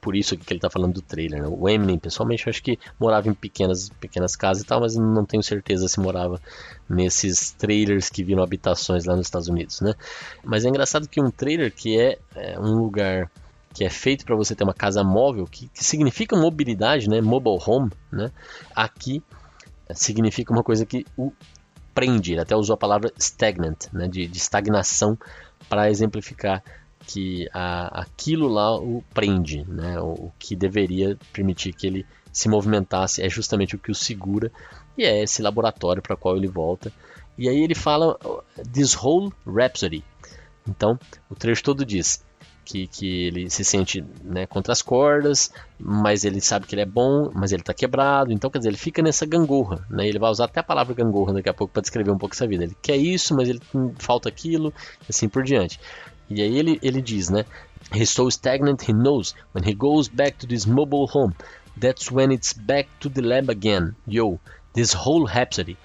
Por 0.00 0.16
isso 0.16 0.36
que 0.36 0.52
ele 0.52 0.58
tá 0.58 0.68
falando 0.68 0.94
do 0.94 1.00
trailer, 1.00 1.40
né? 1.40 1.48
O 1.48 1.68
Eminem, 1.68 2.00
pessoalmente, 2.00 2.44
eu 2.44 2.50
acho 2.50 2.60
que 2.60 2.80
morava 2.98 3.28
em 3.28 3.34
pequenas, 3.34 3.88
pequenas 4.00 4.34
casas 4.34 4.64
e 4.64 4.66
tal, 4.66 4.80
mas 4.80 4.96
não 4.96 5.24
tenho 5.24 5.42
certeza 5.42 5.86
se 5.86 6.00
morava 6.00 6.40
nesses 6.88 7.52
trailers 7.52 8.08
que 8.08 8.24
viram 8.24 8.42
habitações 8.42 9.04
lá 9.04 9.14
nos 9.14 9.28
Estados 9.28 9.46
Unidos, 9.46 9.80
né? 9.80 9.94
Mas 10.44 10.64
é 10.64 10.68
engraçado 10.68 11.06
que 11.06 11.20
um 11.20 11.30
trailer 11.30 11.72
que 11.72 11.96
é, 11.96 12.18
é 12.34 12.58
um 12.58 12.74
lugar 12.74 13.30
que 13.72 13.84
é 13.84 13.90
feito 13.90 14.24
para 14.24 14.34
você 14.34 14.56
ter 14.56 14.64
uma 14.64 14.74
casa 14.74 15.04
móvel, 15.04 15.46
que, 15.46 15.68
que, 15.68 15.84
significa 15.84 16.36
mobilidade, 16.36 17.08
né? 17.08 17.20
Mobile 17.20 17.58
home, 17.64 17.92
né? 18.10 18.32
Aqui 18.74 19.22
significa 19.94 20.52
uma 20.52 20.64
coisa 20.64 20.84
que 20.84 21.06
o 21.16 21.32
prende. 21.94 22.32
Ele 22.32 22.40
até 22.40 22.56
usou 22.56 22.74
a 22.74 22.76
palavra 22.76 23.12
stagnant, 23.16 23.86
né? 23.92 24.08
De, 24.08 24.26
de 24.26 24.38
estagnação 24.38 25.16
para 25.68 25.88
exemplificar 25.88 26.62
que 27.06 27.48
a, 27.52 28.00
aquilo 28.00 28.48
lá 28.48 28.76
o 28.76 29.02
prende, 29.14 29.64
né? 29.68 30.00
O, 30.00 30.26
o 30.26 30.32
que 30.38 30.56
deveria 30.56 31.16
permitir 31.32 31.72
que 31.72 31.86
ele 31.86 32.06
se 32.32 32.48
movimentasse 32.48 33.22
é 33.22 33.28
justamente 33.28 33.76
o 33.76 33.78
que 33.78 33.90
o 33.90 33.94
segura 33.94 34.52
e 34.98 35.04
é 35.04 35.22
esse 35.22 35.40
laboratório 35.40 36.02
para 36.02 36.16
qual 36.16 36.36
ele 36.36 36.48
volta. 36.48 36.92
E 37.38 37.48
aí 37.48 37.62
ele 37.62 37.74
fala 37.74 38.18
this 38.72 38.94
whole 38.94 39.32
rhapsody. 39.46 40.04
Então, 40.68 40.98
o 41.30 41.34
trecho 41.34 41.62
todo 41.62 41.84
diz: 41.84 42.24
que, 42.66 42.88
que 42.88 43.26
ele 43.26 43.48
se 43.48 43.64
sente 43.64 44.04
né, 44.24 44.44
contra 44.44 44.72
as 44.72 44.82
cordas, 44.82 45.52
mas 45.78 46.24
ele 46.24 46.40
sabe 46.40 46.66
que 46.66 46.74
ele 46.74 46.82
é 46.82 46.86
bom, 46.86 47.30
mas 47.32 47.52
ele 47.52 47.62
está 47.62 47.72
quebrado. 47.72 48.32
Então, 48.32 48.50
quer 48.50 48.58
dizer, 48.58 48.70
ele 48.70 48.76
fica 48.76 49.00
nessa 49.00 49.24
gangorra. 49.24 49.86
Né? 49.88 50.08
Ele 50.08 50.18
vai 50.18 50.30
usar 50.30 50.46
até 50.46 50.58
a 50.58 50.64
palavra 50.64 50.92
gangorra 50.92 51.34
daqui 51.34 51.48
a 51.48 51.54
pouco 51.54 51.72
para 51.72 51.82
descrever 51.82 52.10
um 52.10 52.18
pouco 52.18 52.34
essa 52.34 52.46
vida. 52.46 52.64
Ele 52.64 52.76
quer 52.82 52.96
isso, 52.96 53.34
mas 53.36 53.48
ele 53.48 53.60
falta 53.98 54.28
aquilo, 54.28 54.74
assim 55.08 55.28
por 55.28 55.44
diante. 55.44 55.78
E 56.28 56.42
aí 56.42 56.58
ele, 56.58 56.78
ele 56.82 57.00
diz, 57.00 57.28
né? 57.28 57.44
He's 57.94 58.10
so 58.10 58.28
stagnant 58.28 58.82
he 58.82 58.92
knows 58.92 59.34
when 59.54 59.64
he 59.64 59.74
goes 59.74 60.08
back 60.08 60.38
to 60.38 60.46
this 60.46 60.66
mobile 60.66 61.06
home, 61.06 61.32
that's 61.80 62.10
when 62.10 62.32
it's 62.32 62.52
back 62.52 62.88
to 63.00 63.08
the 63.08 63.22
lab 63.22 63.50
again. 63.50 63.94
Yo, 64.06 64.40
this 64.72 64.94
whole 64.94 65.26
Rhapsody. 65.26 65.76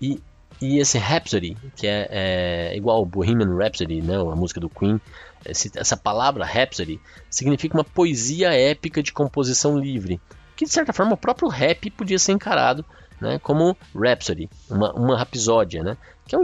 E, 0.00 0.20
e 0.60 0.78
esse 0.78 0.98
Rhapsody, 0.98 1.56
que 1.76 1.86
é, 1.86 2.08
é 2.10 2.76
igual 2.76 3.06
Bohemian 3.06 3.56
Rhapsody, 3.56 4.02
né? 4.02 4.16
A 4.16 4.36
música 4.36 4.60
do 4.60 4.68
Queen, 4.68 5.00
essa 5.44 5.96
palavra 5.96 6.44
Rhapsody 6.44 7.00
significa 7.30 7.76
uma 7.76 7.84
poesia 7.84 8.52
épica 8.52 9.02
de 9.02 9.12
composição 9.12 9.78
livre, 9.78 10.20
que 10.56 10.64
de 10.64 10.72
certa 10.72 10.92
forma 10.92 11.14
o 11.14 11.18
próprio 11.18 11.48
rap 11.48 11.90
podia 11.90 12.18
ser 12.18 12.32
encarado 12.32 12.84
né, 13.20 13.38
como 13.38 13.76
Rhapsody, 13.94 14.48
uma, 14.68 14.92
uma 14.92 15.18
rapsódia, 15.18 15.82
né, 15.82 15.96
que 16.26 16.34
é, 16.34 16.38
um, 16.38 16.42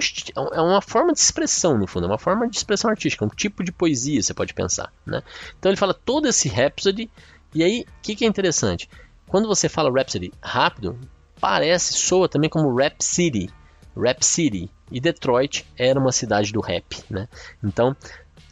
é, 0.53 0.61
uma 0.61 0.81
forma 0.81 1.13
de 1.13 1.19
expressão, 1.19 1.77
no 1.77 1.87
fundo, 1.87 2.07
é 2.07 2.09
uma 2.09 2.19
forma 2.19 2.49
de 2.49 2.57
expressão 2.57 2.91
artística, 2.91 3.25
um 3.25 3.29
tipo 3.29 3.65
de 3.65 3.73
poesia, 3.73 4.23
você 4.23 4.33
pode 4.33 4.55
pensar. 4.55 4.93
Né? 5.05 5.23
Então 5.59 5.71
ele 5.71 5.77
fala 5.77 5.95
todo 5.95 6.29
esse 6.29 6.49
Rhapsody, 6.49 7.11
e 7.55 7.63
aí, 7.63 7.81
o 7.83 8.03
que, 8.03 8.17
que 8.17 8.25
é 8.25 8.29
interessante? 8.29 8.89
Quando 9.27 9.47
você 9.49 9.69
fala 9.69 9.91
Rhapsody 9.91 10.33
rápido, 10.41 10.99
parece, 11.41 11.95
soa 11.95 12.29
também 12.29 12.49
como 12.49 12.75
Rap 12.75 13.03
City, 13.03 13.51
Rap 13.97 14.25
City, 14.25 14.71
e 14.91 15.01
Detroit 15.01 15.67
era 15.77 15.99
uma 15.99 16.13
cidade 16.13 16.53
do 16.53 16.61
rap, 16.61 17.03
né? 17.11 17.29
Então, 17.65 17.97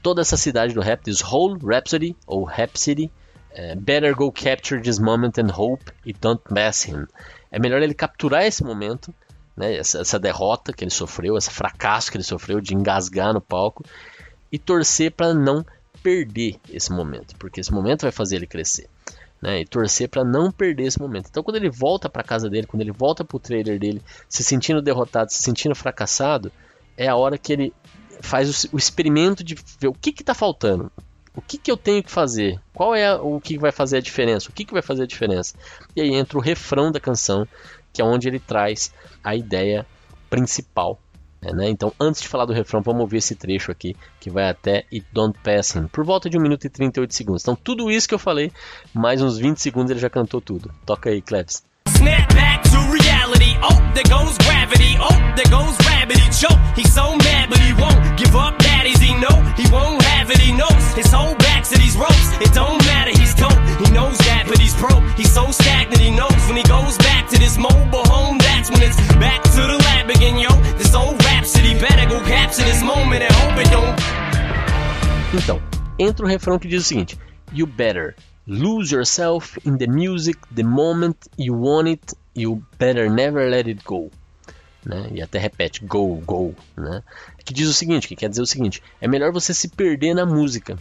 toda 0.02 0.22
essa 0.22 0.36
cidade 0.36 0.74
do 0.74 0.80
rap, 0.80 1.02
this 1.02 1.22
whole 1.22 1.58
Rhapsody, 1.62 2.16
ou 2.26 2.44
Rap 2.44 2.78
City, 2.78 3.10
é, 3.52 3.74
better 3.74 4.14
go 4.14 4.30
capture 4.30 4.80
this 4.80 4.98
moment 4.98 5.40
and 5.40 5.50
hope 5.50 5.92
it 6.06 6.18
don't 6.20 6.42
mess 6.50 6.86
him. 6.86 7.06
É 7.50 7.58
melhor 7.58 7.82
ele 7.82 7.94
capturar 7.94 8.44
esse 8.44 8.62
momento, 8.62 9.12
né, 9.56 9.76
essa, 9.76 10.00
essa 10.00 10.18
derrota 10.18 10.72
que 10.72 10.84
ele 10.84 10.90
sofreu, 10.90 11.36
esse 11.36 11.50
fracasso 11.50 12.10
que 12.10 12.16
ele 12.16 12.24
sofreu 12.24 12.60
de 12.60 12.74
engasgar 12.74 13.32
no 13.34 13.40
palco 13.40 13.84
e 14.52 14.58
torcer 14.58 15.12
para 15.12 15.34
não 15.34 15.64
perder 16.02 16.58
esse 16.70 16.92
momento, 16.92 17.36
porque 17.36 17.60
esse 17.60 17.72
momento 17.72 18.02
vai 18.02 18.12
fazer 18.12 18.36
ele 18.36 18.46
crescer. 18.46 18.88
Né, 19.42 19.62
e 19.62 19.64
torcer 19.64 20.06
para 20.06 20.22
não 20.22 20.52
perder 20.52 20.82
esse 20.82 21.00
momento. 21.00 21.28
Então, 21.30 21.42
quando 21.42 21.56
ele 21.56 21.70
volta 21.70 22.10
para 22.10 22.22
casa 22.22 22.50
dele, 22.50 22.66
quando 22.66 22.82
ele 22.82 22.92
volta 22.92 23.24
para 23.24 23.38
o 23.38 23.40
trailer 23.40 23.78
dele, 23.78 24.02
se 24.28 24.44
sentindo 24.44 24.82
derrotado, 24.82 25.32
se 25.32 25.42
sentindo 25.42 25.74
fracassado, 25.74 26.52
é 26.94 27.08
a 27.08 27.16
hora 27.16 27.38
que 27.38 27.50
ele 27.50 27.72
faz 28.20 28.66
o, 28.66 28.76
o 28.76 28.78
experimento 28.78 29.42
de 29.42 29.54
ver 29.80 29.88
o 29.88 29.94
que 29.94 30.10
está 30.10 30.34
faltando, 30.34 30.92
o 31.34 31.40
que, 31.40 31.58
que 31.58 31.70
eu 31.70 31.76
tenho 31.76 32.02
que 32.02 32.10
fazer, 32.10 32.60
qual 32.74 32.94
é 32.94 33.14
o 33.14 33.40
que 33.40 33.58
vai 33.58 33.72
fazer 33.72 33.98
a 33.98 34.00
diferença, 34.00 34.50
o 34.50 34.52
que, 34.52 34.64
que 34.64 34.72
vai 34.72 34.82
fazer 34.82 35.04
a 35.04 35.06
diferença. 35.06 35.54
E 35.94 36.00
aí 36.00 36.14
entra 36.14 36.38
o 36.38 36.40
refrão 36.40 36.90
da 36.90 37.00
canção, 37.00 37.46
que 37.92 38.02
é 38.02 38.04
onde 38.04 38.28
ele 38.28 38.38
traz 38.38 38.92
a 39.22 39.34
ideia 39.34 39.86
principal. 40.28 40.98
Né? 41.42 41.70
Então, 41.70 41.92
antes 41.98 42.20
de 42.20 42.28
falar 42.28 42.44
do 42.44 42.52
refrão, 42.52 42.82
vamos 42.82 43.00
ouvir 43.00 43.18
esse 43.18 43.34
trecho 43.34 43.70
aqui, 43.70 43.96
que 44.20 44.28
vai 44.28 44.48
até 44.48 44.84
It 44.92 45.06
Don't 45.12 45.38
Pass 45.42 45.74
Him, 45.74 45.86
por 45.86 46.04
volta 46.04 46.28
de 46.28 46.36
1 46.36 46.42
minuto 46.42 46.66
e 46.66 46.68
38 46.68 47.14
segundos. 47.14 47.42
Então, 47.42 47.56
tudo 47.56 47.90
isso 47.90 48.08
que 48.08 48.14
eu 48.14 48.18
falei, 48.18 48.52
mais 48.92 49.22
uns 49.22 49.38
20 49.38 49.56
segundos 49.56 49.90
ele 49.90 50.00
já 50.00 50.10
cantou 50.10 50.40
tudo. 50.40 50.70
Toca 50.84 51.10
aí, 51.10 51.22
Klebs. 51.22 51.62
Snap 51.88 52.34
back 52.34 52.68
to 52.68 52.76
reality. 52.92 53.56
Oh, 53.62 53.94
there 53.94 54.08
goes 54.08 54.36
gravity. 54.38 54.96
Oh, 55.00 55.34
there 55.34 55.48
goes 55.48 55.76
gravity. 55.78 56.20
Choke. 56.30 56.58
He's 56.76 56.92
so 56.92 57.16
mad, 57.16 57.48
but 57.48 57.58
he 57.58 57.72
won't 57.72 58.18
give 58.18 58.36
up. 58.36 58.69
Daddies, 58.80 58.98
he 58.98 59.12
know 59.12 59.36
he 59.60 59.68
won't 59.70 60.00
have 60.04 60.30
it. 60.30 60.38
He 60.38 60.52
knows 60.52 60.84
his 60.96 61.12
whole 61.12 61.34
back 61.34 61.64
to 61.64 61.76
these 61.76 61.98
ropes. 61.98 62.32
It 62.40 62.54
don't 62.54 62.80
matter. 62.88 63.10
He's 63.10 63.34
dope. 63.34 63.52
He 63.76 63.92
knows 63.92 64.16
that, 64.24 64.46
but 64.48 64.58
he's 64.58 64.74
broke. 64.74 65.04
He's 65.20 65.30
so 65.30 65.50
stagnant. 65.50 66.00
He 66.00 66.10
knows 66.10 66.40
when 66.48 66.56
he 66.56 66.62
goes 66.62 66.96
back 66.96 67.28
to 67.28 67.38
this 67.38 67.58
mobile 67.58 68.08
home. 68.08 68.38
That's 68.38 68.70
when 68.70 68.80
it's 68.80 68.96
back 69.20 69.42
to 69.52 69.60
the 69.68 69.76
lab 69.84 70.08
again, 70.08 70.38
yo. 70.38 70.48
This 70.78 70.94
old 70.94 71.22
rhapsody 71.24 71.74
better 71.78 72.08
go 72.08 72.24
capture 72.24 72.64
this 72.64 72.82
moment 72.82 73.20
and 73.22 73.32
hope 73.44 73.60
it 73.60 73.70
don't. 73.70 74.00
Então, 75.34 75.60
entra 75.98 76.24
o 76.24 76.28
refrão 76.28 76.58
que 76.58 76.66
diz 76.66 76.84
o 76.84 76.88
seguinte: 76.88 77.18
You 77.52 77.66
better 77.66 78.16
Lose 78.46 78.90
yourself 78.90 79.58
in 79.66 79.76
the 79.76 79.86
music 79.86 80.38
the 80.50 80.64
moment 80.64 81.28
you 81.36 81.52
want 81.52 81.86
it, 81.86 82.14
you 82.34 82.64
better 82.78 83.10
never 83.10 83.50
let 83.50 83.68
it 83.68 83.84
go. 83.84 84.10
Né? 84.84 85.10
E 85.12 85.22
até 85.22 85.38
repete 85.38 85.84
go, 85.84 86.16
go, 86.16 86.54
né? 86.76 87.02
Que 87.44 87.52
diz 87.52 87.68
o 87.68 87.74
seguinte, 87.74 88.08
que 88.08 88.16
quer 88.16 88.30
dizer 88.30 88.42
o 88.42 88.46
seguinte: 88.46 88.82
é 89.00 89.06
melhor 89.06 89.32
você 89.32 89.52
se 89.52 89.68
perder 89.68 90.14
na 90.14 90.24
música, 90.24 90.78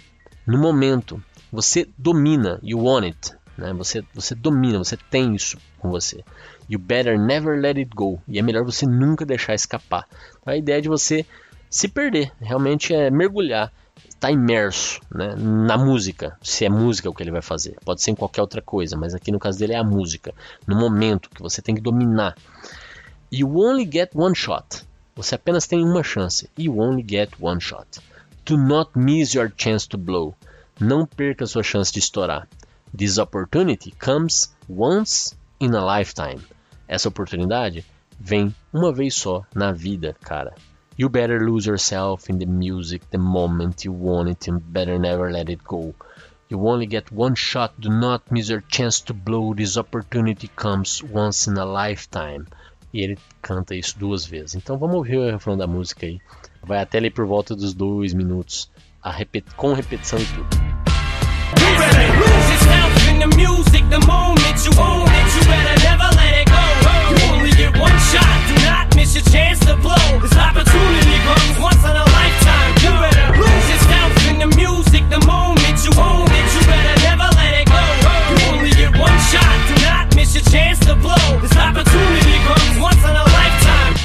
no 0.47 0.57
momento. 0.57 1.21
Você 1.51 1.87
domina, 1.97 2.59
you 2.61 2.79
want 2.79 3.05
it, 3.05 3.33
né? 3.57 3.73
Você, 3.73 4.03
você 4.13 4.35
domina, 4.35 4.77
você 4.77 4.95
tem 4.95 5.35
isso 5.35 5.57
com 5.79 5.89
você. 5.89 6.23
You 6.69 6.79
better 6.79 7.19
never 7.19 7.59
let 7.59 7.77
it 7.77 7.89
go. 7.93 8.21
E 8.27 8.39
é 8.39 8.41
melhor 8.41 8.63
você 8.63 8.85
nunca 8.85 9.25
deixar 9.25 9.53
escapar. 9.53 10.07
Então, 10.39 10.53
a 10.53 10.57
ideia 10.57 10.77
é 10.77 10.81
de 10.81 10.87
você 10.87 11.25
se 11.69 11.87
perder, 11.87 12.31
realmente 12.39 12.93
é 12.93 13.11
mergulhar 13.11 13.71
está 14.19 14.29
imerso 14.29 14.99
né, 15.09 15.33
na 15.37 15.77
música, 15.77 16.37
se 16.41 16.65
é 16.65 16.69
música 16.69 17.09
o 17.09 17.13
que 17.13 17.23
ele 17.23 17.31
vai 17.31 17.41
fazer. 17.41 17.77
Pode 17.85 18.01
ser 18.01 18.11
em 18.11 18.15
qualquer 18.15 18.41
outra 18.41 18.61
coisa, 18.61 18.97
mas 18.97 19.13
aqui 19.13 19.31
no 19.31 19.39
caso 19.39 19.57
dele 19.57 19.73
é 19.73 19.77
a 19.77 19.83
música, 19.83 20.33
no 20.67 20.75
momento 20.75 21.29
que 21.29 21.41
você 21.41 21.61
tem 21.61 21.73
que 21.73 21.81
dominar. 21.81 22.35
You 23.31 23.47
only 23.63 23.85
get 23.85 24.15
one 24.15 24.33
shot. 24.33 24.83
Você 25.15 25.35
apenas 25.35 25.67
tem 25.67 25.83
uma 25.83 26.03
chance. 26.03 26.49
You 26.57 26.81
only 26.81 27.03
get 27.03 27.29
one 27.39 27.59
shot. 27.59 27.99
Do 28.43 28.57
not 28.57 28.97
miss 28.97 29.35
your 29.35 29.49
chance 29.49 29.85
to 29.89 29.99
blow. 29.99 30.33
Não 30.79 31.05
perca 31.05 31.45
sua 31.45 31.61
chance 31.61 31.91
de 31.91 31.99
estourar. 31.99 32.47
This 32.91 33.19
opportunity 33.19 33.91
comes 33.91 34.51
once 34.67 35.35
in 35.59 35.75
a 35.75 35.85
lifetime. 35.85 36.41
Essa 36.87 37.09
oportunidade 37.09 37.85
vem 38.19 38.55
uma 38.73 38.91
vez 38.91 39.13
só 39.13 39.45
na 39.53 39.71
vida, 39.71 40.15
cara. 40.21 40.55
You 40.97 41.07
better 41.07 41.39
lose 41.39 41.67
yourself 41.69 42.31
in 42.31 42.39
the 42.39 42.47
music 42.47 43.05
the 43.11 43.19
moment 43.19 43.85
you 43.85 43.93
want 43.93 44.31
it 44.31 44.49
and 44.49 44.59
better 44.59 44.97
never 44.97 45.31
let 45.31 45.49
it 45.49 45.63
go. 45.63 45.93
You 46.49 46.67
only 46.67 46.87
get 46.87 47.11
one 47.11 47.35
shot, 47.35 47.73
do 47.79 47.89
not 47.89 48.31
miss 48.31 48.49
your 48.49 48.63
chance 48.67 49.01
to 49.01 49.13
blow. 49.13 49.53
This 49.53 49.77
opportunity 49.77 50.49
comes 50.55 51.03
once 51.03 51.45
in 51.45 51.57
a 51.59 51.65
lifetime. 51.65 52.47
E 52.93 53.01
ele 53.01 53.17
canta 53.41 53.75
isso 53.75 53.97
duas 53.97 54.25
vezes. 54.25 54.55
Então 54.55 54.77
vamos 54.77 54.95
ouvir 54.95 55.17
o 55.17 55.31
refrão 55.31 55.57
da 55.57 55.67
música 55.67 56.05
aí. 56.05 56.19
Vai 56.63 56.79
até 56.79 56.97
ali 56.97 57.09
por 57.09 57.25
volta 57.25 57.55
dos 57.55 57.73
dois 57.73 58.13
minutos, 58.13 58.69
repet 59.03 59.45
com 59.55 59.73
repetição 59.73 60.19
e 60.19 60.25
tudo. 60.25 60.69
You 75.85 75.91
own 75.97 76.27
it. 76.27 76.53
You 76.53 76.61
better 76.67 76.99
never 77.07 77.29
let 77.39 77.53
it 77.55 77.67
go. 77.71 77.79
You 78.29 78.51
only 78.51 78.69
get 78.71 78.99
one 78.99 79.19
shot, 79.31 79.68
miss 80.29 80.35
your 80.35 80.51
chance 80.51 80.79
to 80.85 80.95
blow. 80.95 81.39
This 81.41 81.55
opportunity 81.57 82.37
comes 82.45 82.79
once 82.79 83.03
in 83.03 83.15
a 83.15 83.23
lifetime. 83.23 83.95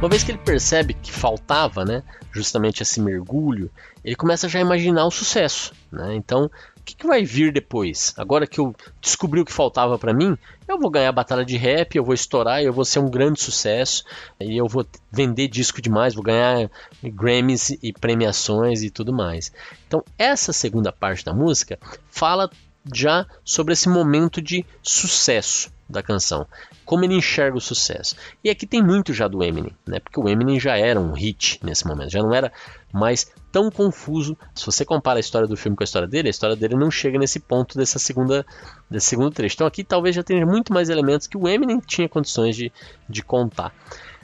Uma 0.00 0.08
vez 0.08 0.24
que 0.24 0.32
ele 0.32 0.38
percebe 0.38 0.94
que 0.94 1.10
faltava, 1.10 1.84
né, 1.84 2.02
justamente 2.32 2.82
esse 2.82 3.00
mergulho, 3.00 3.70
ele 4.04 4.14
começa 4.14 4.48
já 4.48 4.58
a 4.58 4.62
imaginar 4.62 5.06
o 5.06 5.10
sucesso, 5.10 5.72
né? 5.90 6.14
Então, 6.14 6.50
que, 6.86 6.94
que 6.94 7.06
vai 7.06 7.24
vir 7.24 7.52
depois? 7.52 8.14
Agora 8.16 8.46
que 8.46 8.60
eu 8.60 8.72
descobri 9.00 9.40
o 9.40 9.44
que 9.44 9.52
faltava 9.52 9.98
para 9.98 10.14
mim, 10.14 10.38
eu 10.68 10.78
vou 10.78 10.88
ganhar 10.88 11.08
a 11.08 11.12
batalha 11.12 11.44
de 11.44 11.56
rap, 11.56 11.96
eu 11.96 12.04
vou 12.04 12.14
estourar, 12.14 12.62
eu 12.62 12.72
vou 12.72 12.84
ser 12.84 13.00
um 13.00 13.10
grande 13.10 13.40
sucesso, 13.40 14.04
e 14.38 14.56
eu 14.56 14.68
vou 14.68 14.86
vender 15.10 15.48
disco 15.48 15.82
demais, 15.82 16.14
vou 16.14 16.22
ganhar 16.22 16.70
Grammys 17.02 17.70
e 17.82 17.92
premiações 17.92 18.84
e 18.84 18.90
tudo 18.90 19.12
mais. 19.12 19.52
Então, 19.88 20.04
essa 20.16 20.52
segunda 20.52 20.92
parte 20.92 21.24
da 21.24 21.34
música 21.34 21.76
fala 22.08 22.48
já 22.94 23.26
sobre 23.44 23.72
esse 23.72 23.88
momento 23.88 24.40
de 24.40 24.64
sucesso 24.82 25.74
da 25.88 26.02
canção, 26.02 26.46
como 26.84 27.04
ele 27.04 27.14
enxerga 27.14 27.56
o 27.56 27.60
sucesso. 27.60 28.16
E 28.42 28.50
aqui 28.50 28.66
tem 28.66 28.82
muito 28.82 29.12
já 29.12 29.28
do 29.28 29.42
Eminem, 29.42 29.72
né? 29.86 30.00
Porque 30.00 30.18
o 30.18 30.28
Eminem 30.28 30.58
já 30.58 30.76
era 30.76 31.00
um 31.00 31.12
hit 31.12 31.60
nesse 31.62 31.86
momento, 31.86 32.10
já 32.10 32.22
não 32.22 32.34
era 32.34 32.52
mais 32.92 33.30
tão 33.52 33.70
confuso. 33.70 34.36
Se 34.54 34.66
você 34.66 34.84
compara 34.84 35.18
a 35.18 35.20
história 35.20 35.46
do 35.46 35.56
filme 35.56 35.76
com 35.76 35.82
a 35.82 35.84
história 35.84 36.08
dele, 36.08 36.28
a 36.28 36.30
história 36.30 36.56
dele 36.56 36.74
não 36.74 36.90
chega 36.90 37.18
nesse 37.18 37.38
ponto 37.38 37.78
dessa 37.78 37.98
segunda, 37.98 38.44
desse 38.90 39.06
segundo 39.06 39.30
trecho. 39.30 39.54
Então 39.54 39.66
aqui 39.66 39.84
talvez 39.84 40.16
já 40.16 40.24
tenha 40.24 40.44
muito 40.44 40.72
mais 40.72 40.88
elementos 40.88 41.26
que 41.26 41.36
o 41.36 41.48
Eminem 41.48 41.80
tinha 41.80 42.08
condições 42.08 42.56
de, 42.56 42.72
de 43.08 43.22
contar. 43.22 43.72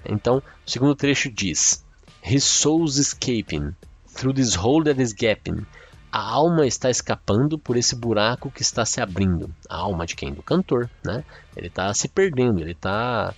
Então, 0.04 0.42
o 0.66 0.70
segundo 0.70 0.96
trecho 0.96 1.30
diz: 1.30 1.84
His 2.24 2.42
soul's 2.42 2.96
escaping 2.96 3.72
through 4.12 4.34
this 4.34 4.56
hole 4.56 4.84
that 4.84 5.00
is 5.00 5.12
gaping 5.12 5.64
a 6.12 6.20
alma 6.20 6.66
está 6.66 6.90
escapando 6.90 7.58
por 7.58 7.74
esse 7.74 7.96
buraco 7.96 8.50
que 8.50 8.60
está 8.60 8.84
se 8.84 9.00
abrindo. 9.00 9.50
A 9.66 9.76
alma 9.76 10.04
de 10.04 10.14
quem? 10.14 10.34
Do 10.34 10.42
cantor, 10.42 10.90
né? 11.02 11.24
Ele 11.56 11.68
está 11.68 11.92
se 11.94 12.06
perdendo, 12.06 12.60
ele 12.60 12.72
está 12.72 13.34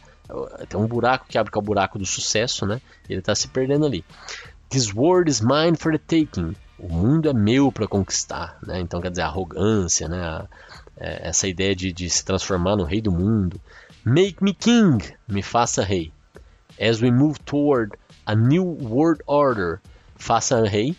tem 0.68 0.80
um 0.80 0.86
buraco 0.86 1.26
que 1.28 1.36
abre 1.36 1.52
que 1.52 1.58
é 1.58 1.60
o 1.60 1.64
buraco 1.64 1.98
do 1.98 2.06
sucesso, 2.06 2.66
né? 2.66 2.80
Ele 3.08 3.20
está 3.20 3.34
se 3.34 3.46
perdendo 3.48 3.86
ali. 3.86 4.04
This 4.70 4.92
world 4.92 5.30
is 5.30 5.40
mine 5.40 5.76
for 5.76 5.92
the 5.92 5.98
taking. 5.98 6.56
O 6.78 6.88
mundo 6.88 7.28
é 7.28 7.32
meu 7.32 7.70
para 7.70 7.86
conquistar, 7.86 8.58
né? 8.62 8.80
Então 8.80 9.00
quer 9.00 9.10
dizer 9.10 9.22
a 9.22 9.26
arrogância, 9.26 10.08
né? 10.08 10.20
A, 10.20 10.48
é, 10.96 11.28
essa 11.28 11.46
ideia 11.46 11.76
de, 11.76 11.92
de 11.92 12.10
se 12.10 12.24
transformar 12.24 12.74
no 12.76 12.84
rei 12.84 13.00
do 13.00 13.12
mundo. 13.12 13.60
Make 14.04 14.42
me 14.42 14.52
king, 14.52 14.98
me 15.28 15.42
faça 15.42 15.84
rei. 15.84 16.12
As 16.80 17.00
we 17.00 17.10
move 17.10 17.38
toward 17.40 17.92
a 18.26 18.34
new 18.34 18.64
world 18.80 19.22
order, 19.26 19.80
faça 20.16 20.66
rei 20.66 20.96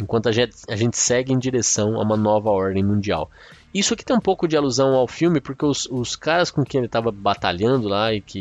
enquanto 0.00 0.28
a 0.28 0.32
gente, 0.32 0.56
a 0.68 0.76
gente 0.76 0.96
segue 0.96 1.32
em 1.32 1.38
direção 1.38 1.96
a 1.96 2.02
uma 2.02 2.16
nova 2.16 2.50
ordem 2.50 2.84
mundial. 2.84 3.30
Isso 3.72 3.94
aqui 3.94 4.04
tem 4.04 4.16
um 4.16 4.20
pouco 4.20 4.48
de 4.48 4.56
alusão 4.56 4.94
ao 4.94 5.06
filme, 5.06 5.40
porque 5.40 5.64
os, 5.64 5.86
os 5.90 6.16
caras 6.16 6.50
com 6.50 6.64
quem 6.64 6.78
ele 6.78 6.86
estava 6.86 7.10
batalhando 7.10 7.88
lá, 7.88 8.12
e 8.12 8.20
que 8.20 8.38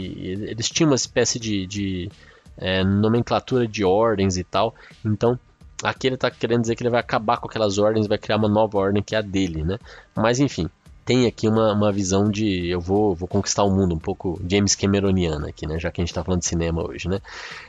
eles 0.48 0.70
tinham 0.70 0.90
uma 0.90 0.96
espécie 0.96 1.40
de, 1.40 1.66
de 1.66 2.10
é, 2.58 2.84
nomenclatura 2.84 3.68
de 3.68 3.84
ordens 3.84 4.38
e 4.38 4.44
tal, 4.44 4.74
então 5.04 5.38
aqui 5.84 6.08
ele 6.08 6.16
está 6.16 6.32
querendo 6.32 6.62
dizer 6.62 6.76
que 6.76 6.84
ele 6.84 6.90
vai 6.90 7.00
acabar 7.00 7.38
com 7.38 7.48
aquelas 7.48 7.78
ordens, 7.78 8.08
vai 8.08 8.18
criar 8.18 8.38
uma 8.38 8.48
nova 8.48 8.78
ordem 8.78 9.04
que 9.04 9.16
é 9.16 9.20
a 9.20 9.22
dele, 9.22 9.64
né? 9.64 9.78
Mas 10.16 10.40
enfim, 10.40 10.70
tem 11.06 11.28
aqui 11.28 11.48
uma, 11.48 11.72
uma 11.72 11.92
visão 11.92 12.30
de 12.30 12.68
eu 12.68 12.82
vou, 12.82 13.14
vou 13.14 13.28
conquistar 13.28 13.64
o 13.64 13.70
mundo, 13.70 13.94
um 13.94 14.00
pouco 14.00 14.42
James 14.50 14.76
Cameroniana 14.76 15.50
aqui, 15.50 15.68
né? 15.68 15.80
Já 15.80 15.92
que 15.92 16.02
a 16.02 16.04
gente 16.04 16.10
está 16.10 16.24
falando 16.24 16.40
de 16.40 16.48
cinema 16.48 16.84
hoje, 16.84 17.08
né? 17.08 17.22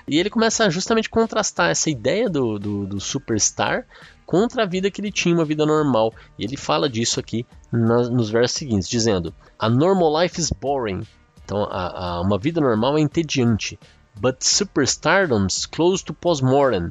E 0.08 0.18
ele 0.18 0.30
começa 0.30 0.64
a 0.64 0.70
justamente 0.70 1.10
contrastar 1.10 1.70
essa 1.70 1.90
ideia 1.90 2.30
do, 2.30 2.58
do, 2.58 2.86
do, 2.86 2.98
superstar 2.98 3.86
contra 4.24 4.62
a 4.62 4.66
vida 4.66 4.90
que 4.90 5.02
ele 5.02 5.12
tinha, 5.12 5.34
uma 5.34 5.44
vida 5.44 5.66
normal. 5.66 6.14
E 6.38 6.44
ele 6.44 6.56
fala 6.56 6.88
disso 6.88 7.20
aqui 7.20 7.44
na, 7.70 8.08
nos 8.08 8.30
versos 8.30 8.56
seguintes, 8.56 8.88
dizendo: 8.88 9.34
A 9.58 9.68
normal 9.68 10.22
life 10.22 10.40
is 10.40 10.50
boring. 10.50 11.02
Então, 11.44 11.62
a, 11.64 12.14
a, 12.16 12.20
uma 12.22 12.38
vida 12.38 12.58
normal 12.58 12.96
é 12.96 13.02
entediante. 13.02 13.78
But 14.18 14.36
superstardom's 14.40 15.66
close 15.66 16.02
to 16.06 16.14
postmortem. 16.14 16.90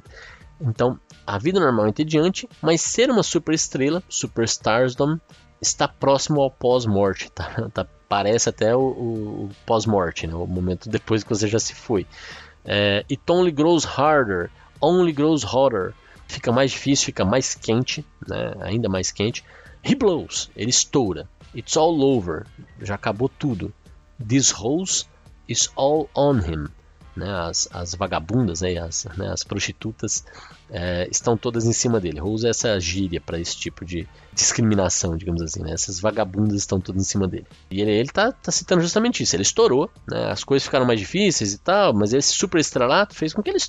Então, 0.61 0.99
a 1.25 1.39
vida 1.39 1.59
normal 1.59 1.87
é 1.87 1.89
entediante, 1.89 2.47
mas 2.61 2.81
ser 2.81 3.09
uma 3.09 3.23
superestrela, 3.23 4.03
superstardom, 4.07 5.19
está 5.61 5.87
próximo 5.87 6.41
ao 6.41 6.51
pós-morte, 6.51 7.29
tá? 7.31 7.69
tá? 7.73 7.85
parece 8.07 8.49
até 8.49 8.75
o, 8.75 8.81
o, 8.81 9.49
pós-morte, 9.65 10.27
né? 10.27 10.35
o 10.35 10.45
momento 10.45 10.89
depois 10.89 11.23
que 11.23 11.29
você 11.29 11.47
já 11.47 11.59
se 11.59 11.73
foi. 11.73 12.05
É, 12.63 13.05
It 13.09 13.21
only 13.29 13.51
grows 13.51 13.85
harder, 13.85 14.49
only 14.81 15.11
grows 15.11 15.43
hotter, 15.43 15.93
fica 16.27 16.51
mais 16.51 16.71
difícil, 16.71 17.05
fica 17.05 17.25
mais 17.25 17.55
quente, 17.55 18.05
né? 18.27 18.53
ainda 18.61 18.89
mais 18.89 19.11
quente. 19.11 19.43
He 19.83 19.95
blows, 19.95 20.49
ele 20.55 20.69
estoura. 20.69 21.29
It's 21.55 21.77
all 21.77 22.01
over, 22.01 22.45
já 22.81 22.95
acabou 22.95 23.29
tudo. 23.29 23.73
This 24.25 24.51
hose 24.51 25.05
is 25.47 25.71
all 25.75 26.09
on 26.15 26.39
him 26.39 26.67
né, 27.15 27.29
as, 27.29 27.67
as 27.71 27.95
vagabundas, 27.95 28.61
né, 28.61 28.77
as, 28.77 29.05
né, 29.17 29.29
as 29.31 29.43
prostitutas 29.43 30.25
é, 30.69 31.07
estão 31.09 31.37
todas 31.37 31.65
em 31.65 31.73
cima 31.73 31.99
dele. 31.99 32.21
Usa 32.21 32.49
essa 32.49 32.79
gíria 32.79 33.21
para 33.21 33.39
esse 33.39 33.55
tipo 33.55 33.85
de 33.85 34.07
discriminação, 34.33 35.15
digamos 35.15 35.41
assim. 35.41 35.61
Né? 35.61 35.71
Essas 35.71 35.99
vagabundas 35.99 36.57
estão 36.57 36.79
todas 36.79 37.01
em 37.01 37.05
cima 37.05 37.27
dele. 37.27 37.47
E 37.69 37.81
ele, 37.81 37.91
ele 37.91 38.09
tá, 38.09 38.31
tá 38.31 38.51
citando 38.51 38.81
justamente 38.81 39.23
isso. 39.23 39.35
Ele 39.35 39.43
estourou, 39.43 39.89
né? 40.09 40.31
as 40.31 40.43
coisas 40.43 40.65
ficaram 40.65 40.85
mais 40.85 40.99
difíceis 40.99 41.53
e 41.53 41.57
tal, 41.57 41.93
mas 41.93 42.13
esse 42.13 42.33
super 42.33 42.59
estrelato 42.59 43.15
fez 43.15 43.33
com 43.33 43.41
que 43.41 43.49
ele. 43.49 43.59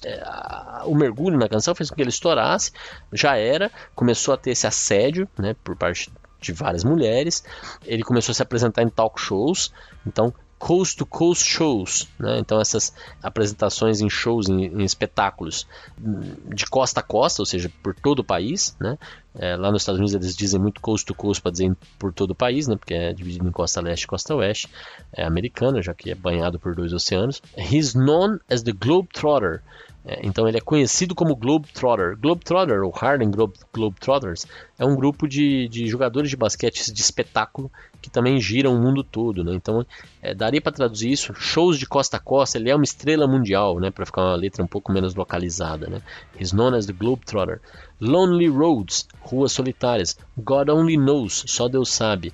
O 0.85 0.95
mergulho 0.95 1.39
na 1.39 1.49
canção 1.49 1.75
fez 1.75 1.91
com 1.91 1.97
que 1.97 2.03
ele 2.03 2.11
estourasse. 2.11 2.73
Já 3.13 3.37
era, 3.37 3.71
começou 3.95 4.35
a 4.35 4.37
ter 4.37 4.51
esse 4.51 4.67
assédio 4.67 5.29
né, 5.39 5.55
por 5.63 5.77
parte 5.77 6.11
de 6.41 6.53
várias 6.53 6.85
mulheres. 6.85 7.45
Ele 7.85 8.03
começou 8.03 8.33
a 8.33 8.35
se 8.35 8.43
apresentar 8.43 8.83
em 8.83 8.89
talk 8.89 9.21
shows. 9.21 9.73
Então, 10.07 10.33
coast 10.59 10.97
to 10.97 11.07
coast 11.07 11.45
shows, 11.45 12.09
né? 12.19 12.39
então 12.39 12.61
essas 12.61 12.95
apresentações 13.23 14.01
em 14.01 14.09
shows, 14.09 14.49
em, 14.49 14.65
em, 14.65 14.85
espetáculos 14.85 15.67
de 15.99 16.67
costa 16.67 17.01
a 17.01 17.03
costa, 17.03 17.43
ou 17.43 17.47
seja, 17.47 17.71
por 17.83 17.95
todo 17.95 18.21
o 18.21 18.25
país, 18.25 18.77
né? 18.81 18.99
É, 19.39 19.55
lá 19.55 19.71
nos 19.71 19.83
Estados 19.83 19.99
Unidos 19.99 20.15
eles 20.15 20.35
dizem 20.35 20.59
muito 20.59 20.81
coast 20.81 21.05
to 21.05 21.15
coast 21.15 21.43
para 21.43 21.53
dizer 21.53 21.77
por 21.99 22.11
todo 22.11 22.31
o 22.31 22.35
país, 22.35 22.67
né? 22.67 22.77
porque 22.77 22.95
é 22.95 23.13
dividido 23.13 23.47
em 23.47 23.53
costa 23.53 23.83
leste 23.83 24.05
e 24.05 24.07
costa 24.07 24.35
oeste, 24.35 24.67
é 25.13 25.25
americana, 25.25 25.83
já 25.83 25.93
que 25.93 26.11
é 26.11 26.15
banhado 26.15 26.59
por 26.59 26.75
dois 26.75 26.93
oceanos. 26.95 27.43
He's 27.55 27.95
known 27.95 28.39
as 28.51 28.63
the 28.63 28.73
Globetrotter, 28.73 29.63
é, 30.09 30.21
então 30.25 30.47
ele 30.47 30.57
é 30.57 30.61
conhecido 30.61 31.17
como 31.17 31.35
Globetrotter. 31.35 32.17
Globetrotter, 32.17 32.85
ou 32.85 32.95
Harlem 32.95 33.29
Globe, 33.29 33.55
Globetrotters, 33.75 34.47
é 34.79 34.85
um 34.85 34.95
grupo 34.95 35.27
de, 35.27 35.67
de 35.69 35.89
jogadores 35.89 36.31
de 36.31 36.37
basquete 36.37 36.93
de 36.93 37.01
espetáculo 37.01 37.71
que 38.01 38.09
também 38.09 38.41
giram 38.41 38.73
o 38.73 38.81
mundo 38.81 39.03
todo. 39.03 39.43
Né? 39.43 39.55
Então 39.55 39.85
é, 40.23 40.33
daria 40.33 40.61
para 40.61 40.71
traduzir 40.71 41.11
isso, 41.11 41.35
shows 41.35 41.77
de 41.77 41.87
costa 41.87 42.19
a 42.19 42.21
costa, 42.21 42.57
ele 42.57 42.71
é 42.71 42.77
uma 42.77 42.85
estrela 42.85 43.27
mundial, 43.27 43.81
né? 43.81 43.91
para 43.91 44.07
ficar 44.07 44.23
uma 44.23 44.37
letra 44.37 44.63
um 44.63 44.69
pouco 44.69 44.93
menos 44.93 45.17
localizada. 45.17 45.89
Né? 45.89 46.01
He's 46.39 46.53
known 46.53 46.75
as 46.75 46.87
the 46.87 46.93
Globetrotter. 46.93 47.61
Lonely 48.01 48.49
Roads, 48.49 49.09
ruas 49.21 49.51
solitárias. 49.51 50.17
God 50.39 50.69
only 50.69 50.97
knows, 50.97 51.43
só 51.49 51.67
Deus 51.67 51.91
sabe. 51.91 52.33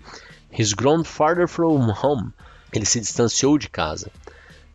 He's 0.52 0.74
grown 0.74 1.04
farther 1.04 1.48
from 1.48 1.90
home, 2.02 2.34
ele 2.70 2.84
se 2.84 3.00
distanciou 3.00 3.56
de 3.56 3.70
casa. 3.70 4.10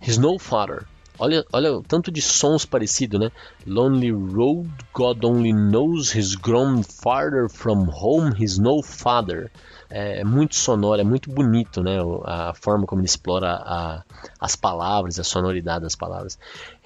He's 0.01 0.17
no 0.17 0.39
father, 0.39 0.87
Olha, 1.19 1.43
olha 1.51 1.73
o 1.73 1.81
tanto 1.81 2.11
de 2.11 2.21
sons 2.21 2.63
parecidos, 2.63 3.19
né? 3.19 3.31
Lonely 3.65 4.11
road, 4.11 4.69
God 4.93 5.23
only 5.25 5.51
knows 5.51 6.15
he's 6.15 6.35
grown 6.35 6.83
farther 6.83 7.49
from 7.49 7.87
home, 7.89 8.35
he's 8.37 8.59
no 8.59 8.83
father. 8.83 9.51
É, 9.89 10.19
é 10.19 10.23
muito 10.23 10.55
sonoro, 10.55 11.01
é 11.01 11.03
muito 11.03 11.31
bonito, 11.31 11.81
né? 11.81 11.97
A 12.23 12.53
forma 12.53 12.85
como 12.85 13.01
ele 13.01 13.07
explora 13.07 13.53
a, 13.55 14.03
as 14.39 14.55
palavras, 14.55 15.19
a 15.19 15.23
sonoridade 15.23 15.83
das 15.83 15.95
palavras. 15.95 16.37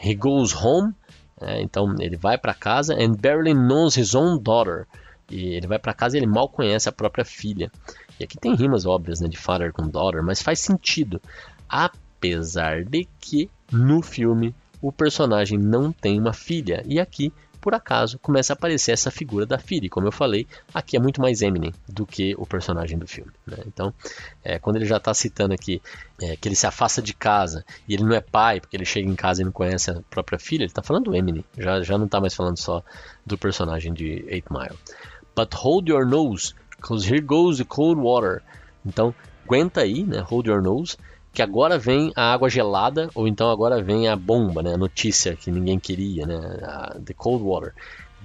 He 0.02 0.16
goes 0.16 0.56
home, 0.56 0.94
é, 1.42 1.62
então 1.62 1.96
ele 2.00 2.16
vai 2.16 2.38
para 2.38 2.54
casa, 2.54 2.94
and 2.94 3.16
barely 3.16 3.54
knows 3.54 3.98
his 3.98 4.16
own 4.16 4.38
daughter. 4.38 4.88
E 5.30 5.56
ele 5.56 5.68
vai 5.68 5.80
para 5.80 5.94
casa 5.94 6.16
e 6.16 6.20
ele 6.20 6.28
mal 6.28 6.48
conhece 6.48 6.88
a 6.88 6.92
própria 6.92 7.26
filha. 7.26 7.72
E 8.18 8.24
aqui 8.24 8.38
tem 8.38 8.56
rimas 8.56 8.86
óbvias, 8.86 9.20
né? 9.20 9.28
De 9.28 9.38
father 9.38 9.74
com 9.74 9.90
daughter, 9.90 10.24
mas 10.24 10.42
faz 10.42 10.60
sentido. 10.60 11.22
Apesar 11.68 12.86
de 12.86 13.08
que 13.20 13.50
no 13.72 14.02
filme, 14.02 14.54
o 14.82 14.92
personagem 14.92 15.58
não 15.58 15.92
tem 15.92 16.20
uma 16.20 16.34
filha, 16.34 16.84
e 16.88 17.00
aqui, 17.00 17.32
por 17.62 17.76
acaso, 17.76 18.18
começa 18.18 18.52
a 18.52 18.56
aparecer 18.56 18.92
essa 18.92 19.12
figura 19.12 19.46
da 19.46 19.60
filha. 19.60 19.86
E 19.86 19.90
como 19.90 20.08
eu 20.08 20.12
falei, 20.12 20.48
aqui 20.74 20.98
é 20.98 21.00
muito 21.00 21.22
mais 21.22 21.44
Eminem 21.44 21.72
do 21.88 22.08
que 22.08 22.34
o 22.40 22.46
personagem 22.46 22.98
do 22.98 23.08
filme. 23.08 23.32
Né? 23.46 23.58
Então, 23.68 23.94
é, 24.44 24.58
quando 24.58 24.78
ele 24.78 24.86
já 24.86 24.98
está 24.98 25.14
citando 25.14 25.54
aqui 25.54 25.80
é, 26.20 26.36
que 26.36 26.48
ele 26.48 26.56
se 26.56 26.66
afasta 26.66 27.02
de 27.04 27.14
casa 27.14 27.64
e 27.88 27.94
ele 27.94 28.04
não 28.04 28.16
é 28.16 28.20
pai, 28.20 28.60
porque 28.60 28.76
ele 28.76 28.84
chega 28.84 29.08
em 29.08 29.16
casa 29.16 29.44
e 29.44 29.46
não 29.46 29.52
conhece 29.52 29.92
a 29.92 30.02
própria 30.10 30.40
filha, 30.40 30.64
ele 30.64 30.72
está 30.72 30.82
falando 30.82 31.06
do 31.06 31.16
Eminem, 31.16 31.46
já, 31.56 31.82
já 31.84 31.98
não 32.00 32.06
está 32.06 32.20
mais 32.20 32.34
falando 32.34 32.58
só 32.58 32.84
do 33.24 33.38
personagem 33.38 33.94
de 33.94 34.26
8 34.28 34.52
Mile. 34.52 34.78
But 35.36 35.54
hold 35.54 35.88
your 35.88 36.06
nose, 36.06 36.56
because 36.78 37.08
here 37.08 37.22
goes 37.22 37.60
the 37.60 37.64
cold 37.64 38.02
water. 38.02 38.42
Então, 38.84 39.14
aguenta 39.46 39.82
aí, 39.82 40.04
né? 40.04 40.20
Hold 40.20 40.48
your 40.48 40.62
nose, 40.62 40.98
que 41.34 41.42
agora 41.42 41.78
vem 41.78 42.12
a 42.16 42.34
água 42.34 42.50
gelada, 42.50 43.10
ou 43.16 43.28
então 43.28 43.50
agora 43.50 43.82
vem 43.82 44.08
a 44.08 44.16
bomba, 44.16 44.62
né? 44.62 44.74
A 44.74 44.78
notícia 44.78 45.36
que 45.36 45.50
ninguém 45.50 45.80
queria, 45.80 46.26
né? 46.26 46.38
A, 46.64 46.98
the 47.04 47.14
cold 47.14 47.44
water. 47.44 47.74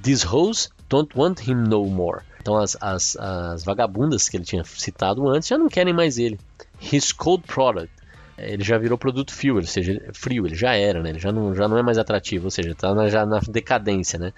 These 0.03 0.27
hoes 0.27 0.71
don't 0.89 1.17
want 1.17 1.41
him 1.47 1.55
no 1.55 1.85
more. 1.87 2.23
Então 2.41 2.57
as, 2.57 2.77
as, 2.81 3.17
as 3.17 3.65
vagabundas 3.65 4.29
que 4.29 4.37
ele 4.37 4.45
tinha 4.45 4.65
citado 4.65 5.29
antes 5.29 5.49
já 5.49 5.57
não 5.57 5.69
querem 5.69 5.93
mais 5.93 6.19
ele. 6.19 6.39
His 6.81 7.13
cold 7.13 7.45
product. 7.47 7.95
Ele 8.39 8.63
já 8.63 8.77
virou 8.77 8.99
produto 8.99 9.33
frio, 9.33 9.57
ou 9.57 9.63
seja, 9.65 10.11
frio, 10.13 10.47
ele 10.47 10.55
já 10.55 10.75
era, 10.75 11.03
né? 11.03 11.09
Ele 11.09 11.19
já 11.19 11.33
não, 11.33 11.55
já 11.55 11.67
não 11.67 11.79
é 11.79 11.83
mais 11.83 11.97
atrativo, 11.97 12.45
ou 12.45 12.51
seja, 12.51 12.73
está 12.73 13.09
já 13.09 13.25
na 13.25 13.39
decadência, 13.39 14.19
né? 14.19 14.33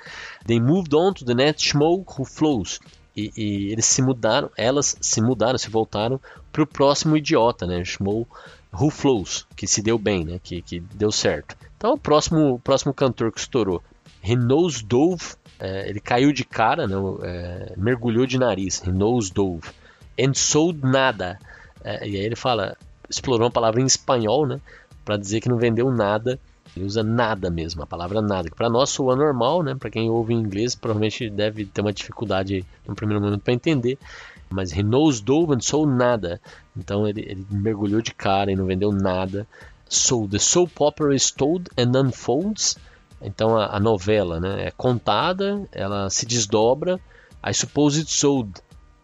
They 0.47 0.61
moved 0.61 0.95
on 0.95 1.13
to 1.15 1.25
the 1.25 1.35
net 1.35 1.61
smoke 1.61 2.13
who 2.17 2.25
flows. 2.25 2.79
E, 3.17 3.33
e, 3.37 3.73
eles 3.73 3.87
se 3.87 4.01
mudaram, 4.01 4.49
elas 4.57 4.97
se 5.01 5.21
mudaram, 5.21 5.59
se 5.59 5.69
voltaram 5.69 6.21
para 6.53 6.63
o 6.63 6.67
próximo 6.67 7.17
idiota, 7.17 7.67
né? 7.67 7.85
Chamou 7.85 8.29
Who 8.73 8.91
Flows, 8.91 9.47
que 9.57 9.67
se 9.67 9.83
deu 9.83 9.99
bem, 9.99 10.25
né? 10.25 10.41
Que, 10.43 10.63
que 10.63 10.81
deu 10.81 11.11
certo. 11.11 11.57
Então 11.77 11.95
o 11.95 11.99
próximo, 11.99 12.55
o 12.55 12.59
próximo 12.59 12.93
cantor 12.93 13.33
que 13.33 13.41
estourou, 13.41 13.83
Knows 14.25 14.83
Dove, 14.83 15.35
é, 15.59 15.89
ele 15.89 16.01
caiu 16.01 16.33
de 16.33 16.45
cara, 16.45 16.87
né? 16.87 16.97
É, 17.23 17.75
mergulhou 17.77 18.27
de 18.27 18.39
nariz, 18.39 18.83
Knows 18.83 19.31
Dove. 19.31 19.69
And 20.19 20.35
Sold 20.35 20.81
Nada. 20.83 21.39
É, 21.83 22.07
e 22.07 22.17
aí 22.17 22.25
ele 22.25 22.37
fala, 22.37 22.77
explorou 23.09 23.47
uma 23.47 23.53
palavra 23.53 23.81
em 23.81 23.87
espanhol, 23.87 24.47
né? 24.47 24.61
Para 25.05 25.17
dizer 25.17 25.41
que 25.41 25.49
não 25.49 25.57
vendeu 25.57 25.91
nada 25.91 26.39
ele 26.77 26.87
usa 26.87 27.03
nada 27.03 27.51
mesmo, 27.51 27.83
a 27.83 27.87
palavra 27.87 28.23
nada, 28.23 28.49
que 28.49 28.55
para 28.55 28.71
nós 28.71 28.91
soa 28.91 29.17
normal, 29.17 29.63
né? 29.63 29.75
Para 29.75 29.91
quem 29.91 30.09
ouve 30.11 30.33
em 30.33 30.39
inglês, 30.39 30.75
provavelmente 30.75 31.29
deve 31.29 31.65
ter 31.65 31.81
uma 31.81 31.93
dificuldade 31.93 32.65
no 32.87 32.95
primeiro 32.95 33.23
momento 33.23 33.43
para 33.43 33.55
entender. 33.55 33.99
Mas 34.51 34.73
he 34.73 34.83
knows 34.83 35.21
dove 35.21 35.55
and 35.55 35.61
sold 35.61 35.93
nada. 35.93 36.41
Então 36.77 37.07
ele, 37.07 37.21
ele, 37.21 37.47
mergulhou 37.51 38.01
de 38.01 38.15
cara 38.15 38.51
e 38.51 38.57
não 38.57 38.67
vendeu 38.67 38.93
nada. 38.93 39.47
So 39.89 40.27
the 40.29 40.39
soap 40.39 40.73
opera 40.81 41.15
is 41.15 41.31
told 41.31 41.71
and 41.77 41.99
unfolds. 41.99 42.77
Então 43.21 43.57
a, 43.57 43.77
a 43.77 43.81
novela, 43.81 44.41
né, 44.41 44.67
é 44.67 44.71
contada, 44.71 45.69
ela 45.73 46.09
se 46.11 46.25
desdobra. 46.25 47.01
I 47.45 47.53
suppose 47.53 48.01
it's 48.01 48.15
sold, 48.15 48.53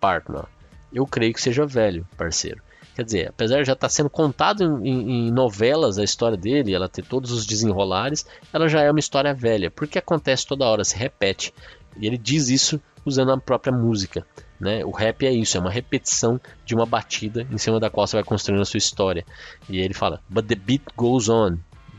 partner. 0.01 0.45
Eu 0.93 1.07
creio 1.07 1.35
que 1.35 1.43
seja 1.43 1.67
velho, 1.67 2.07
parceiro. 2.17 2.63
Quer 2.95 3.05
dizer, 3.05 3.29
apesar 3.29 3.59
de 3.59 3.65
já 3.65 3.73
estar 3.73 3.89
tá 3.89 3.89
sendo 3.89 4.09
contado 4.09 4.63
em, 4.63 4.89
em, 4.89 5.29
em, 5.29 5.31
novelas 5.33 5.99
a 5.99 6.05
história 6.05 6.37
dele, 6.37 6.73
ela 6.73 6.89
ter 6.89 7.05
todos 7.05 7.33
os 7.33 7.45
desenrolares, 7.45 8.25
ela 8.53 8.69
já 8.69 8.83
é 8.83 8.91
uma 8.91 9.01
história 9.01 9.35
velha, 9.35 9.69
porque 9.69 9.99
acontece 9.99 10.47
toda 10.47 10.65
hora, 10.65 10.85
se 10.85 10.97
repete. 10.97 11.53
E 11.97 12.07
ele 12.07 12.17
diz 12.17 12.49
isso 12.49 12.81
usando 13.05 13.33
a 13.33 13.39
própria 13.39 13.73
música. 13.73 14.25
Né? 14.65 14.85
O 14.85 14.91
rap 14.91 15.27
é 15.27 15.31
isso, 15.31 15.57
é 15.57 15.61
uma 15.61 15.71
repetição 15.71 16.41
de 16.65 16.75
uma 16.75 16.87
batida 16.87 17.47
em 17.51 17.59
cima 17.59 17.79
da 17.79 17.91
qual 17.91 18.07
você 18.07 18.17
vai 18.17 18.25
construindo 18.25 18.63
a 18.63 18.65
sua 18.65 18.79
história. 18.79 19.25
E 19.69 19.79
ele 19.79 19.95
fala, 19.95 20.21
but 20.29 20.47
the 20.47 20.55
beat 20.55 20.83
goes 20.97 21.29
on, 21.29 21.59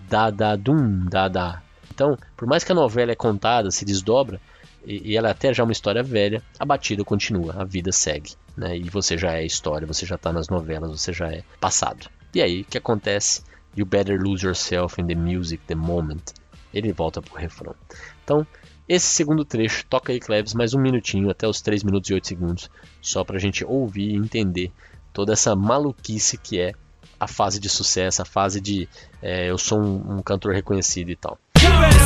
da 0.10 0.30
da 0.32 0.56
dum, 0.56 1.06
da 1.06 1.28
da. 1.28 1.62
Então, 1.94 2.18
por 2.36 2.48
mais 2.48 2.64
que 2.64 2.72
a 2.72 2.76
novela 2.76 3.12
é 3.12 3.16
contada, 3.16 3.70
se 3.70 3.86
desdobra, 3.86 4.42
e, 4.84 5.12
e 5.12 5.16
ela 5.18 5.28
é 5.28 5.32
até 5.32 5.54
já 5.54 5.64
uma 5.64 5.72
história 5.72 6.02
velha, 6.02 6.42
a 6.60 6.66
batida 6.66 7.04
continua, 7.04 7.54
a 7.58 7.64
vida 7.64 7.92
segue 7.92 8.32
né? 8.58 8.78
E 8.78 8.90
você 8.90 9.18
já 9.18 9.34
é 9.34 9.46
história, 9.46 9.88
você 9.88 10.06
já 10.06 10.16
está 10.16 10.32
nas 10.32 10.48
novelas, 10.48 10.92
você 10.92 11.12
já 11.12 11.28
é 11.28 11.44
passado. 11.60 12.10
E 12.34 12.42
aí, 12.42 12.62
o 12.62 12.66
que 12.66 12.78
acontece? 12.78 13.44
You 13.76 13.86
better 13.86 14.20
lose 14.20 14.46
yourself 14.46 15.00
in 15.02 15.08
the 15.08 15.16
music, 15.16 15.64
the 15.68 15.76
moment. 15.76 16.34
Ele 16.74 16.92
volta 16.92 17.22
pro 17.22 17.36
refrão. 17.36 17.76
Então, 18.24 18.46
esse 18.88 19.08
segundo 19.08 19.44
trecho, 19.44 19.86
toca 19.88 20.12
aí, 20.12 20.20
Cleves, 20.20 20.54
mais 20.54 20.74
um 20.74 20.80
minutinho, 20.80 21.30
até 21.30 21.48
os 21.48 21.62
3 21.62 21.84
minutos 21.84 22.10
e 22.10 22.14
8 22.14 22.28
segundos, 22.28 22.70
só 23.02 23.24
pra 23.24 23.40
gente 23.40 23.66
ouvir 23.66 24.12
e 24.12 24.16
entender 24.16 24.72
toda 25.12 25.34
essa 25.34 25.56
maluquice 25.56 26.38
que 26.38 26.60
é 26.60 26.74
a 27.20 27.28
fase 27.28 27.60
de 27.60 27.70
sucesso, 27.70 28.22
a 28.22 28.26
fase 28.26 28.62
de 28.62 28.88
é, 29.22 29.50
eu 29.50 29.58
sou 29.58 29.80
um, 29.80 30.18
um 30.18 30.22
cantor 30.22 30.54
reconhecido 30.54 31.10
e 31.10 31.16
tal. 31.16 31.40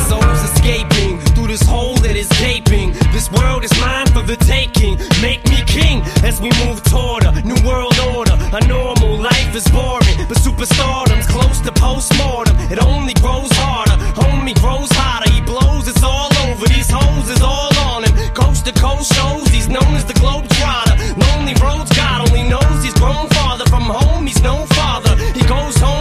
Souls 0.08 0.42
escaping 0.42 1.20
through 1.34 1.46
this 1.46 1.62
hole 1.62 1.94
that 2.02 2.16
is 2.16 2.28
gaping. 2.40 2.92
This 3.12 3.30
world 3.30 3.62
is 3.64 3.72
mine 3.80 4.06
for 4.08 4.22
the 4.22 4.36
taking. 4.36 4.98
Make 5.22 5.42
me 5.48 5.62
king 5.66 6.02
as 6.24 6.40
we 6.40 6.50
move 6.64 6.82
toward 6.82 7.24
a 7.24 7.32
new 7.42 7.60
world 7.66 7.96
order. 8.16 8.36
A 8.52 8.60
normal 8.66 9.16
life 9.18 9.54
is 9.54 9.66
boring, 9.68 10.16
but 10.28 10.36
superstardom's 10.38 11.26
close 11.26 11.60
to 11.60 11.72
postmortem. 11.72 12.56
It 12.70 12.82
only 12.82 13.14
grows 13.14 13.50
harder, 13.52 13.96
homie 14.18 14.58
grows 14.58 14.90
hotter. 14.92 15.30
He 15.30 15.40
blows, 15.40 15.86
it's 15.86 16.02
all 16.02 16.30
over. 16.46 16.66
These 16.66 16.90
hoes 16.90 17.30
is 17.30 17.42
all 17.42 17.70
on 17.90 18.04
him. 18.04 18.14
Coast 18.34 18.66
to 18.66 18.72
coast 18.72 19.14
shows, 19.14 19.46
he's 19.48 19.68
known 19.68 19.94
as 19.94 20.04
the 20.04 20.14
globe 20.14 20.48
trotter. 20.58 20.96
Lonely 21.22 21.54
roads, 21.62 21.90
God 21.94 22.28
only 22.28 22.48
knows 22.48 22.82
he's 22.82 22.94
grown 22.94 23.28
farther 23.30 23.66
from 23.66 23.84
home. 23.84 24.26
He's 24.26 24.42
no 24.42 24.66
father. 24.78 25.14
He 25.38 25.42
goes 25.46 25.76
home 25.78 25.99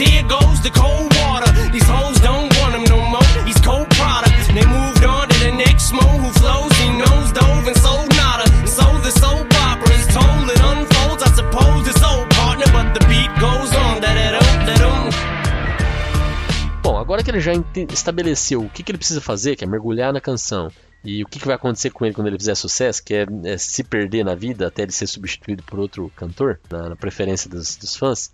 here 0.00 0.24
goes 0.24 0.60
the 0.62 0.70
cold 0.70 1.12
water. 1.20 1.50
These 1.70 1.88
hoes 1.88 2.18
don't 2.20 2.48
want 2.58 2.74
him 2.76 2.84
no 2.84 3.00
more. 3.14 3.32
He's 3.48 3.60
cold 3.60 3.88
product. 3.90 4.34
They 4.56 4.66
moved 4.66 5.04
on 5.04 5.28
to 5.28 5.38
the 5.46 5.52
next 5.52 5.92
mo 5.92 6.06
who 6.22 6.30
flows. 6.40 6.72
He 6.82 6.88
knows 7.00 7.28
dove 7.32 7.66
and 7.70 7.76
sold 7.76 8.08
nada. 8.16 8.46
So 8.66 8.84
the 9.06 9.12
opera 9.68 9.94
is 10.00 10.06
told. 10.18 10.44
It 10.54 10.60
unfolds. 10.72 11.22
I 11.22 11.30
suppose 11.40 11.82
it's 11.90 12.02
old 12.02 12.28
partner, 12.30 12.68
but 12.76 12.88
the 12.96 13.02
beat 13.06 13.32
goes 13.38 13.70
on. 13.76 13.90
Bom, 16.82 16.96
agora 16.96 17.22
que 17.22 17.30
ele 17.30 17.40
já 17.40 17.52
estabeleceu 17.92 18.62
o 18.62 18.68
que, 18.70 18.82
que 18.82 18.90
ele 18.90 18.98
precisa 18.98 19.20
fazer, 19.20 19.54
que 19.54 19.62
é 19.62 19.66
mergulhar 19.66 20.12
na 20.12 20.20
canção, 20.20 20.72
e 21.04 21.22
o 21.22 21.26
que, 21.26 21.38
que, 21.38 21.46
vai 21.46 21.54
acontecer 21.54 21.90
com 21.90 22.04
ele 22.04 22.14
quando 22.14 22.26
ele 22.26 22.38
fizer 22.38 22.54
sucesso, 22.54 23.04
que 23.04 23.14
é, 23.14 23.26
é, 23.44 23.58
se 23.58 23.84
perder 23.84 24.24
na 24.24 24.34
vida 24.34 24.66
até 24.66 24.82
ele 24.82 24.92
ser 24.92 25.06
substituído 25.06 25.62
por 25.62 25.78
outro 25.78 26.10
cantor, 26.16 26.58
na, 26.70 26.88
na 26.88 26.96
preferência 26.96 27.50
dos, 27.50 27.76
dos, 27.76 27.94
fãs, 27.94 28.32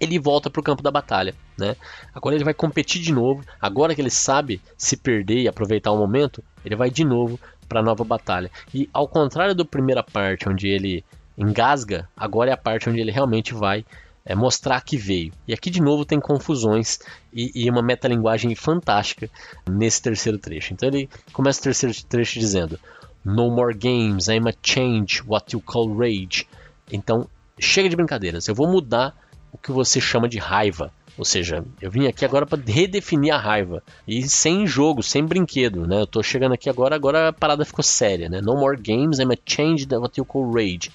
ele 0.00 0.18
volta 0.18 0.48
para 0.50 0.60
o 0.60 0.64
campo 0.64 0.82
da 0.82 0.90
batalha. 0.90 1.34
Né? 1.56 1.76
Agora 2.14 2.34
ele 2.34 2.44
vai 2.44 2.54
competir 2.54 3.02
de 3.02 3.12
novo. 3.12 3.42
Agora 3.60 3.94
que 3.94 4.00
ele 4.00 4.10
sabe 4.10 4.60
se 4.76 4.96
perder 4.96 5.42
e 5.42 5.48
aproveitar 5.48 5.92
o 5.92 5.98
momento, 5.98 6.42
ele 6.64 6.76
vai 6.76 6.90
de 6.90 7.04
novo 7.04 7.38
para 7.68 7.80
a 7.80 7.82
nova 7.82 8.04
batalha. 8.04 8.50
E 8.72 8.88
ao 8.92 9.06
contrário 9.06 9.54
da 9.54 9.64
primeira 9.64 10.02
parte, 10.02 10.48
onde 10.48 10.68
ele 10.68 11.04
engasga, 11.36 12.08
agora 12.16 12.50
é 12.50 12.52
a 12.52 12.56
parte 12.56 12.88
onde 12.88 13.00
ele 13.00 13.12
realmente 13.12 13.54
vai 13.54 13.84
é, 14.24 14.34
mostrar 14.34 14.82
que 14.82 14.96
veio. 14.96 15.32
E 15.46 15.54
aqui 15.54 15.70
de 15.70 15.80
novo 15.80 16.04
tem 16.04 16.20
confusões 16.20 16.98
e, 17.32 17.50
e, 17.54 17.70
uma 17.70 17.82
metalinguagem 17.82 18.54
fantástica 18.54 19.30
nesse 19.68 20.02
terceiro 20.02 20.38
trecho. 20.38 20.74
Então 20.74 20.88
ele 20.88 21.08
começa 21.32 21.60
o 21.60 21.64
terceiro 21.64 21.94
trecho 22.04 22.38
dizendo: 22.38 22.78
No 23.24 23.50
more 23.50 23.74
games, 23.74 24.28
I'm 24.28 24.48
a 24.48 24.54
change 24.62 25.22
what 25.26 25.54
you 25.54 25.62
call 25.62 25.96
rage. 25.96 26.46
Então 26.92 27.28
chega 27.58 27.88
de 27.88 27.96
brincadeiras, 27.96 28.46
eu 28.46 28.54
vou 28.54 28.68
mudar 28.68 29.16
o 29.52 29.58
que 29.58 29.72
você 29.72 30.00
chama 30.00 30.28
de 30.28 30.38
raiva. 30.38 30.92
Ou 31.18 31.24
seja, 31.24 31.64
eu 31.82 31.90
vim 31.90 32.06
aqui 32.06 32.24
agora 32.24 32.46
para 32.46 32.62
redefinir 32.64 33.34
a 33.34 33.38
raiva. 33.38 33.82
E 34.06 34.28
sem 34.28 34.66
jogo, 34.66 35.02
sem 35.02 35.24
brinquedo, 35.24 35.84
né? 35.84 36.02
Eu 36.02 36.06
tô 36.06 36.22
chegando 36.22 36.52
aqui 36.52 36.70
agora, 36.70 36.94
agora 36.94 37.28
a 37.28 37.32
parada 37.32 37.64
ficou 37.64 37.82
séria, 37.82 38.28
né? 38.28 38.40
No 38.40 38.56
more 38.56 38.80
games, 38.80 39.18
I'm 39.18 39.32
a 39.32 39.38
change 39.44 39.86
that 39.88 40.00
what 40.00 40.16
you 40.16 40.24
call 40.24 40.48
rage. 40.48 40.92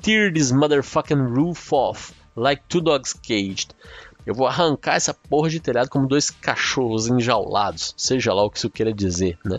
Tear 0.00 0.32
this 0.32 0.50
motherfucking 0.50 1.36
roof 1.36 1.70
off, 1.74 2.14
like 2.34 2.62
two 2.70 2.80
dogs 2.80 3.12
caged. 3.12 3.74
Eu 4.30 4.34
vou 4.34 4.46
arrancar 4.46 4.94
essa 4.94 5.12
porra 5.12 5.50
de 5.50 5.58
telhado 5.58 5.90
como 5.90 6.06
dois 6.06 6.30
cachorros 6.30 7.08
enjaulados, 7.08 7.92
seja 7.96 8.32
lá 8.32 8.44
o 8.44 8.48
que 8.48 8.58
isso 8.58 8.70
queira 8.70 8.92
dizer, 8.92 9.36
né? 9.44 9.58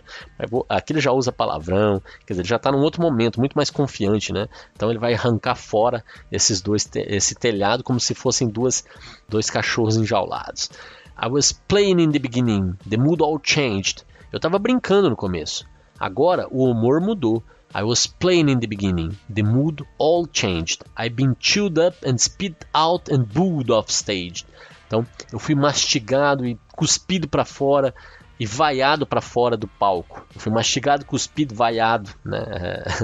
Vou, 0.49 0.65
aqui 0.69 0.93
ele 0.93 1.01
já 1.01 1.11
usa 1.11 1.29
palavrão, 1.29 2.01
quer 2.25 2.31
dizer, 2.31 2.43
ele 2.43 2.47
já 2.47 2.55
está 2.55 2.71
num 2.71 2.79
outro 2.79 3.01
momento, 3.01 3.37
muito 3.37 3.53
mais 3.53 3.69
confiante, 3.69 4.31
né? 4.31 4.47
Então 4.73 4.89
ele 4.89 4.97
vai 4.97 5.13
arrancar 5.13 5.55
fora 5.55 6.05
esses 6.31 6.61
dois, 6.61 6.89
esse 6.95 7.35
telhado 7.35 7.83
como 7.83 7.99
se 7.99 8.15
fossem 8.15 8.47
duas, 8.47 8.85
dois 9.27 9.49
cachorros 9.49 9.97
enjaulados. 9.97 10.69
I 11.21 11.27
was 11.27 11.51
playing 11.51 11.99
in 12.01 12.11
the 12.13 12.19
beginning, 12.19 12.77
the 12.89 12.95
mood 12.95 13.21
all 13.21 13.41
changed. 13.43 14.05
Eu 14.31 14.37
estava 14.37 14.57
brincando 14.57 15.09
no 15.09 15.17
começo. 15.17 15.67
Agora 15.99 16.47
o 16.49 16.63
humor 16.63 17.01
mudou. 17.01 17.43
I 17.73 17.83
was 17.83 18.05
playing 18.05 18.49
in 18.49 18.59
the 18.59 18.67
beginning. 18.67 19.17
The 19.29 19.43
mood 19.43 19.81
all 19.97 20.27
changed. 20.27 20.83
I've 20.97 21.15
been 21.15 21.37
chewed 21.39 21.79
up 21.79 22.03
and 22.03 22.19
spit 22.19 22.65
out 22.75 23.09
and 23.09 23.25
booed 23.25 23.71
off 23.71 23.89
stage. 23.89 24.45
Então, 24.87 25.07
eu 25.31 25.39
fui 25.39 25.55
mastigado 25.55 26.45
e 26.45 26.59
cuspido 26.75 27.29
para 27.29 27.45
fora 27.45 27.93
e 28.37 28.45
vaiado 28.45 29.05
para 29.05 29.21
fora 29.21 29.55
do 29.55 29.67
palco. 29.67 30.25
Eu 30.35 30.41
fui 30.41 30.51
mastigado, 30.51 31.05
cuspido, 31.05 31.55
vaiado, 31.55 32.09
né? 32.25 32.41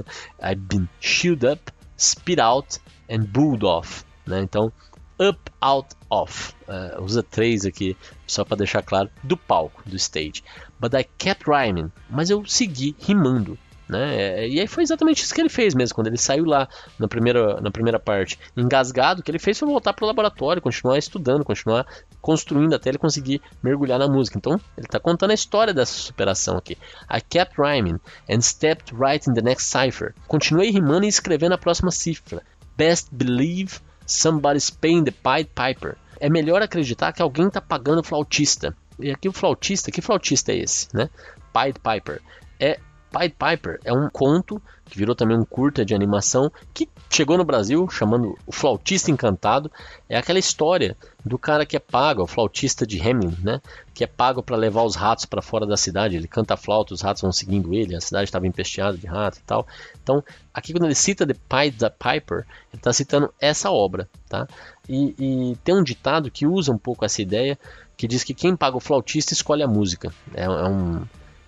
I've 0.42 0.62
been 0.68 0.90
chewed 1.00 1.46
up, 1.46 1.72
spit 1.98 2.42
out 2.42 2.80
and 3.10 3.20
booed 3.20 3.64
off, 3.64 4.04
né? 4.26 4.42
Então, 4.42 4.74
up, 5.18 5.40
out, 5.62 5.96
off. 6.10 6.54
Uh, 6.68 7.02
usa 7.02 7.24
três 7.24 7.66
aqui, 7.66 7.96
só 8.26 8.44
para 8.44 8.58
deixar 8.58 8.82
claro, 8.82 9.10
do 9.24 9.38
palco, 9.38 9.82
do 9.86 9.96
stage. 9.96 10.44
But 10.78 10.94
I 10.94 11.06
kept 11.18 11.50
rhyming, 11.50 11.90
mas 12.10 12.30
eu 12.30 12.46
segui 12.46 12.96
rimando. 13.00 13.58
Né? 13.90 14.48
E 14.48 14.60
aí 14.60 14.68
foi 14.68 14.84
exatamente 14.84 15.24
isso 15.24 15.34
que 15.34 15.40
ele 15.40 15.50
fez 15.50 15.74
mesmo, 15.74 15.96
quando 15.96 16.08
ele 16.08 16.18
saiu 16.18 16.44
lá 16.44 16.68
na 17.00 17.08
primeira, 17.08 17.62
na 17.62 17.72
primeira 17.72 17.98
parte, 17.98 18.38
engasgado, 18.56 19.22
o 19.22 19.24
que 19.24 19.32
ele 19.32 19.40
fez 19.40 19.58
foi 19.58 19.68
voltar 19.68 19.94
para 19.94 20.04
o 20.04 20.08
laboratório, 20.08 20.62
continuar 20.62 20.98
estudando, 20.98 21.46
continuar 21.46 21.86
construindo 22.22 22.74
até 22.74 22.90
ele 22.90 22.98
conseguir 22.98 23.42
mergulhar 23.64 23.98
na 23.98 24.08
música. 24.08 24.38
Então, 24.38 24.60
ele 24.78 24.88
está 24.88 25.00
contando 25.00 25.32
a 25.32 25.34
história 25.34 25.74
dessa 25.74 25.94
superação 25.94 26.58
aqui. 26.58 26.78
I 27.10 27.22
kept 27.22 27.56
rhyming 27.58 28.00
and 28.30 28.42
stepped 28.42 28.94
right 28.94 29.30
in 29.30 29.34
the 29.34 29.42
next 29.42 29.70
cipher. 29.70 30.14
Continuei 30.28 30.70
rimando 30.70 31.06
e 31.06 31.10
escrevendo 31.10 31.54
a 31.54 31.58
próxima 31.58 31.92
cifra. 31.92 32.42
Best 32.76 33.08
believe 33.12 33.80
somebody's 34.06 34.70
paying 34.70 35.06
the 35.06 35.12
Pied 35.12 35.50
Piper. 35.56 35.96
É 36.20 36.30
melhor 36.30 36.62
acreditar 36.62 37.14
que 37.14 37.22
alguém 37.22 37.48
está 37.48 37.62
pagando 37.62 38.02
o 38.02 38.04
flautista. 38.04 38.76
E 39.00 39.12
aqui 39.12 39.30
o 39.30 39.34
flautista, 39.34 39.92
que 39.92 40.02
flautista 40.02 40.52
é 40.52 40.58
esse, 40.58 40.88
né? 40.94 41.10
Pied 41.54 41.78
Piper. 41.80 42.22
É 42.60 42.80
Pied 43.18 43.34
Piper 43.34 43.80
é 43.84 43.92
um 43.92 44.10
conto 44.10 44.62
que 44.86 44.98
virou 44.98 45.16
também 45.16 45.38
um 45.38 45.44
curta 45.44 45.84
de 45.84 45.94
animação 45.94 46.52
que 46.74 46.88
chegou 47.10 47.38
no 47.38 47.44
Brasil 47.44 47.90
chamando 47.90 48.38
O 48.46 48.52
Flautista 48.52 49.12
Encantado. 49.12 49.72
É 50.08 50.18
aquela 50.18 50.40
história 50.40 50.96
do 51.26 51.38
cara 51.38 51.66
que 51.66 51.76
é 51.76 51.80
pago, 51.80 52.24
o 52.24 52.28
flautista 52.28 52.88
de 52.88 53.02
Hamelin, 53.02 53.36
né? 53.44 53.62
Que 53.94 54.04
é 54.04 54.08
pago 54.08 54.42
para 54.42 54.56
levar 54.56 54.84
os 54.84 54.96
ratos 54.96 55.26
para 55.26 55.42
fora 55.42 55.66
da 55.66 55.76
cidade. 55.76 56.16
Ele 56.16 56.28
canta 56.28 56.56
flauta, 56.56 56.94
os 56.94 57.02
ratos 57.02 57.22
vão 57.22 57.32
seguindo 57.32 57.74
ele, 57.74 57.96
a 57.96 58.02
cidade 58.02 58.26
estava 58.26 58.48
empesteada 58.48 58.98
de 58.98 59.08
ratos 59.08 59.40
e 59.40 59.44
tal. 59.44 59.68
Então, 60.02 60.24
aqui 60.54 60.72
quando 60.72 60.86
ele 60.86 60.96
cita 60.96 61.28
The 61.28 61.34
Pied 61.34 61.80
Piper, 62.00 62.46
ele 62.72 62.76
está 62.76 62.94
citando 62.94 63.34
essa 63.42 63.72
obra, 63.72 64.08
tá? 64.30 64.48
E, 64.88 65.16
e 65.20 65.56
tem 65.64 65.76
um 65.76 65.84
ditado 65.84 66.32
que 66.32 66.48
usa 66.48 66.72
um 66.72 66.78
pouco 66.78 67.04
essa 67.04 67.22
ideia, 67.22 67.60
que 67.98 68.08
diz 68.08 68.24
que 68.24 68.34
quem 68.34 68.56
paga 68.56 68.78
o 68.78 68.82
flautista 68.82 69.34
escolhe 69.34 69.64
a 69.64 69.68
música. 69.68 70.14
É, 70.34 70.44
é 70.44 70.50
um 70.50 71.04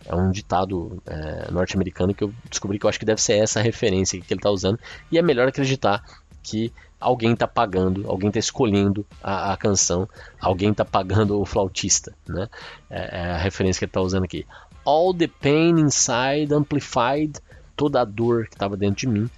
é 0.09 0.15
um 0.15 0.31
ditado 0.31 1.01
é, 1.05 1.51
norte-americano 1.51 2.15
que 2.15 2.23
eu 2.23 2.33
descobri 2.49 2.79
que 2.79 2.85
eu 2.85 2.89
acho 2.89 2.99
que 2.99 3.05
deve 3.05 3.21
ser 3.21 3.33
essa 3.33 3.61
referência 3.61 4.19
que 4.19 4.33
ele 4.33 4.39
está 4.39 4.49
usando. 4.49 4.79
E 5.11 5.19
é 5.19 5.21
melhor 5.21 5.47
acreditar 5.47 6.03
que 6.41 6.73
alguém 6.99 7.33
está 7.33 7.47
pagando, 7.47 8.09
alguém 8.09 8.29
está 8.29 8.39
escolhendo 8.39 9.05
a, 9.21 9.53
a, 9.53 9.57
canção, 9.57 10.09
alguém 10.41 10.71
está 10.71 10.83
pagando 10.83 11.39
o 11.39 11.45
flautista. 11.45 12.11
Né? 12.27 12.49
É, 12.89 13.19
é 13.19 13.31
a 13.33 13.37
referência 13.37 13.79
que 13.79 13.85
ele 13.85 13.89
está 13.91 14.01
usando 14.01 14.23
aqui. 14.23 14.47
All 14.83 15.13
the 15.13 15.27
pain 15.27 15.79
inside 15.79 16.51
amplified, 16.53 17.39
toda 17.75 18.01
a 18.01 18.05
dor 18.05 18.47
que 18.47 18.55
estava 18.55 18.75
dentro 18.75 19.01
de 19.01 19.07
mim, 19.07 19.29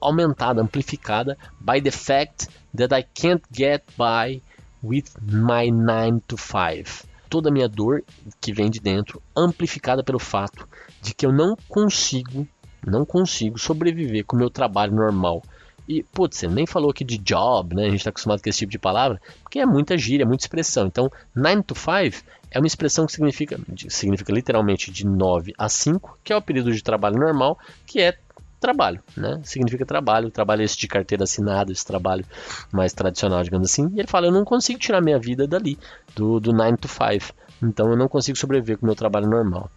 aumentada, 0.00 0.62
amplificada, 0.62 1.36
by 1.60 1.82
the 1.82 1.90
fact 1.90 2.48
that 2.74 2.94
I 2.94 3.02
can't 3.02 3.42
get 3.52 3.84
by 3.98 4.40
with 4.82 5.10
my 5.20 5.70
9 5.70 6.22
to 6.28 6.36
5 6.38 7.05
toda 7.28 7.48
a 7.48 7.52
minha 7.52 7.68
dor 7.68 8.02
que 8.40 8.52
vem 8.52 8.70
de 8.70 8.80
dentro, 8.80 9.22
amplificada 9.36 10.02
pelo 10.02 10.18
fato 10.18 10.68
de 11.02 11.14
que 11.14 11.26
eu 11.26 11.32
não 11.32 11.56
consigo, 11.68 12.46
não 12.86 13.04
consigo 13.04 13.58
sobreviver 13.58 14.24
com 14.24 14.36
o 14.36 14.38
meu 14.38 14.50
trabalho 14.50 14.94
normal. 14.94 15.42
E, 15.88 16.02
putz, 16.02 16.38
você 16.38 16.48
nem 16.48 16.66
falou 16.66 16.90
aqui 16.90 17.04
de 17.04 17.16
job, 17.18 17.74
né? 17.74 17.84
A 17.84 17.90
gente 17.90 17.98
está 17.98 18.10
acostumado 18.10 18.42
com 18.42 18.48
esse 18.48 18.58
tipo 18.58 18.72
de 18.72 18.78
palavra, 18.78 19.20
porque 19.42 19.60
é 19.60 19.66
muita 19.66 19.96
gíria, 19.96 20.24
é 20.24 20.26
muita 20.26 20.42
expressão. 20.42 20.86
Então, 20.86 21.08
9 21.34 21.62
to 21.62 21.74
5 21.76 22.24
é 22.50 22.58
uma 22.58 22.66
expressão 22.66 23.06
que 23.06 23.12
significa, 23.12 23.58
significa 23.88 24.32
literalmente 24.32 24.90
de 24.90 25.06
9 25.06 25.52
a 25.56 25.68
5, 25.68 26.18
que 26.24 26.32
é 26.32 26.36
o 26.36 26.42
período 26.42 26.72
de 26.72 26.82
trabalho 26.82 27.18
normal, 27.18 27.56
que 27.86 28.00
é 28.00 28.18
trabalho, 28.60 29.02
né? 29.16 29.40
Significa 29.44 29.84
trabalho, 29.84 30.30
trabalho 30.30 30.62
esse 30.62 30.76
de 30.76 30.88
carteira 30.88 31.24
assinada, 31.24 31.72
esse 31.72 31.84
trabalho 31.84 32.24
mais 32.72 32.92
tradicional, 32.92 33.42
digamos 33.42 33.70
assim. 33.70 33.90
E 33.94 34.00
ele 34.00 34.08
fala: 34.08 34.26
eu 34.26 34.32
não 34.32 34.44
consigo 34.44 34.78
tirar 34.78 35.00
minha 35.00 35.18
vida 35.18 35.46
dali, 35.46 35.78
do, 36.14 36.40
do 36.40 36.52
9 36.52 36.76
to 36.78 36.88
5. 36.88 37.34
Então 37.62 37.90
eu 37.90 37.96
não 37.96 38.08
consigo 38.08 38.36
sobreviver 38.36 38.78
com 38.78 38.86
o 38.86 38.88
meu 38.88 38.96
trabalho 38.96 39.28
normal. 39.28 39.70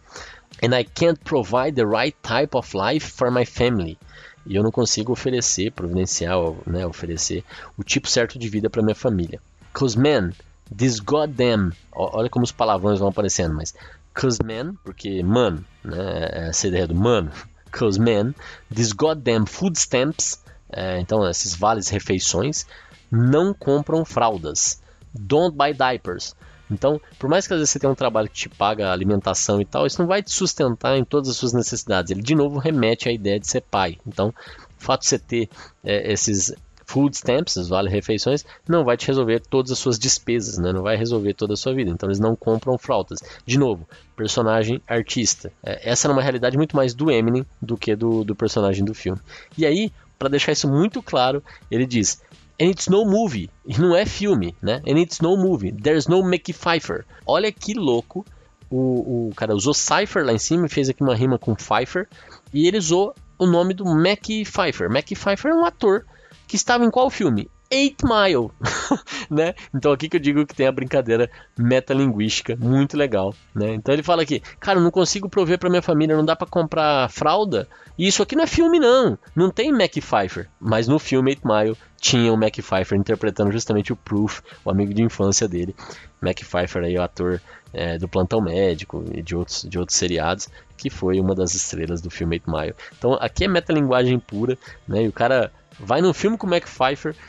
And 0.63 0.77
I 0.77 0.83
can't 0.83 1.19
provide 1.23 1.73
the 1.73 1.85
right 1.85 2.15
type 2.21 2.55
of 2.55 2.75
life 2.75 3.07
for 3.07 3.31
my 3.31 3.45
family. 3.45 3.97
E 4.45 4.55
eu 4.55 4.63
não 4.63 4.71
consigo 4.71 5.11
oferecer, 5.11 5.71
providenciar, 5.71 6.35
né, 6.65 6.85
oferecer 6.85 7.43
o 7.77 7.83
tipo 7.83 8.09
certo 8.09 8.39
de 8.39 8.49
vida 8.49 8.69
para 8.69 8.81
minha 8.81 8.95
família. 8.95 9.39
Cause 9.73 9.97
man, 9.97 10.31
this 10.75 10.99
goddamn, 10.99 11.71
olha 11.91 12.29
como 12.29 12.43
os 12.43 12.51
palavrões 12.51 12.99
vão 12.99 13.09
aparecendo, 13.09 13.53
mas 13.53 13.75
cause 14.13 14.39
man, 14.43 14.73
porque 14.83 15.21
man, 15.23 15.59
né, 15.83 16.29
é 16.31 16.47
essa 16.49 16.67
ideia 16.67 16.87
do 16.87 16.95
mano, 16.95 17.31
Cause 17.71 17.99
man, 17.99 18.33
these 18.73 18.93
goddamn 18.93 19.45
food 19.45 19.77
stamps, 19.77 20.43
é, 20.71 20.99
então 20.99 21.27
esses 21.27 21.55
vales 21.55 21.89
refeições, 21.89 22.65
não 23.11 23.53
compram 23.53 24.05
fraldas. 24.05 24.81
Don't 25.13 25.55
buy 25.55 25.73
diapers. 25.73 26.35
Então, 26.71 27.01
por 27.17 27.29
mais 27.29 27.47
que 27.47 27.53
às 27.53 27.59
vezes 27.59 27.71
você 27.71 27.79
tenha 27.79 27.91
um 27.91 27.95
trabalho 27.95 28.29
que 28.29 28.35
te 28.35 28.49
paga 28.49 28.91
alimentação 28.91 29.59
e 29.59 29.65
tal, 29.65 29.87
isso 29.87 29.99
não 29.99 30.07
vai 30.07 30.21
te 30.21 30.31
sustentar 30.31 30.95
em 30.95 31.03
todas 31.03 31.29
as 31.29 31.35
suas 31.35 31.51
necessidades. 31.51 32.11
Ele 32.11 32.21
de 32.21 32.35
novo 32.35 32.59
remete 32.59 33.09
à 33.09 33.11
ideia 33.11 33.39
de 33.39 33.47
ser 33.47 33.61
pai. 33.61 33.97
Então, 34.05 34.29
o 34.29 34.83
fato 34.83 35.01
de 35.01 35.07
você 35.07 35.19
ter 35.19 35.49
é, 35.83 36.11
esses 36.11 36.53
food 36.89 37.15
stamps, 37.15 37.55
os 37.55 37.69
vale-refeições, 37.69 38.43
não 38.67 38.83
vai 38.83 38.97
te 38.97 39.05
resolver 39.05 39.41
todas 39.41 39.71
as 39.71 39.77
suas 39.77 39.99
despesas, 39.99 40.57
né? 40.57 40.73
não 40.73 40.81
vai 40.81 40.97
resolver 40.97 41.35
toda 41.35 41.53
a 41.53 41.57
sua 41.57 41.71
vida. 41.71 41.91
Então 41.91 42.09
eles 42.09 42.19
não 42.19 42.35
compram 42.35 42.75
fraldas. 42.79 43.19
De 43.45 43.59
novo, 43.59 43.87
personagem 44.15 44.81
artista. 44.87 45.53
É, 45.63 45.91
essa 45.91 46.07
era 46.07 46.13
uma 46.13 46.21
realidade 46.21 46.57
muito 46.57 46.75
mais 46.75 46.95
do 46.95 47.11
Eminem 47.11 47.45
do 47.61 47.77
que 47.77 47.95
do, 47.95 48.23
do 48.23 48.35
personagem 48.35 48.83
do 48.83 48.95
filme. 48.95 49.21
E 49.55 49.67
aí, 49.67 49.91
para 50.17 50.29
deixar 50.29 50.51
isso 50.51 50.67
muito 50.67 51.03
claro, 51.03 51.43
ele 51.69 51.85
diz: 51.85 52.23
And 52.59 52.71
it's 52.71 52.87
no 52.87 53.05
movie. 53.05 53.51
E 53.67 53.79
não 53.79 53.95
é 53.95 54.03
filme, 54.03 54.55
né? 54.59 54.81
And 54.87 54.99
it's 54.99 55.19
no 55.19 55.37
movie. 55.37 55.71
There's 55.71 56.07
no 56.07 56.23
Mickey 56.23 56.53
Pfeiffer. 56.53 57.05
Olha 57.23 57.51
que 57.51 57.75
louco. 57.75 58.25
O, 58.67 59.27
o 59.29 59.35
cara 59.35 59.55
usou 59.55 59.75
Cypher 59.75 60.25
lá 60.25 60.33
em 60.33 60.39
cima 60.39 60.65
e 60.65 60.69
fez 60.69 60.89
aqui 60.89 61.03
uma 61.03 61.15
rima 61.15 61.37
com 61.37 61.53
Pfeiffer. 61.53 62.07
E 62.51 62.67
ele 62.67 62.79
usou 62.79 63.13
o 63.37 63.45
nome 63.45 63.75
do 63.75 63.85
Mac 63.85 64.25
Pfeiffer. 64.25 64.89
Mac 64.89 65.05
Pfeiffer 65.05 65.51
é 65.51 65.55
um 65.55 65.65
ator 65.65 66.03
que 66.49 66.55
estava 66.55 66.83
em 66.83 66.89
qual 66.89 67.11
filme? 67.11 67.47
Eight 67.71 68.03
Mile, 68.03 68.49
né? 69.29 69.53
Então 69.73 69.91
aqui 69.91 70.09
que 70.09 70.17
eu 70.17 70.19
digo 70.19 70.43
que 70.47 70.55
tem 70.55 70.65
a 70.65 70.71
brincadeira 70.71 71.29
metalinguística 71.55 72.57
muito 72.59 72.97
legal, 72.97 73.35
né? 73.53 73.75
Então 73.75 73.93
ele 73.93 74.01
fala 74.01 74.23
aqui, 74.23 74.41
cara, 74.59 74.79
não 74.79 74.89
consigo 74.89 75.29
prover 75.29 75.59
para 75.59 75.69
minha 75.69 75.81
família, 75.81 76.17
não 76.17 76.25
dá 76.25 76.35
para 76.35 76.47
comprar 76.47 77.07
fralda. 77.11 77.67
E 77.95 78.07
isso 78.07 78.23
aqui 78.23 78.35
não 78.35 78.43
é 78.43 78.47
filme 78.47 78.79
não, 78.79 79.15
não 79.35 79.51
tem 79.51 79.71
Mac 79.71 79.91
Pfeiffer, 79.91 80.49
mas 80.59 80.87
no 80.87 80.97
filme 80.97 81.31
Eight 81.31 81.43
Mile 81.45 81.77
tinha 82.01 82.33
o 82.33 82.37
Mac 82.37 82.55
Pfeiffer 82.55 82.97
interpretando 82.97 83.51
justamente 83.51 83.93
o 83.93 83.95
Proof, 83.95 84.41
o 84.65 84.71
amigo 84.71 84.91
de 84.91 85.03
infância 85.03 85.47
dele. 85.47 85.75
Mac 86.19 86.39
Pfeiffer 86.39 86.83
aí, 86.83 86.97
o 86.97 87.03
ator 87.03 87.39
é, 87.71 87.99
do 87.99 88.07
Plantão 88.07 88.41
Médico 88.41 89.05
e 89.13 89.21
de 89.21 89.35
outros, 89.35 89.67
de 89.69 89.77
outros 89.77 89.95
seriados, 89.95 90.49
que 90.75 90.89
foi 90.89 91.19
uma 91.19 91.35
das 91.35 91.53
estrelas 91.53 92.01
do 92.01 92.09
filme 92.09 92.37
Eight 92.37 92.49
Mile. 92.49 92.73
Então 92.97 93.13
aqui 93.13 93.43
é 93.43 93.47
metalinguagem 93.47 94.17
pura, 94.17 94.57
né? 94.87 95.03
E 95.03 95.07
o 95.07 95.13
cara 95.13 95.51
vai 95.79 96.01
num 96.01 96.13
filme 96.13 96.37
com 96.37 96.47
o 96.47 96.51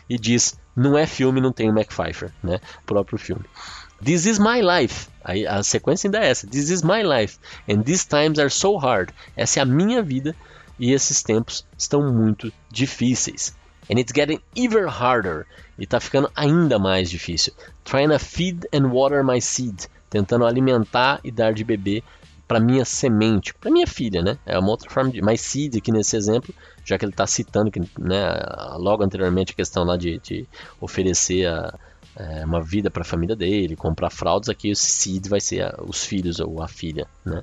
e 0.08 0.18
diz: 0.18 0.58
não 0.76 0.96
é 0.96 1.06
filme, 1.06 1.40
não 1.40 1.52
tem 1.52 1.70
o 1.70 1.74
né? 1.74 1.84
O 2.82 2.86
próprio 2.86 3.18
filme. 3.18 3.44
This 4.02 4.24
is 4.24 4.38
my 4.38 4.62
life. 4.62 5.08
Aí 5.22 5.46
a 5.46 5.62
sequência 5.62 6.08
ainda 6.08 6.20
é 6.20 6.30
essa. 6.30 6.46
This 6.46 6.70
is 6.70 6.82
my 6.82 7.02
life. 7.02 7.38
And 7.68 7.82
these 7.82 8.06
times 8.06 8.38
are 8.38 8.50
so 8.50 8.78
hard. 8.78 9.12
Essa 9.36 9.60
é 9.60 9.62
a 9.62 9.66
minha 9.66 10.02
vida 10.02 10.34
e 10.78 10.92
esses 10.92 11.22
tempos 11.22 11.66
estão 11.76 12.10
muito 12.10 12.50
difíceis. 12.70 13.54
And 13.90 13.98
it's 13.98 14.12
getting 14.14 14.40
even 14.56 14.86
harder. 14.86 15.46
E 15.78 15.86
tá 15.86 16.00
ficando 16.00 16.30
ainda 16.34 16.78
mais 16.78 17.10
difícil. 17.10 17.52
Trying 17.84 18.08
to 18.08 18.18
feed 18.18 18.66
and 18.72 18.88
water 18.88 19.22
my 19.22 19.40
seed. 19.40 19.86
Tentando 20.08 20.46
alimentar 20.46 21.20
e 21.22 21.30
dar 21.30 21.52
de 21.52 21.62
beber 21.62 22.02
para 22.48 22.58
minha 22.58 22.84
semente, 22.84 23.54
para 23.54 23.70
minha 23.70 23.86
filha, 23.86 24.22
né? 24.22 24.38
É 24.44 24.58
uma 24.58 24.70
outra 24.70 24.90
forma 24.90 25.10
de. 25.10 25.22
My 25.22 25.36
seed 25.36 25.76
aqui 25.76 25.92
nesse 25.92 26.16
exemplo 26.16 26.54
já 26.84 26.98
que 26.98 27.04
ele 27.04 27.12
está 27.12 27.26
citando 27.26 27.70
que, 27.70 27.80
né, 27.98 28.32
logo 28.76 29.02
anteriormente 29.02 29.52
a 29.52 29.56
questão 29.56 29.84
lá 29.84 29.96
de, 29.96 30.18
de 30.18 30.48
oferecer 30.80 31.46
a, 31.46 31.78
é, 32.16 32.44
uma 32.44 32.62
vida 32.62 32.90
para 32.90 33.02
a 33.02 33.04
família 33.04 33.36
dele, 33.36 33.76
comprar 33.76 34.10
fraldas, 34.10 34.48
aqui 34.48 34.70
o 34.70 34.76
seed 34.76 35.28
vai 35.28 35.40
ser 35.40 35.62
a, 35.62 35.78
os 35.86 36.04
filhos 36.04 36.40
ou 36.40 36.62
a 36.62 36.68
filha, 36.68 37.06
né? 37.24 37.42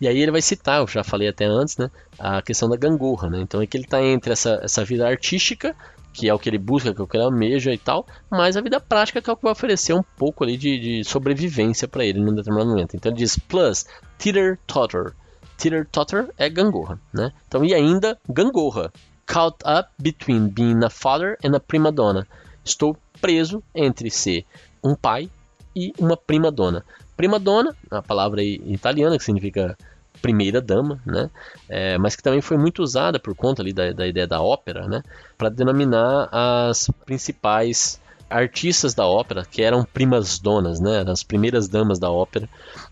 E 0.00 0.08
aí 0.08 0.18
ele 0.18 0.30
vai 0.30 0.40
citar, 0.40 0.80
eu 0.80 0.86
já 0.86 1.04
falei 1.04 1.28
até 1.28 1.44
antes, 1.44 1.76
né, 1.76 1.90
a 2.18 2.40
questão 2.40 2.68
da 2.68 2.76
gangorra, 2.76 3.28
né? 3.28 3.40
Então 3.40 3.60
é 3.60 3.66
que 3.66 3.76
ele 3.76 3.84
está 3.84 4.02
entre 4.02 4.32
essa, 4.32 4.60
essa 4.62 4.84
vida 4.84 5.06
artística, 5.06 5.76
que 6.12 6.28
é 6.28 6.34
o 6.34 6.38
que 6.38 6.48
ele 6.48 6.58
busca, 6.58 6.94
que 6.94 7.00
é 7.00 7.04
o 7.04 7.06
que 7.06 7.16
ele 7.16 7.24
almeja 7.24 7.72
e 7.72 7.78
tal, 7.78 8.06
mas 8.30 8.56
a 8.56 8.60
vida 8.60 8.80
prática 8.80 9.20
que 9.20 9.30
é 9.30 9.32
o 9.32 9.36
que 9.36 9.42
vai 9.42 9.52
oferecer 9.52 9.92
um 9.92 10.02
pouco 10.02 10.42
ali 10.42 10.56
de, 10.56 10.78
de 10.78 11.04
sobrevivência 11.04 11.86
para 11.86 12.04
ele 12.04 12.20
num 12.20 12.34
determinado 12.34 12.70
momento. 12.70 12.96
Então 12.96 13.12
ele 13.12 13.18
diz, 13.18 13.38
plus, 13.38 13.86
teeter-totter, 14.18 15.12
Teeter-totter 15.60 16.30
é 16.38 16.48
gangorra, 16.48 16.98
né? 17.12 17.32
Então, 17.46 17.62
e 17.62 17.74
ainda 17.74 18.18
gangorra. 18.28 18.90
Caught 19.26 19.58
up 19.64 19.90
between 19.98 20.48
being 20.48 20.82
a 20.82 20.88
father 20.90 21.36
and 21.44 21.54
a 21.54 21.60
prima 21.60 21.92
donna. 21.92 22.26
Estou 22.64 22.96
preso 23.20 23.62
entre 23.74 24.10
ser 24.10 24.46
um 24.82 24.94
pai 24.94 25.30
e 25.76 25.92
uma 25.98 26.16
prima 26.16 26.50
donna. 26.50 26.84
Prima 27.16 27.38
donna, 27.38 27.76
a 27.90 28.00
palavra 28.00 28.42
italiana 28.42 29.18
que 29.18 29.24
significa 29.24 29.76
primeira 30.22 30.60
dama, 30.60 31.00
né? 31.04 31.30
É, 31.68 31.98
mas 31.98 32.16
que 32.16 32.22
também 32.22 32.40
foi 32.40 32.56
muito 32.56 32.82
usada 32.82 33.18
por 33.18 33.34
conta 33.34 33.62
ali 33.62 33.72
da, 33.72 33.92
da 33.92 34.06
ideia 34.06 34.26
da 34.26 34.40
ópera, 34.40 34.88
né? 34.88 35.02
Para 35.36 35.50
denominar 35.50 36.28
as 36.32 36.90
principais 37.04 38.00
artistas 38.28 38.94
da 38.94 39.06
ópera 39.06 39.44
que 39.44 39.62
eram 39.62 39.84
primas 39.84 40.38
donas, 40.38 40.80
né? 40.80 41.04
As 41.06 41.22
primeiras 41.22 41.68
damas 41.68 41.98
da 41.98 42.10
ópera 42.10 42.48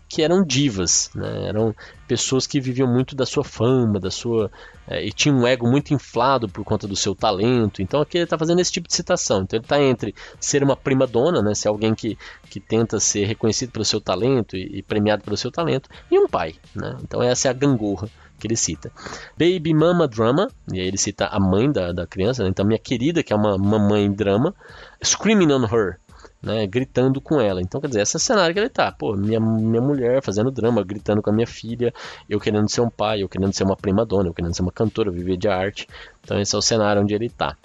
que 0.09 0.23
eram 0.23 0.43
divas, 0.43 1.11
né? 1.13 1.47
eram 1.47 1.73
pessoas 2.07 2.47
que 2.47 2.59
viviam 2.59 2.91
muito 2.91 3.15
da 3.15 3.27
sua 3.27 3.43
fama, 3.43 3.99
da 3.99 4.09
sua 4.09 4.51
é, 4.87 5.05
e 5.05 5.13
tinham 5.13 5.37
um 5.37 5.47
ego 5.47 5.69
muito 5.69 5.93
inflado 5.93 6.49
por 6.49 6.65
conta 6.65 6.87
do 6.87 6.95
seu 6.95 7.13
talento. 7.13 7.79
Então 7.79 8.01
aqui 8.01 8.17
ele 8.17 8.23
está 8.23 8.35
fazendo 8.35 8.59
esse 8.59 8.71
tipo 8.71 8.87
de 8.87 8.95
citação. 8.95 9.43
Então 9.43 9.57
ele 9.57 9.65
está 9.65 9.79
entre 9.79 10.15
ser 10.39 10.63
uma 10.63 10.75
prima 10.75 11.05
dona, 11.05 11.43
né? 11.43 11.53
ser 11.53 11.67
alguém 11.67 11.93
que, 11.93 12.17
que 12.49 12.59
tenta 12.59 12.99
ser 12.99 13.25
reconhecido 13.25 13.71
pelo 13.71 13.85
seu 13.85 14.01
talento 14.01 14.57
e, 14.57 14.79
e 14.79 14.81
premiado 14.81 15.23
pelo 15.23 15.37
seu 15.37 15.51
talento, 15.51 15.87
e 16.09 16.17
um 16.17 16.27
pai. 16.27 16.55
Né? 16.75 16.97
Então 17.03 17.21
essa 17.21 17.47
é 17.47 17.51
a 17.51 17.53
gangorra 17.53 18.09
que 18.39 18.47
ele 18.47 18.55
cita. 18.55 18.91
Baby 19.37 19.75
Mama 19.75 20.07
Drama, 20.07 20.49
e 20.73 20.79
aí 20.79 20.87
ele 20.87 20.97
cita 20.97 21.27
a 21.27 21.39
mãe 21.39 21.71
da, 21.71 21.91
da 21.91 22.07
criança, 22.07 22.43
né? 22.43 22.49
então 22.49 22.65
minha 22.65 22.79
querida, 22.79 23.21
que 23.21 23.31
é 23.31 23.35
uma 23.35 23.57
mamãe 23.57 24.11
drama, 24.11 24.55
Screaming 25.03 25.51
on 25.51 25.65
Her, 25.65 25.99
né, 26.41 26.65
gritando 26.67 27.19
com 27.19 27.39
ela. 27.39 27.61
Então, 27.61 27.81
quer 27.81 27.87
dizer, 27.87 28.01
esse 28.01 28.15
é 28.15 28.17
o 28.17 28.21
cenário 28.21 28.53
que 28.53 28.59
ele 28.59 28.69
tá. 28.69 28.91
Pô, 28.91 29.15
minha, 29.15 29.39
minha 29.39 29.81
mulher 29.81 30.21
fazendo 30.23 30.51
drama, 30.51 30.83
gritando 30.83 31.21
com 31.21 31.29
a 31.29 31.33
minha 31.33 31.47
filha, 31.47 31.93
eu 32.29 32.39
querendo 32.39 32.69
ser 32.69 32.81
um 32.81 32.89
pai, 32.89 33.23
eu 33.23 33.29
querendo 33.29 33.53
ser 33.53 33.63
uma 33.63 33.75
prima 33.75 34.05
dona, 34.05 34.29
eu 34.29 34.33
querendo 34.33 34.55
ser 34.55 34.61
uma 34.61 34.71
cantora, 34.71 35.11
viver 35.11 35.37
de 35.37 35.47
arte. 35.47 35.87
Então, 36.23 36.39
esse 36.39 36.55
é 36.55 36.57
o 36.57 36.61
cenário 36.61 37.01
onde 37.01 37.13
ele 37.13 37.29
tá. 37.29 37.55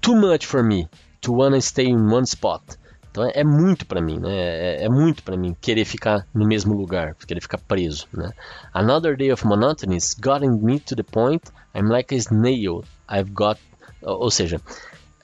Too 0.00 0.16
much 0.16 0.46
for 0.46 0.62
me 0.62 0.88
to 1.20 1.32
wanna 1.34 1.60
stay 1.60 1.86
in 1.86 1.96
one 1.96 2.24
spot. 2.24 2.62
Então 3.10 3.26
é, 3.26 3.40
é 3.40 3.44
muito 3.44 3.86
para 3.86 4.00
mim, 4.00 4.18
né? 4.18 4.30
É, 4.30 4.84
é 4.84 4.88
muito 4.88 5.22
para 5.22 5.36
mim 5.36 5.56
querer 5.60 5.84
ficar 5.84 6.26
no 6.32 6.46
mesmo 6.46 6.74
lugar, 6.74 7.14
querer 7.26 7.40
ficar 7.40 7.58
preso, 7.58 8.06
né? 8.12 8.30
Another 8.72 9.16
day 9.16 9.32
of 9.32 9.44
monotony's 9.46 10.14
gotten 10.14 10.62
me 10.62 10.78
to 10.80 10.94
the 10.94 11.02
point 11.02 11.42
I'm 11.74 11.88
like 11.88 12.14
a 12.14 12.18
snail. 12.18 12.84
I've 13.10 13.32
got, 13.32 13.58
ou 14.02 14.30
seja, 14.30 14.60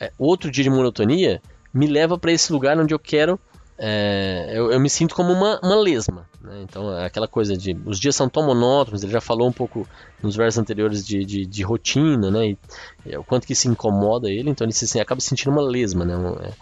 é, 0.00 0.10
outro 0.18 0.50
dia 0.50 0.64
de 0.64 0.70
monotonia 0.70 1.40
me 1.74 1.88
leva 1.88 2.16
para 2.16 2.30
esse 2.30 2.52
lugar 2.52 2.78
onde 2.78 2.94
eu 2.94 2.98
quero. 2.98 3.38
É, 3.76 4.52
eu, 4.54 4.70
eu, 4.70 4.78
me 4.78 4.88
sinto 4.88 5.16
como 5.16 5.32
uma, 5.32 5.58
uma 5.60 5.74
lesma. 5.74 6.28
Né? 6.40 6.62
Então, 6.62 6.96
é 6.96 7.06
aquela 7.06 7.26
coisa 7.26 7.56
de. 7.56 7.76
Os 7.84 7.98
dias 7.98 8.14
são 8.14 8.28
tão 8.28 8.46
monótonos, 8.46 9.02
ele 9.02 9.10
já 9.10 9.20
falou 9.20 9.48
um 9.48 9.52
pouco 9.52 9.86
nos 10.22 10.36
versos 10.36 10.58
anteriores 10.58 11.04
de, 11.04 11.24
de, 11.24 11.44
de 11.44 11.62
rotina, 11.64 12.30
né? 12.30 12.50
E, 12.50 12.58
e, 13.04 13.16
o 13.16 13.24
quanto 13.24 13.46
que 13.46 13.54
se 13.54 13.66
incomoda 13.66 14.30
ele, 14.30 14.48
então 14.48 14.64
ele 14.64 14.72
se, 14.72 14.84
assim, 14.84 15.00
acaba 15.00 15.20
sentindo 15.20 15.50
uma 15.50 15.62
lesma, 15.62 16.04
né? 16.04 16.16
Um, 16.16 16.34
é, 16.36 16.52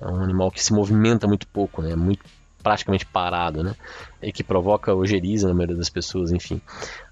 é, 0.00 0.06
um 0.06 0.22
animal 0.22 0.48
que 0.52 0.62
se 0.62 0.72
movimenta 0.72 1.26
muito 1.26 1.48
pouco, 1.48 1.82
né? 1.82 1.96
Muito 1.96 2.24
praticamente 2.62 3.04
parado, 3.04 3.64
né? 3.64 3.74
E 4.22 4.30
que 4.30 4.44
provoca 4.44 4.94
ojeriza 4.94 5.48
na 5.48 5.54
maioria 5.54 5.76
das 5.76 5.90
pessoas, 5.90 6.30
enfim. 6.30 6.60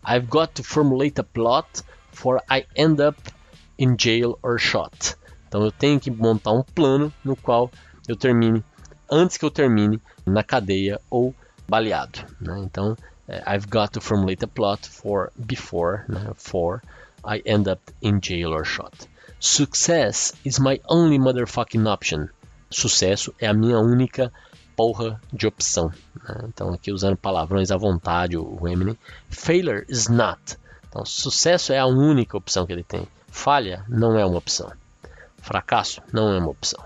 I've 0.07 0.29
got 0.29 0.53
to 0.55 0.63
formulate 0.63 1.21
a 1.21 1.25
plot 1.25 1.83
for 2.13 2.41
I 2.49 2.65
end 2.77 3.03
up 3.03 3.19
in 3.77 3.97
jail 3.99 4.39
or 4.41 4.57
shot. 4.59 5.17
Então 5.49 5.65
eu 5.65 5.73
tenho 5.73 5.99
que 5.99 6.11
montar 6.11 6.53
um 6.53 6.63
plano 6.63 7.13
no 7.25 7.35
qual 7.35 7.71
eu 8.07 8.15
termine, 8.15 8.63
antes 9.11 9.37
que 9.37 9.45
eu 9.45 9.51
termine, 9.51 10.01
na 10.25 10.43
cadeia 10.43 11.01
ou 11.11 11.35
baleado. 11.67 12.21
Né? 12.41 12.59
Então, 12.61 12.97
é, 13.27 13.43
I've 13.47 13.67
got 13.67 13.93
to 13.93 14.01
formulate 14.01 14.45
a 14.45 14.49
plot 14.49 14.89
for 14.89 15.33
before, 15.37 16.05
né? 16.09 16.33
for 16.37 16.83
I 17.25 17.43
end 17.45 17.69
up 17.69 17.83
in 18.03 18.21
jail 18.23 18.53
or 18.53 18.65
shot. 18.65 18.93
Success 19.41 20.33
is 20.45 20.59
my 20.59 20.81
only 20.89 21.19
motherfucking 21.19 21.87
option. 21.87 22.29
Sucesso 22.71 23.35
é 23.39 23.47
a 23.47 23.55
minha 23.55 23.79
única 23.79 24.33
porra 24.77 25.21
de 25.33 25.47
opção. 25.47 25.93
Né? 26.29 26.45
Então, 26.49 26.73
aqui 26.73 26.93
usando 26.93 27.17
palavrões 27.17 27.71
à 27.71 27.77
vontade, 27.77 28.37
o 28.37 28.67
Eminem. 28.69 28.99
Failure 29.29 29.85
is 29.89 30.09
not. 30.09 30.57
Então, 30.89 31.05
sucesso 31.05 31.73
é 31.73 31.79
a 31.79 31.87
única 31.87 32.37
opção 32.37 32.67
que 32.67 32.73
ele 32.73 32.85
tem. 32.85 33.07
Falha 33.29 33.85
não 33.89 34.19
é 34.19 34.25
uma 34.25 34.39
opção. 34.39 34.73
Fracasso 35.41 36.03
não 36.13 36.33
é 36.33 36.39
uma 36.39 36.51
opção. 36.51 36.83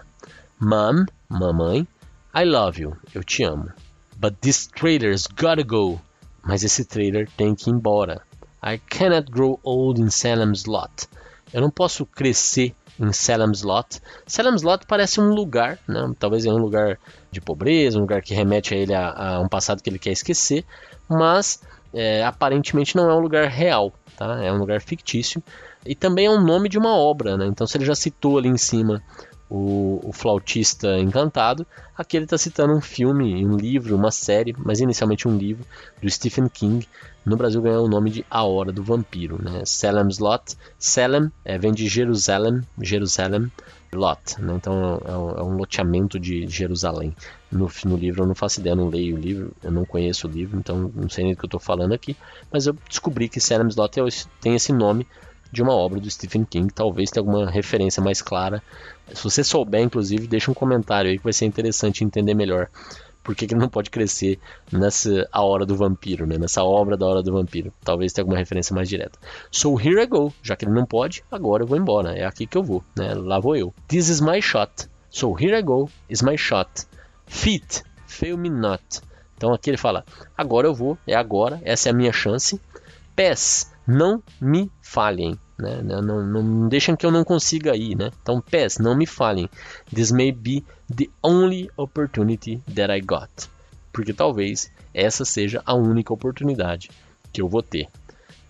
Mom, 0.61 1.05
mamãe, 1.29 1.87
I 2.35 2.45
love 2.45 2.81
you, 2.81 2.97
eu 3.15 3.25
te 3.25 3.45
amo. 3.45 3.71
But 4.17 4.37
this 4.41 4.67
trailer's 4.67 5.27
gotta 5.27 5.65
go. 5.65 6.01
Mas 6.43 6.63
esse 6.63 6.85
trailer 6.85 7.29
tem 7.37 7.55
que 7.55 7.71
ir 7.71 7.73
embora. 7.73 8.23
I 8.65 8.79
cannot 8.79 9.31
grow 9.31 9.59
old 9.65 10.01
in 10.01 10.11
Salem's 10.11 10.67
Lot. 10.67 11.09
Eu 11.53 11.61
não 11.61 11.71
posso 11.71 12.07
crescer 12.07 12.75
em 12.99 13.13
Salem's 13.13 13.63
Lot. 13.63 14.01
Salem's 14.27 14.63
Lot 14.63 14.87
parece 14.87 15.21
um 15.21 15.31
lugar, 15.31 15.79
né? 15.89 16.13
talvez 16.19 16.45
é 16.45 16.51
um 16.51 16.59
lugar 16.59 16.99
de 17.31 17.41
pobreza, 17.41 17.99
um 17.99 18.03
lugar 18.03 18.23
que 18.23 18.35
remete 18.35 18.75
a 18.75 18.77
ele 18.77 18.95
a, 18.95 19.11
a 19.11 19.41
um 19.41 19.49
passado 19.49 19.83
que 19.83 19.91
ele 19.91 19.99
quer 19.99 20.13
esquecer, 20.13 20.65
mas 21.09 21.61
é, 21.93 22.25
aparentemente 22.25 22.97
não 22.97 23.11
é 23.11 23.15
um 23.15 23.21
lugar 23.21 23.49
real, 23.49 23.93
tá? 24.17 24.43
é 24.43 24.53
um 24.53 24.59
lugar 24.59 24.81
fictício. 24.81 25.43
E 25.85 25.95
também 25.95 26.27
é 26.27 26.31
um 26.31 26.43
nome 26.43 26.69
de 26.69 26.79
uma 26.79 26.95
obra, 26.95 27.37
né? 27.37 27.47
Então, 27.47 27.67
se 27.67 27.77
ele 27.77 27.85
já 27.85 27.95
citou 27.95 28.39
ali 28.39 28.49
em 28.49 28.57
cima 28.57 29.03
o, 29.51 30.01
o 30.03 30.13
Flautista 30.13 30.99
Encantado, 30.99 31.67
aqui 31.97 32.17
ele 32.17 32.25
está 32.25 32.39
citando 32.39 32.73
um 32.73 32.81
filme, 32.81 33.45
um 33.45 33.57
livro, 33.57 33.95
uma 33.95 34.11
série, 34.11 34.55
mas 34.57 34.81
inicialmente 34.81 35.29
um 35.29 35.37
livro, 35.37 35.65
do 36.01 36.09
Stephen 36.09 36.49
King. 36.49 36.89
No 37.25 37.37
Brasil 37.37 37.61
ganhou 37.61 37.85
o 37.85 37.89
nome 37.89 38.11
de 38.11 38.25
A 38.31 38.45
Hora 38.45 38.73
do 38.73 38.83
Vampiro, 38.83 39.39
né? 39.43 39.63
Salem's 39.67 40.19
Lot. 40.19 40.57
Salem 40.79 41.31
é, 41.45 41.59
vem 41.59 41.73
de 41.73 41.87
Jerusalém, 41.87 42.63
Jerusalém, 42.81 43.53
Lot, 43.93 44.41
né? 44.41 44.55
Então 44.57 45.01
é 45.05 45.17
um, 45.17 45.31
é 45.31 45.43
um, 45.43 45.57
loteamento 45.57 46.19
de 46.19 46.49
Jerusalém. 46.49 47.15
No, 47.51 47.71
no, 47.85 47.97
livro 47.97 48.23
eu 48.23 48.27
não 48.27 48.35
faço 48.35 48.59
ideia, 48.61 48.75
não 48.75 48.89
leio 48.89 49.17
o 49.17 49.21
livro, 49.21 49.53
eu 49.63 49.71
não 49.71 49.85
conheço 49.85 50.27
o 50.27 50.31
livro, 50.31 50.59
então 50.59 50.91
não 50.95 51.11
sei 51.11 51.25
nem 51.25 51.35
do 51.35 51.39
que 51.39 51.45
eu 51.45 51.49
estou 51.49 51.61
falando 51.61 51.93
aqui, 51.93 52.17
mas 52.51 52.67
eu 52.67 52.75
descobri 52.89 53.29
que 53.29 53.39
Salem's 53.39 53.77
Lot 53.77 54.01
é 54.01 54.05
tem 54.41 54.55
esse 54.55 54.73
nome 54.73 55.07
de 55.53 55.63
uma 55.63 55.75
obra 55.75 56.01
do 56.01 56.11
Stephen 56.11 56.45
King. 56.45 56.73
Talvez 56.73 57.11
tenha 57.11 57.21
alguma 57.21 57.51
referência 57.51 58.03
mais 58.03 58.23
clara. 58.23 58.63
Se 59.13 59.23
você 59.23 59.45
souber, 59.45 59.83
inclusive, 59.83 60.27
deixa 60.27 60.51
um 60.51 60.55
comentário 60.55 61.11
aí 61.11 61.19
que 61.19 61.25
vai 61.25 61.33
ser 61.33 61.45
interessante 61.45 62.03
entender 62.03 62.35
melhor 62.35 62.69
por 63.23 63.37
que, 63.37 63.47
que 63.47 63.55
ele 63.55 63.61
não 63.61 63.69
pode 63.69 63.91
crescer 63.91 64.41
nessa 64.73 65.29
A 65.31 65.43
Hora 65.43 65.65
do 65.65 65.77
Vampiro, 65.77 66.27
né? 66.27 66.39
nessa 66.39 66.65
obra 66.65 66.97
da 66.97 67.07
Hora 67.07 67.23
do 67.23 67.33
Vampiro. 67.33 67.73
Talvez 67.85 68.13
tenha 68.13 68.23
alguma 68.23 68.39
referência 68.39 68.75
mais 68.75 68.89
direta. 68.89 69.19
So 69.51 69.79
here 69.79 70.01
I 70.01 70.07
go. 70.07 70.33
Já 70.43 70.57
que 70.57 70.65
ele 70.65 70.73
não 70.73 70.85
pode, 70.85 71.23
agora 71.31 71.63
eu 71.63 71.67
vou 71.67 71.79
embora. 71.79 72.17
É 72.17 72.25
aqui 72.25 72.47
que 72.47 72.57
eu 72.57 72.63
vou. 72.63 72.83
Né? 72.97 73.15
Lá 73.15 73.39
vou 73.39 73.55
eu. 73.55 73.73
This 73.87 74.09
is 74.09 74.21
my 74.21 74.41
shot. 74.43 74.89
So 75.11 75.37
here 75.39 75.57
I 75.57 75.63
go. 75.63 75.89
Is 76.09 76.23
my 76.23 76.37
shot. 76.37 76.69
Fit. 77.27 77.85
Fail 78.07 78.37
me 78.37 78.51
not. 78.51 78.83
Então 79.37 79.53
aqui 79.53 79.71
ele 79.71 79.77
fala: 79.77 80.05
agora 80.37 80.67
eu 80.67 80.75
vou. 80.75 80.99
É 81.07 81.15
agora. 81.15 81.61
Essa 81.65 81.91
é 81.91 81.93
a 81.93 81.95
minha 81.95 82.13
chance. 82.13 82.61
Pass 83.15 83.73
não 83.87 84.23
me 84.41 84.71
falhem. 84.81 85.39
Né? 85.63 85.81
Não, 85.81 86.03
não, 86.03 86.27
não, 86.27 86.69
deixem 86.69 86.97
que 86.97 87.07
eu 87.07 87.11
não 87.13 87.23
consiga 87.23 87.77
ir. 87.77 87.97
Né? 87.97 88.11
Então, 88.21 88.41
PES, 88.41 88.79
não 88.79 88.97
me 88.97 89.07
falhem. 89.07 89.49
This 89.95 90.11
may 90.11 90.33
be 90.33 90.65
the 90.95 91.09
only 91.23 91.71
opportunity 91.77 92.61
that 92.75 92.93
I 92.93 93.01
got. 93.01 93.31
Porque 93.93 94.13
talvez 94.13 94.73
essa 94.93 95.25
seja 95.25 95.63
a 95.65 95.75
única 95.75 96.13
oportunidade 96.13 96.91
que 97.33 97.41
eu 97.41 97.49
vou 97.49 97.63
ter. 97.63 97.89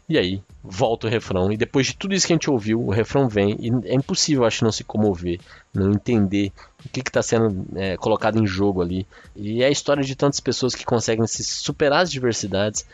E 0.08 0.18
aí, 0.18 0.42
volta 0.64 1.06
o 1.06 1.10
refrão. 1.10 1.52
E 1.52 1.56
depois 1.56 1.88
de 1.88 1.96
tudo 1.96 2.14
isso 2.14 2.26
que 2.26 2.32
a 2.32 2.36
gente 2.36 2.50
ouviu, 2.50 2.80
o 2.80 2.90
refrão 2.90 3.28
vem. 3.28 3.56
E 3.60 3.70
é 3.88 3.94
impossível, 3.94 4.44
acho, 4.44 4.64
não 4.64 4.72
se 4.72 4.82
comover, 4.82 5.38
não 5.72 5.92
entender 5.92 6.50
o 6.84 6.88
que 6.88 7.00
está 7.00 7.22
sendo 7.22 7.66
é, 7.76 7.96
colocado 7.96 8.38
em 8.38 8.46
jogo 8.46 8.80
ali. 8.80 9.06
E 9.36 9.62
é 9.62 9.66
a 9.66 9.70
história 9.70 10.02
de 10.02 10.16
tantas 10.16 10.40
pessoas 10.40 10.74
que 10.74 10.84
conseguem 10.84 11.26
se 11.26 11.44
superar 11.44 12.02
as 12.02 12.10
diversidades 12.10 12.86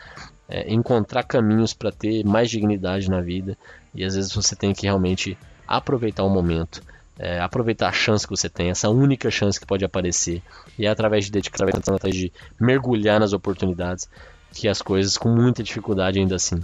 é, 0.49 0.73
encontrar 0.73 1.23
caminhos 1.23 1.73
para 1.73 1.91
ter 1.91 2.25
mais 2.25 2.49
dignidade 2.49 3.09
na 3.09 3.21
vida 3.21 3.55
e 3.93 4.03
às 4.03 4.15
vezes 4.15 4.33
você 4.33 4.55
tem 4.55 4.73
que 4.73 4.83
realmente 4.83 5.37
aproveitar 5.67 6.23
o 6.23 6.29
momento, 6.29 6.81
é, 7.17 7.39
aproveitar 7.39 7.89
a 7.89 7.91
chance 7.91 8.25
que 8.25 8.35
você 8.35 8.49
tem, 8.49 8.69
essa 8.69 8.89
única 8.89 9.29
chance 9.29 9.59
que 9.59 9.65
pode 9.65 9.83
aparecer 9.83 10.41
e 10.77 10.85
é 10.85 10.89
através 10.89 11.25
de 11.25 11.31
dedicação, 11.31 11.67
através 11.67 12.15
de 12.15 12.31
mergulhar 12.59 13.19
nas 13.19 13.33
oportunidades 13.33 14.09
que 14.53 14.67
as 14.67 14.81
coisas 14.81 15.17
com 15.17 15.29
muita 15.29 15.61
dificuldade 15.61 16.19
ainda 16.19 16.35
assim 16.35 16.61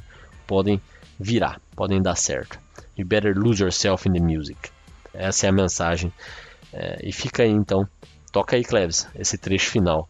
podem 0.48 0.82
virar, 1.20 1.60
podem 1.76 2.02
dar 2.02 2.16
certo. 2.16 2.60
You 2.98 3.06
better 3.06 3.38
lose 3.38 3.62
yourself 3.62 4.08
in 4.08 4.14
the 4.14 4.20
music. 4.20 4.70
Essa 5.14 5.48
é 5.48 5.50
a 5.50 5.52
mensagem. 5.52 6.12
É, 6.72 7.00
e 7.04 7.12
fica 7.12 7.44
aí 7.44 7.50
então, 7.50 7.88
toca 8.32 8.56
aí 8.56 8.64
Cleves, 8.64 9.08
esse 9.16 9.38
trecho 9.38 9.70
final 9.70 10.10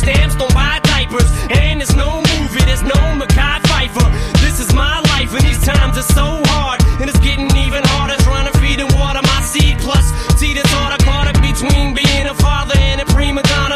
stamps 0.00 0.34
don't 0.36 0.52
buy 0.54 0.80
diapers. 0.82 1.28
And 1.52 1.80
there's 1.80 1.94
no 1.94 2.24
movie, 2.32 2.64
there's 2.64 2.82
no 2.82 3.00
Mackay 3.20 3.56
Pfeiffer. 3.68 4.08
This 4.40 4.56
is 4.64 4.72
my 4.74 5.00
life, 5.12 5.30
and 5.36 5.44
these 5.44 5.62
times 5.62 5.96
are 5.98 6.10
so 6.20 6.26
hard. 6.52 6.80
And 7.00 7.06
it's 7.08 7.20
getting 7.20 7.50
even 7.64 7.82
harder 7.92 8.16
trying 8.24 8.50
to 8.50 8.54
feed 8.58 8.80
and 8.80 8.90
water 8.98 9.20
my 9.22 9.40
seed. 9.42 9.78
Plus, 9.78 10.06
see 10.40 10.52
this 10.54 10.70
order 10.82 10.98
caught 11.04 11.28
up 11.30 11.38
between 11.40 11.94
being 11.94 12.26
a 12.26 12.34
father 12.34 12.76
and 12.76 13.00
a 13.00 13.06
prima 13.12 13.42
donna. 13.42 13.69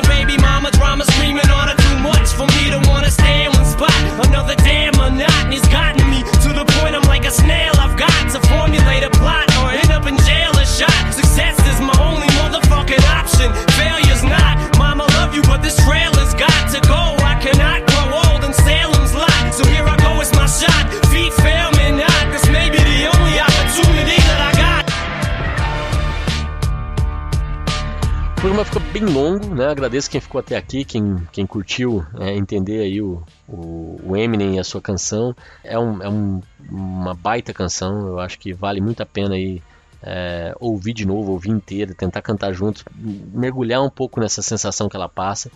Agradeço 29.74 30.08
quem 30.08 30.20
ficou 30.20 30.38
até 30.38 30.56
aqui, 30.56 30.84
quem, 30.84 31.16
quem 31.32 31.44
curtiu 31.44 32.06
é, 32.20 32.32
entender 32.32 32.78
aí 32.78 33.02
o, 33.02 33.20
o, 33.48 34.00
o, 34.04 34.16
Eminem 34.16 34.54
e 34.54 34.60
a 34.60 34.62
sua 34.62 34.80
canção. 34.80 35.34
É, 35.64 35.76
um, 35.76 36.00
é 36.00 36.08
um, 36.08 36.40
uma 36.70 37.12
baita 37.12 37.52
canção, 37.52 38.06
eu 38.06 38.20
acho 38.20 38.38
que 38.38 38.52
vale 38.52 38.80
muito 38.80 39.02
a 39.02 39.06
pena 39.06 39.34
aí 39.34 39.60
é, 40.00 40.54
ouvir 40.60 40.92
de 40.92 41.04
novo, 41.04 41.32
ouvir 41.32 41.50
inteira, 41.50 41.92
tentar 41.92 42.22
cantar 42.22 42.52
juntos, 42.52 42.84
mergulhar 42.94 43.82
um 43.82 43.90
pouco 43.90 44.20
nessa 44.20 44.42
sensação 44.42 44.88
que 44.88 44.94
ela 44.94 45.08
passa. 45.08 45.50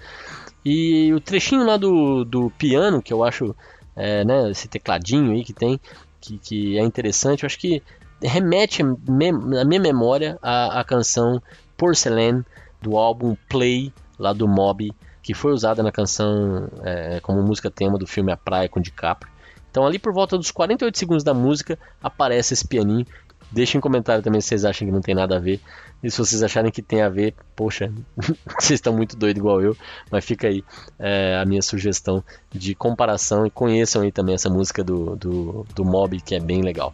E 0.64 1.12
o 1.14 1.20
trechinho 1.20 1.64
lá 1.64 1.76
do, 1.76 2.24
do 2.24 2.50
piano, 2.58 3.00
que 3.00 3.12
eu 3.12 3.22
acho, 3.22 3.54
é, 3.94 4.24
né, 4.24 4.50
esse 4.50 4.66
tecladinho 4.66 5.30
aí 5.30 5.44
que 5.44 5.52
tem, 5.52 5.78
que, 6.20 6.38
que 6.38 6.76
é 6.76 6.82
interessante, 6.82 7.44
eu 7.44 7.46
acho 7.46 7.58
que 7.60 7.80
remete 8.20 8.82
na 8.82 9.64
minha 9.64 9.80
memória 9.80 10.40
a, 10.42 10.80
a 10.80 10.84
canção 10.84 11.40
Porcelain 11.76 12.44
do 12.82 12.96
álbum 12.96 13.36
Play, 13.48 13.92
lá 14.18 14.32
do 14.32 14.48
Mob, 14.48 14.92
que 15.22 15.34
foi 15.34 15.52
usada 15.52 15.82
na 15.82 15.92
canção 15.92 16.68
é, 16.82 17.20
como 17.20 17.42
música 17.42 17.70
tema 17.70 17.98
do 17.98 18.06
filme 18.06 18.32
A 18.32 18.36
Praia 18.36 18.68
com 18.68 18.80
DiCaprio. 18.80 19.30
Então 19.70 19.86
ali 19.86 19.98
por 19.98 20.12
volta 20.12 20.36
dos 20.36 20.50
48 20.50 20.98
segundos 20.98 21.24
da 21.24 21.34
música 21.34 21.78
aparece 22.02 22.54
esse 22.54 22.66
pianinho. 22.66 23.06
Deixem 23.50 23.78
um 23.78 23.82
comentário 23.82 24.22
também 24.22 24.40
se 24.40 24.48
vocês 24.48 24.64
acham 24.64 24.86
que 24.86 24.92
não 24.92 25.00
tem 25.00 25.14
nada 25.14 25.36
a 25.36 25.38
ver. 25.38 25.60
E 26.02 26.10
se 26.10 26.18
vocês 26.18 26.42
acharem 26.42 26.70
que 26.70 26.82
tem 26.82 27.02
a 27.02 27.08
ver, 27.08 27.34
poxa, 27.56 27.90
vocês 28.58 28.78
estão 28.78 28.92
muito 28.92 29.16
doidos 29.16 29.40
igual 29.40 29.60
eu. 29.60 29.76
Mas 30.10 30.24
fica 30.24 30.48
aí 30.48 30.62
é, 30.98 31.38
a 31.40 31.44
minha 31.46 31.62
sugestão 31.62 32.22
de 32.50 32.74
comparação 32.74 33.46
e 33.46 33.50
conheçam 33.50 34.02
aí 34.02 34.12
também 34.12 34.34
essa 34.34 34.50
música 34.50 34.84
do, 34.84 35.16
do, 35.16 35.66
do 35.74 35.84
Mob, 35.84 36.20
que 36.20 36.34
é 36.34 36.40
bem 36.40 36.60
legal. 36.62 36.92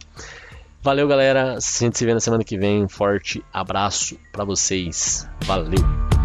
Valeu, 0.81 1.07
galera. 1.07 1.55
A 1.55 1.59
gente 1.59 1.97
se 1.97 2.05
vê 2.05 2.13
na 2.13 2.19
semana 2.19 2.43
que 2.43 2.57
vem. 2.57 2.83
Um 2.83 2.89
forte 2.89 3.43
abraço 3.51 4.17
para 4.31 4.45
vocês. 4.45 5.27
Valeu. 5.43 6.24